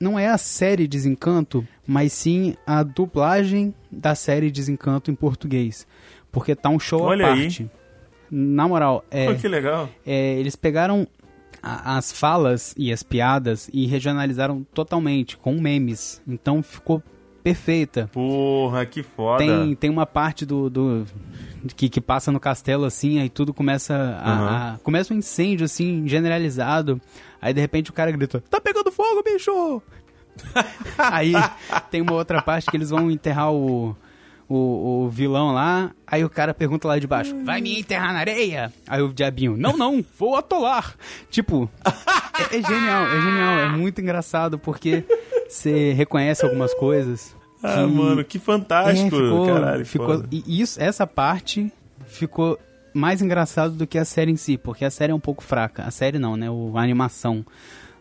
não 0.00 0.18
é 0.18 0.28
a 0.28 0.36
série 0.38 0.88
Desencanto, 0.88 1.66
mas 1.86 2.12
sim 2.12 2.56
a 2.66 2.82
dublagem 2.82 3.72
da 3.90 4.14
série 4.16 4.50
Desencanto 4.50 5.10
em 5.10 5.14
português. 5.14 5.86
Porque 6.32 6.54
tá 6.56 6.68
um 6.68 6.80
show 6.80 7.02
Olha 7.02 7.26
à 7.28 7.32
aí. 7.32 7.42
parte. 7.42 7.70
Na 8.30 8.66
moral, 8.68 9.04
é, 9.10 9.32
Pô, 9.32 9.38
que 9.40 9.48
legal. 9.48 9.88
é, 10.06 10.34
eles 10.38 10.54
pegaram 10.56 11.06
a- 11.62 11.96
as 11.96 12.12
falas 12.12 12.74
e 12.76 12.92
as 12.92 13.02
piadas 13.02 13.68
e 13.72 13.86
regionalizaram 13.86 14.64
totalmente, 14.72 15.36
com 15.36 15.60
memes. 15.60 16.20
Então 16.26 16.62
ficou 16.62 17.02
perfeita. 17.42 18.08
Porra, 18.12 18.84
que 18.86 19.02
foda. 19.02 19.38
Tem, 19.44 19.74
tem 19.74 19.90
uma 19.90 20.06
parte 20.06 20.44
do, 20.46 20.68
do 20.70 21.06
que, 21.76 21.88
que 21.88 22.00
passa 22.00 22.30
no 22.32 22.40
castelo 22.40 22.84
assim, 22.84 23.18
aí 23.20 23.28
tudo 23.28 23.52
começa 23.54 23.94
a, 24.22 24.74
a- 24.74 24.78
começa 24.78 25.12
um 25.12 25.18
incêndio 25.18 25.64
assim 25.64 26.06
generalizado. 26.06 27.00
Aí 27.40 27.52
de 27.54 27.60
repente 27.60 27.90
o 27.90 27.92
cara 27.94 28.10
grita: 28.10 28.42
"Tá 28.50 28.60
pegando 28.60 28.90
fogo, 28.92 29.22
bicho!" 29.22 29.82
aí 30.98 31.32
tem 31.90 32.00
uma 32.00 32.12
outra 32.12 32.40
parte 32.40 32.70
que 32.70 32.76
eles 32.76 32.90
vão 32.90 33.10
enterrar 33.10 33.52
o 33.52 33.96
o, 34.48 35.04
o 35.04 35.08
vilão 35.08 35.52
lá, 35.52 35.92
aí 36.04 36.24
o 36.24 36.28
cara 36.28 36.52
pergunta 36.52 36.88
lá 36.88 36.98
de 36.98 37.06
baixo: 37.06 37.36
Vai 37.44 37.60
me 37.60 37.78
enterrar 37.78 38.12
na 38.12 38.18
areia? 38.18 38.72
Aí 38.88 39.00
o 39.00 39.12
diabinho: 39.12 39.56
Não, 39.56 39.76
não, 39.76 40.04
vou 40.18 40.34
atolar. 40.34 40.96
Tipo, 41.30 41.70
é, 42.52 42.56
é 42.58 42.62
genial, 42.62 43.06
é 43.06 43.20
genial, 43.20 43.58
é 43.60 43.68
muito 43.68 44.00
engraçado 44.00 44.58
porque 44.58 45.04
você 45.50 45.92
reconhece 45.92 46.44
algumas 46.44 46.72
coisas. 46.74 47.36
Ah, 47.62 47.84
que- 47.84 47.92
mano, 47.92 48.24
que 48.24 48.38
fantástico. 48.38 49.06
é, 49.16 49.20
ficou, 49.20 49.46
Caralho, 49.46 49.86
ficou, 49.86 50.24
e 50.30 50.60
isso, 50.62 50.80
essa 50.82 51.06
parte 51.06 51.70
ficou 52.06 52.58
mais 52.94 53.20
engraçado 53.20 53.74
do 53.74 53.86
que 53.86 53.98
a 53.98 54.04
série 54.04 54.30
em 54.32 54.36
si, 54.36 54.56
porque 54.56 54.84
a 54.84 54.90
série 54.90 55.12
é 55.12 55.14
um 55.14 55.20
pouco 55.20 55.42
fraca. 55.44 55.84
A 55.84 55.90
série 55.90 56.18
não, 56.18 56.36
né? 56.36 56.50
O, 56.50 56.72
a 56.76 56.82
animação, 56.82 57.44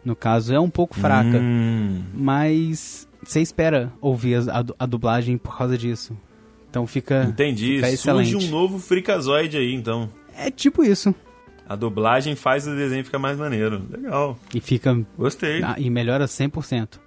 no 0.03 0.15
caso, 0.15 0.53
é 0.53 0.59
um 0.59 0.69
pouco 0.69 0.95
fraca. 0.95 1.37
Hum. 1.37 2.03
Mas 2.13 3.07
você 3.21 3.41
espera 3.41 3.91
ouvir 4.01 4.35
a, 4.49 4.59
a 4.59 4.63
a 4.79 4.85
dublagem 4.85 5.37
por 5.37 5.57
causa 5.57 5.77
disso. 5.77 6.17
Então 6.69 6.87
fica. 6.87 7.25
Entendi. 7.25 7.75
Fica 7.77 7.87
Surge 7.97 8.29
excelente. 8.29 8.35
um 8.47 8.49
novo 8.49 8.79
Freakazoid 8.79 9.57
aí, 9.57 9.73
então. 9.73 10.09
É 10.37 10.49
tipo 10.49 10.83
isso. 10.83 11.13
A 11.67 11.75
dublagem 11.75 12.35
faz 12.35 12.65
o 12.67 12.75
desenho 12.75 13.03
ficar 13.03 13.19
mais 13.19 13.37
maneiro. 13.37 13.83
Legal. 13.91 14.39
E 14.53 14.59
fica. 14.61 14.97
Gostei. 15.17 15.61
e 15.77 15.89
melhora 15.89 16.25
100%. 16.25 16.99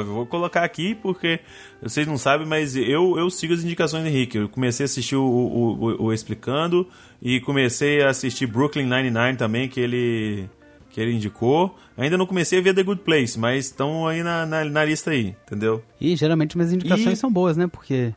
Eu 0.00 0.04
vou 0.14 0.26
colocar 0.26 0.64
aqui 0.64 0.94
porque 0.94 1.40
vocês 1.82 2.06
não 2.06 2.16
sabem, 2.18 2.46
mas 2.46 2.76
eu, 2.76 3.18
eu 3.18 3.28
sigo 3.30 3.52
as 3.54 3.62
indicações 3.64 4.02
do 4.02 4.08
Henrique. 4.08 4.38
Eu 4.38 4.48
comecei 4.48 4.84
a 4.84 4.86
assistir 4.86 5.16
o, 5.16 5.22
o, 5.24 5.72
o- 5.84 6.02
o 6.04 6.12
Explicando 6.12 6.86
e 7.20 7.40
comecei 7.40 8.02
a 8.02 8.10
assistir 8.10 8.46
Brooklyn 8.46 8.84
Nine-Nine 8.86 9.36
também, 9.36 9.68
que 9.68 9.80
ele, 9.80 10.48
que 10.90 11.00
ele 11.00 11.12
indicou. 11.12 11.76
Ainda 11.96 12.16
não 12.16 12.26
comecei 12.26 12.58
a 12.58 12.62
ver 12.62 12.74
The 12.74 12.82
Good 12.82 13.02
Place, 13.02 13.38
mas 13.38 13.66
estão 13.66 14.06
aí 14.06 14.22
na, 14.22 14.46
na, 14.46 14.64
na 14.64 14.84
lista 14.84 15.10
aí, 15.10 15.34
entendeu? 15.46 15.82
E 16.00 16.16
geralmente 16.16 16.56
minhas 16.56 16.72
indicações 16.72 17.12
E- 17.18 17.20
são 17.20 17.30
boas, 17.32 17.56
né? 17.56 17.66
Porque 17.66 18.14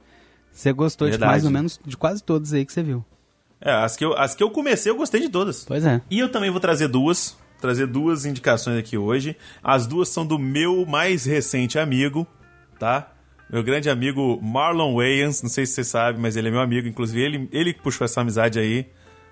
você 0.52 0.72
gostou 0.72 1.08
de 1.08 1.12
Verdade. 1.12 1.32
mais 1.32 1.46
ou 1.46 1.52
menos 1.52 1.80
de 1.86 1.98
quase 1.98 2.24
todas 2.24 2.54
aí 2.54 2.66
que 2.66 2.72
você 2.72 2.82
viu. 2.82 3.04
É, 3.60 3.72
as 3.72 3.96
que, 3.98 4.06
eu, 4.06 4.14
as 4.18 4.36
que 4.36 4.44
eu 4.44 4.50
comecei 4.52 4.92
eu 4.92 4.96
gostei 4.96 5.20
de 5.22 5.30
todas. 5.30 5.66
Pois 5.66 5.84
é. 5.86 6.00
E 6.10 6.20
eu 6.20 6.30
também 6.32 6.52
vou 6.52 6.60
trazer 6.60 6.88
duas, 6.88 7.36
trazer 7.66 7.88
duas 7.88 8.26
indicações 8.26 8.78
aqui 8.78 8.98
hoje. 8.98 9.36
As 9.64 9.88
duas 9.88 10.10
são 10.10 10.26
do 10.26 10.38
meu 10.38 10.86
mais 10.86 11.26
recente 11.26 11.80
amigo, 11.80 12.28
tá? 12.80 13.12
Meu 13.50 13.64
grande 13.64 13.90
amigo 13.90 14.40
Marlon 14.42 14.96
Wayans, 14.96 15.42
não 15.42 15.50
sei 15.50 15.66
se 15.66 15.74
você 15.74 15.84
sabe, 15.84 16.20
mas 16.20 16.36
ele 16.36 16.48
é 16.48 16.52
meu 16.52 16.62
amigo, 16.62 16.88
inclusive 16.88 17.22
ele, 17.22 17.50
ele 17.52 17.74
puxou 17.74 18.06
essa 18.06 18.22
amizade 18.22 18.60
aí 18.60 18.88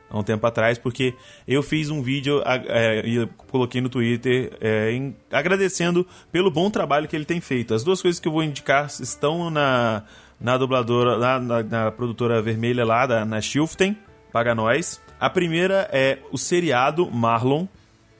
há 0.09 0.17
um 0.17 0.23
tempo 0.23 0.45
atrás, 0.45 0.77
porque 0.77 1.13
eu 1.47 1.63
fiz 1.63 1.89
um 1.89 2.01
vídeo 2.01 2.41
é, 2.45 3.01
e 3.05 3.27
coloquei 3.47 3.81
no 3.81 3.89
Twitter 3.89 4.51
é, 4.61 4.91
em, 4.91 5.15
agradecendo 5.31 6.05
pelo 6.31 6.51
bom 6.51 6.69
trabalho 6.69 7.07
que 7.07 7.15
ele 7.15 7.25
tem 7.25 7.41
feito. 7.41 7.73
As 7.73 7.83
duas 7.83 8.01
coisas 8.01 8.19
que 8.19 8.27
eu 8.27 8.31
vou 8.31 8.43
indicar 8.43 8.87
estão 8.87 9.49
na, 9.49 10.03
na 10.39 10.57
dubladora, 10.57 11.17
na, 11.17 11.39
na, 11.39 11.63
na 11.63 11.91
produtora 11.91 12.41
vermelha 12.41 12.85
lá, 12.85 13.05
da, 13.05 13.25
na 13.25 13.41
Shiften, 13.41 13.97
paga 14.31 14.53
nós. 14.53 15.01
A 15.19 15.29
primeira 15.29 15.87
é 15.91 16.19
o 16.31 16.37
seriado 16.37 17.09
Marlon, 17.09 17.65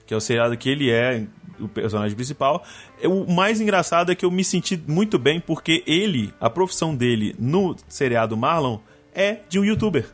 que 0.06 0.14
é 0.14 0.18
o 0.18 0.22
seriado 0.22 0.58
que 0.58 0.70
ele 0.70 0.90
é 0.90 1.26
o 1.60 1.68
personagem 1.68 2.16
principal. 2.16 2.64
O 3.04 3.32
mais 3.32 3.62
engraçado 3.62 4.12
é 4.12 4.16
que 4.16 4.26
eu 4.26 4.32
me 4.32 4.44
senti 4.44 4.82
muito 4.88 5.18
bem 5.18 5.40
porque 5.40 5.84
ele, 5.86 6.34
a 6.40 6.50
profissão 6.50 6.96
dele 6.96 7.36
no 7.40 7.76
seriado 7.88 8.36
Marlon 8.36 8.80
é 9.14 9.40
de 9.48 9.60
um 9.60 9.64
youtuber. 9.64 10.06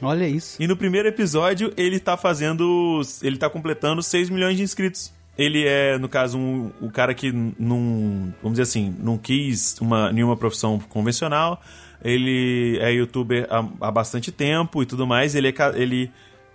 Olha 0.00 0.28
isso. 0.28 0.62
E 0.62 0.66
no 0.66 0.76
primeiro 0.76 1.08
episódio 1.08 1.72
ele 1.76 1.98
tá 1.98 2.16
fazendo. 2.16 3.00
Ele 3.22 3.36
tá 3.36 3.50
completando 3.50 4.02
6 4.02 4.30
milhões 4.30 4.56
de 4.56 4.62
inscritos. 4.62 5.12
Ele 5.36 5.64
é, 5.66 5.96
no 5.98 6.08
caso, 6.08 6.36
um, 6.38 6.72
o 6.80 6.90
cara 6.90 7.14
que 7.14 7.32
não. 7.32 8.32
Vamos 8.42 8.58
dizer 8.58 8.62
assim, 8.62 8.94
não 8.98 9.16
quis 9.16 9.76
uma, 9.80 10.12
nenhuma 10.12 10.36
profissão 10.36 10.78
convencional. 10.88 11.60
Ele 12.02 12.78
é 12.80 12.92
youtuber 12.92 13.46
há, 13.50 13.68
há 13.80 13.90
bastante 13.90 14.30
tempo 14.30 14.82
e 14.82 14.86
tudo 14.86 15.06
mais. 15.06 15.34
Ele, 15.34 15.48
é, 15.48 15.54
ele, 15.74 16.10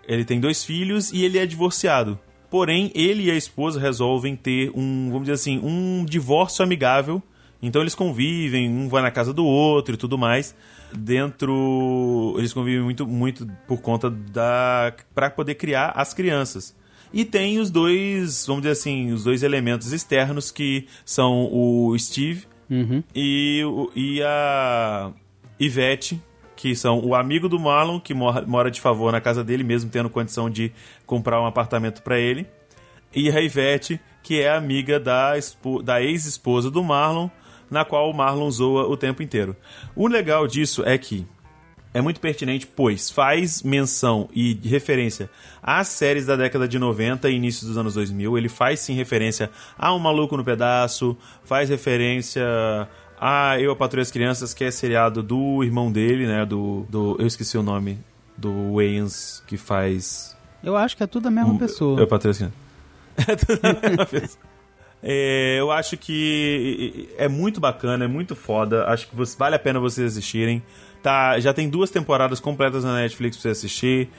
ele 0.08 0.24
tem 0.24 0.40
dois 0.40 0.64
filhos 0.64 1.12
e 1.12 1.24
ele 1.24 1.38
é 1.38 1.46
divorciado. 1.46 2.18
Porém, 2.54 2.92
ele 2.94 3.24
e 3.24 3.32
a 3.32 3.36
esposa 3.36 3.80
resolvem 3.80 4.36
ter 4.36 4.70
um, 4.76 5.08
vamos 5.08 5.24
dizer 5.24 5.34
assim, 5.34 5.60
um 5.64 6.06
divórcio 6.06 6.64
amigável. 6.64 7.20
Então 7.60 7.82
eles 7.82 7.96
convivem, 7.96 8.70
um 8.70 8.88
vai 8.88 9.02
na 9.02 9.10
casa 9.10 9.34
do 9.34 9.44
outro 9.44 9.96
e 9.96 9.98
tudo 9.98 10.20
mais 10.20 10.56
dentro. 10.96 12.36
Eles 12.38 12.54
convivem 12.54 12.84
muito, 12.84 13.08
muito 13.08 13.48
por 13.68 13.82
conta 13.82 14.08
da. 14.08 14.94
para 15.16 15.32
poder 15.32 15.56
criar 15.56 15.94
as 15.96 16.14
crianças. 16.14 16.76
E 17.12 17.26
tem 17.26 17.58
os 17.58 17.72
dois, 17.72 18.46
vamos 18.46 18.62
dizer 18.62 18.74
assim, 18.74 19.12
os 19.12 19.24
dois 19.24 19.42
elementos 19.42 19.92
externos 19.92 20.52
que 20.52 20.86
são 21.04 21.50
o 21.52 21.98
Steve 21.98 22.46
uhum. 22.70 23.04
e, 23.16 23.64
e 23.96 24.22
a 24.22 25.12
Ivete, 25.60 26.22
que 26.56 26.76
são 26.76 27.00
o 27.00 27.16
amigo 27.16 27.50
do 27.50 27.60
Marlon, 27.60 28.00
que 28.00 28.14
mora, 28.14 28.72
de 28.72 28.80
favor 28.80 29.12
na 29.12 29.22
casa 29.22 29.44
dele, 29.44 29.64
mesmo 29.64 29.90
tendo 29.90 30.10
condição 30.10 30.50
de 30.50 30.72
comprar 31.06 31.42
um 31.42 31.46
apartamento 31.46 32.02
para 32.02 32.20
ele, 32.20 32.48
e 33.14 33.30
a 33.30 33.42
Ivete, 33.42 34.00
que 34.22 34.42
é 34.42 34.50
amiga 34.50 35.00
da, 35.00 35.34
da 35.84 36.02
ex-esposa 36.02 36.72
do 36.72 36.84
Marlon, 36.84 37.30
na 37.70 37.84
qual 37.84 38.10
o 38.10 38.14
Marlon 38.14 38.50
zoa 38.50 38.88
o 38.88 38.96
tempo 38.96 39.22
inteiro. 39.22 39.56
O 39.96 40.08
legal 40.08 40.48
disso 40.48 40.84
é 40.86 40.98
que 40.98 41.26
é 41.94 42.02
muito 42.02 42.20
pertinente, 42.20 42.66
pois 42.66 43.12
faz 43.12 43.62
menção 43.62 44.28
e 44.34 44.60
referência 44.68 45.30
às 45.62 45.90
séries 45.90 46.26
da 46.26 46.36
década 46.36 46.68
de 46.68 46.80
90 46.80 47.30
e 47.30 47.36
início 47.36 47.68
dos 47.68 47.78
anos 47.78 47.94
2000. 47.94 48.36
Ele 48.36 48.50
faz 48.50 48.80
sim 48.80 48.96
referência 48.96 49.50
a 49.78 49.94
Um 49.94 50.00
Maluco 50.00 50.36
no 50.36 50.44
Pedaço, 50.44 51.16
faz 51.44 51.70
referência 51.70 52.44
a 53.24 53.58
Eu, 53.58 53.72
a 53.72 53.76
Patrulha 53.76 54.02
as 54.02 54.12
Crianças, 54.12 54.54
que 54.54 54.66
é 54.66 54.72
seriado 54.72 55.24
do 55.24 55.64
irmão 55.64 55.90
dele, 55.90 56.28
né? 56.28 56.46
Do, 56.46 56.86
do 56.90 57.16
eu 57.18 57.26
esqueci 57.26 57.58
o 57.58 57.64
nome 57.64 57.98
do 58.38 58.76
Wayans, 58.76 59.42
que 59.48 59.56
faz. 59.56 60.36
Eu 60.62 60.76
acho 60.76 60.98
que 60.98 61.04
é 61.04 61.08
tudo 61.08 61.30
a 61.30 61.32
mesma 61.32 61.54
um, 61.54 61.58
pessoa. 61.58 61.98
Eu, 61.98 62.04
a 62.04 62.08
Patrulha 62.08 62.32
as 62.32 62.38
Crianças. 62.38 62.64
É 63.28 63.36
tudo 63.36 63.60
a 63.64 63.74
mesma 63.74 64.06
pessoa. 64.06 64.44
É, 65.02 65.58
eu 65.60 65.72
acho 65.72 65.96
que 65.98 67.10
é 67.18 67.28
muito 67.30 67.62
bacana, 67.62 68.04
é 68.04 68.08
muito 68.08 68.36
foda. 68.36 68.86
Acho 68.88 69.08
que 69.08 69.16
você, 69.16 69.38
vale 69.38 69.56
a 69.56 69.60
pena 69.60 69.80
vocês 69.80 70.14
assistirem. 70.14 70.62
Tá, 71.02 71.40
já 71.40 71.54
tem 71.54 71.70
duas 71.70 71.90
temporadas 71.92 72.40
completas 72.42 72.84
na 72.84 72.96
Netflix 72.96 73.38
pra 73.38 73.44
você 73.44 73.50
assistir. 73.50 74.10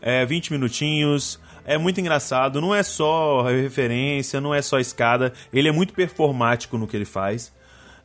É 0.00 0.24
20 0.24 0.52
minutinhos. 0.52 1.38
É 1.66 1.76
muito 1.76 2.00
engraçado. 2.00 2.60
Não 2.62 2.74
é 2.74 2.82
só 2.82 3.42
referência, 3.42 4.40
não 4.40 4.54
é 4.54 4.62
só 4.62 4.78
escada. 4.78 5.32
Ele 5.52 5.68
é 5.68 5.72
muito 5.72 5.92
performático 5.92 6.78
no 6.78 6.86
que 6.86 6.96
ele 6.96 7.06
faz. 7.06 7.52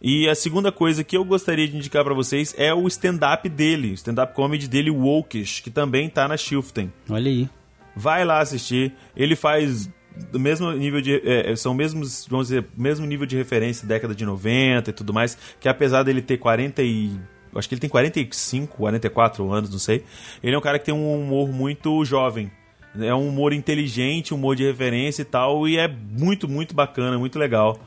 E 0.02 0.30
a 0.30 0.36
segunda 0.36 0.72
coisa 0.72 1.04
que 1.04 1.18
eu 1.18 1.26
gostaria 1.26 1.68
de 1.68 1.76
indicar 1.76 2.04
para 2.04 2.14
vocês 2.14 2.56
é 2.58 2.74
o 2.74 2.88
stand-up 2.88 3.48
dele, 3.50 3.92
o 3.92 3.94
stand-up 3.94 4.34
comedy 4.34 4.68
dele, 4.68 4.90
Wokish, 4.90 5.62
que 5.62 5.70
também 5.70 6.10
tá 6.10 6.28
na 6.28 6.38
Shiften. 6.38 6.92
Olha 7.10 7.30
aí. 7.30 7.50
Vai 7.96 8.24
lá 8.24 8.40
assistir. 8.40 8.94
Ele 9.16 9.36
faz 9.36 9.90
do 10.32 10.40
mesmo 10.40 10.72
nível 10.72 11.02
de. 11.02 11.16
É, 11.16 11.52
é, 11.52 11.56
são 11.56 11.74
mesmos, 11.74 12.26
vamos 12.30 12.48
dizer, 12.48 12.66
mesmo 12.78 13.06
nível 13.06 13.26
de 13.26 13.36
referência, 13.36 13.88
década 13.88 14.16
de 14.16 14.26
90 14.26 14.90
e 14.90 14.94
tudo 14.94 15.14
mais, 15.14 15.38
que 15.60 15.68
apesar 15.68 16.04
dele 16.04 16.22
ter 16.22 16.38
40 16.38 16.82
e. 16.82 17.12
Acho 17.56 17.68
que 17.68 17.74
ele 17.74 17.82
tem 17.82 17.90
45, 17.90 18.78
44 18.78 19.52
anos, 19.52 19.72
não 19.72 19.80
sei. 19.80 20.04
Ele 20.44 20.54
é 20.54 20.58
um 20.58 20.62
cara 20.62 20.78
que 20.78 20.86
tem 20.86 20.94
um 20.94 21.20
humor 21.20 21.52
muito 21.52 22.06
jovem. 22.06 22.52
É 23.00 23.14
um 23.14 23.28
humor 23.28 23.54
inteligente, 23.54 24.34
um 24.34 24.38
humor 24.38 24.56
de 24.56 24.64
referência 24.66 25.24
e 25.24 25.26
tal, 25.26 25.68
e 25.68 25.78
é 25.78 25.88
muito, 25.88 26.48
muito 26.48 26.76
bacana, 26.76 27.18
muito 27.18 27.40
legal. 27.40 27.80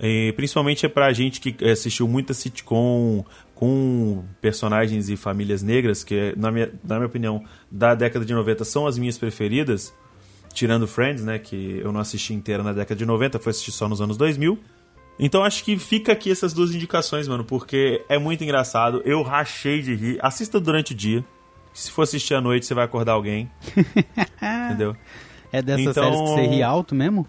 E, 0.00 0.32
principalmente 0.36 0.84
é 0.84 0.88
pra 0.88 1.12
gente 1.12 1.40
que 1.40 1.64
assistiu 1.64 2.08
muita 2.08 2.34
sitcom 2.34 3.24
com 3.54 4.24
personagens 4.40 5.08
e 5.08 5.16
famílias 5.16 5.62
negras, 5.62 6.02
que, 6.02 6.34
na 6.36 6.50
minha, 6.50 6.72
na 6.82 6.96
minha 6.96 7.06
opinião, 7.06 7.44
da 7.70 7.94
década 7.94 8.24
de 8.24 8.34
90 8.34 8.64
são 8.64 8.86
as 8.86 8.98
minhas 8.98 9.16
preferidas 9.16 9.94
tirando 10.54 10.86
Friends, 10.86 11.22
né, 11.24 11.38
que 11.38 11.80
eu 11.82 11.92
não 11.92 12.00
assisti 12.00 12.32
inteira 12.32 12.62
na 12.62 12.72
década 12.72 12.96
de 12.96 13.04
90, 13.04 13.38
foi 13.38 13.50
assistir 13.50 13.72
só 13.72 13.88
nos 13.88 14.00
anos 14.00 14.16
2000. 14.16 14.58
Então 15.18 15.44
acho 15.44 15.62
que 15.64 15.76
fica 15.78 16.12
aqui 16.12 16.30
essas 16.30 16.52
duas 16.52 16.74
indicações, 16.74 17.28
mano, 17.28 17.44
porque 17.44 18.04
é 18.08 18.18
muito 18.18 18.42
engraçado. 18.42 19.02
Eu 19.04 19.22
rachei 19.22 19.82
de 19.82 19.94
rir. 19.94 20.18
Assista 20.22 20.58
durante 20.58 20.92
o 20.92 20.94
dia. 20.94 21.24
Se 21.72 21.90
for 21.90 22.02
assistir 22.02 22.34
à 22.34 22.40
noite, 22.40 22.66
você 22.66 22.74
vai 22.74 22.84
acordar 22.84 23.12
alguém. 23.12 23.50
Entendeu? 24.66 24.96
É 25.52 25.60
dessas 25.62 25.86
então, 25.86 26.04
séries 26.04 26.20
que 26.20 26.26
você 26.26 26.46
ri 26.46 26.62
alto 26.62 26.94
mesmo? 26.94 27.26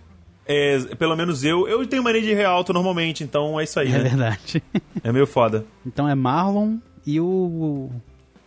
É, 0.47 0.79
pelo 0.95 1.15
menos 1.15 1.43
eu. 1.43 1.67
Eu 1.67 1.85
tenho 1.87 2.03
mania 2.03 2.21
de 2.21 2.33
rir 2.33 2.45
alto 2.45 2.71
normalmente, 2.71 3.23
então 3.23 3.59
é 3.59 3.63
isso 3.63 3.79
aí, 3.79 3.89
É 3.89 3.97
né? 3.97 3.99
verdade. 4.09 4.63
É 5.03 5.11
meio 5.11 5.25
foda. 5.25 5.65
Então 5.85 6.07
é 6.07 6.13
Marlon 6.13 6.77
e 7.05 7.19
o 7.19 7.89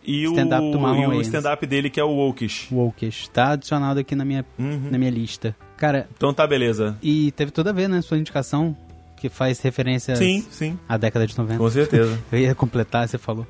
e 0.03 0.23
stand-up 0.23 0.65
o, 0.65 0.71
do 0.71 0.79
Marlon 0.79 1.13
e 1.13 1.17
o 1.17 1.21
stand-up 1.21 1.65
dele 1.67 1.89
que 1.89 1.99
é 1.99 2.03
o 2.03 2.09
Wokish. 2.09 2.69
Wokish. 2.71 3.27
Tá 3.29 3.51
adicionado 3.51 3.99
aqui 3.99 4.15
na 4.15 4.25
minha, 4.25 4.45
uhum. 4.57 4.89
na 4.89 4.97
minha 4.97 5.11
lista. 5.11 5.55
Cara... 5.77 6.07
Então 6.15 6.33
tá, 6.33 6.47
beleza. 6.47 6.97
E 7.01 7.31
teve 7.33 7.51
toda 7.51 7.69
a 7.69 7.73
ver, 7.73 7.87
né, 7.87 8.01
sua 8.01 8.17
indicação, 8.17 8.75
que 9.17 9.29
faz 9.29 9.59
referência 9.59 10.15
sim, 10.15 10.45
sim. 10.49 10.79
à 10.87 10.97
década 10.97 11.27
de 11.27 11.37
90. 11.37 11.59
Com 11.59 11.69
certeza. 11.69 12.19
Eu 12.31 12.39
ia 12.39 12.55
completar, 12.55 13.07
você 13.07 13.17
falou. 13.17 13.45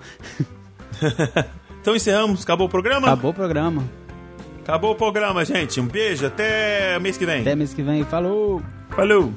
então 1.82 1.96
encerramos, 1.96 2.44
acabou 2.44 2.68
o 2.68 2.70
programa? 2.70 3.08
Acabou 3.08 3.32
o 3.32 3.34
programa. 3.34 3.84
Acabou 4.62 4.92
o 4.92 4.96
programa, 4.96 5.44
gente. 5.44 5.80
Um 5.80 5.88
beijo, 5.88 6.26
até 6.26 7.00
mês 7.00 7.18
que 7.18 7.26
vem. 7.26 7.42
Até 7.42 7.56
mês 7.56 7.74
que 7.74 7.82
vem, 7.82 8.04
falou! 8.04 8.62
Falou! 8.90 9.34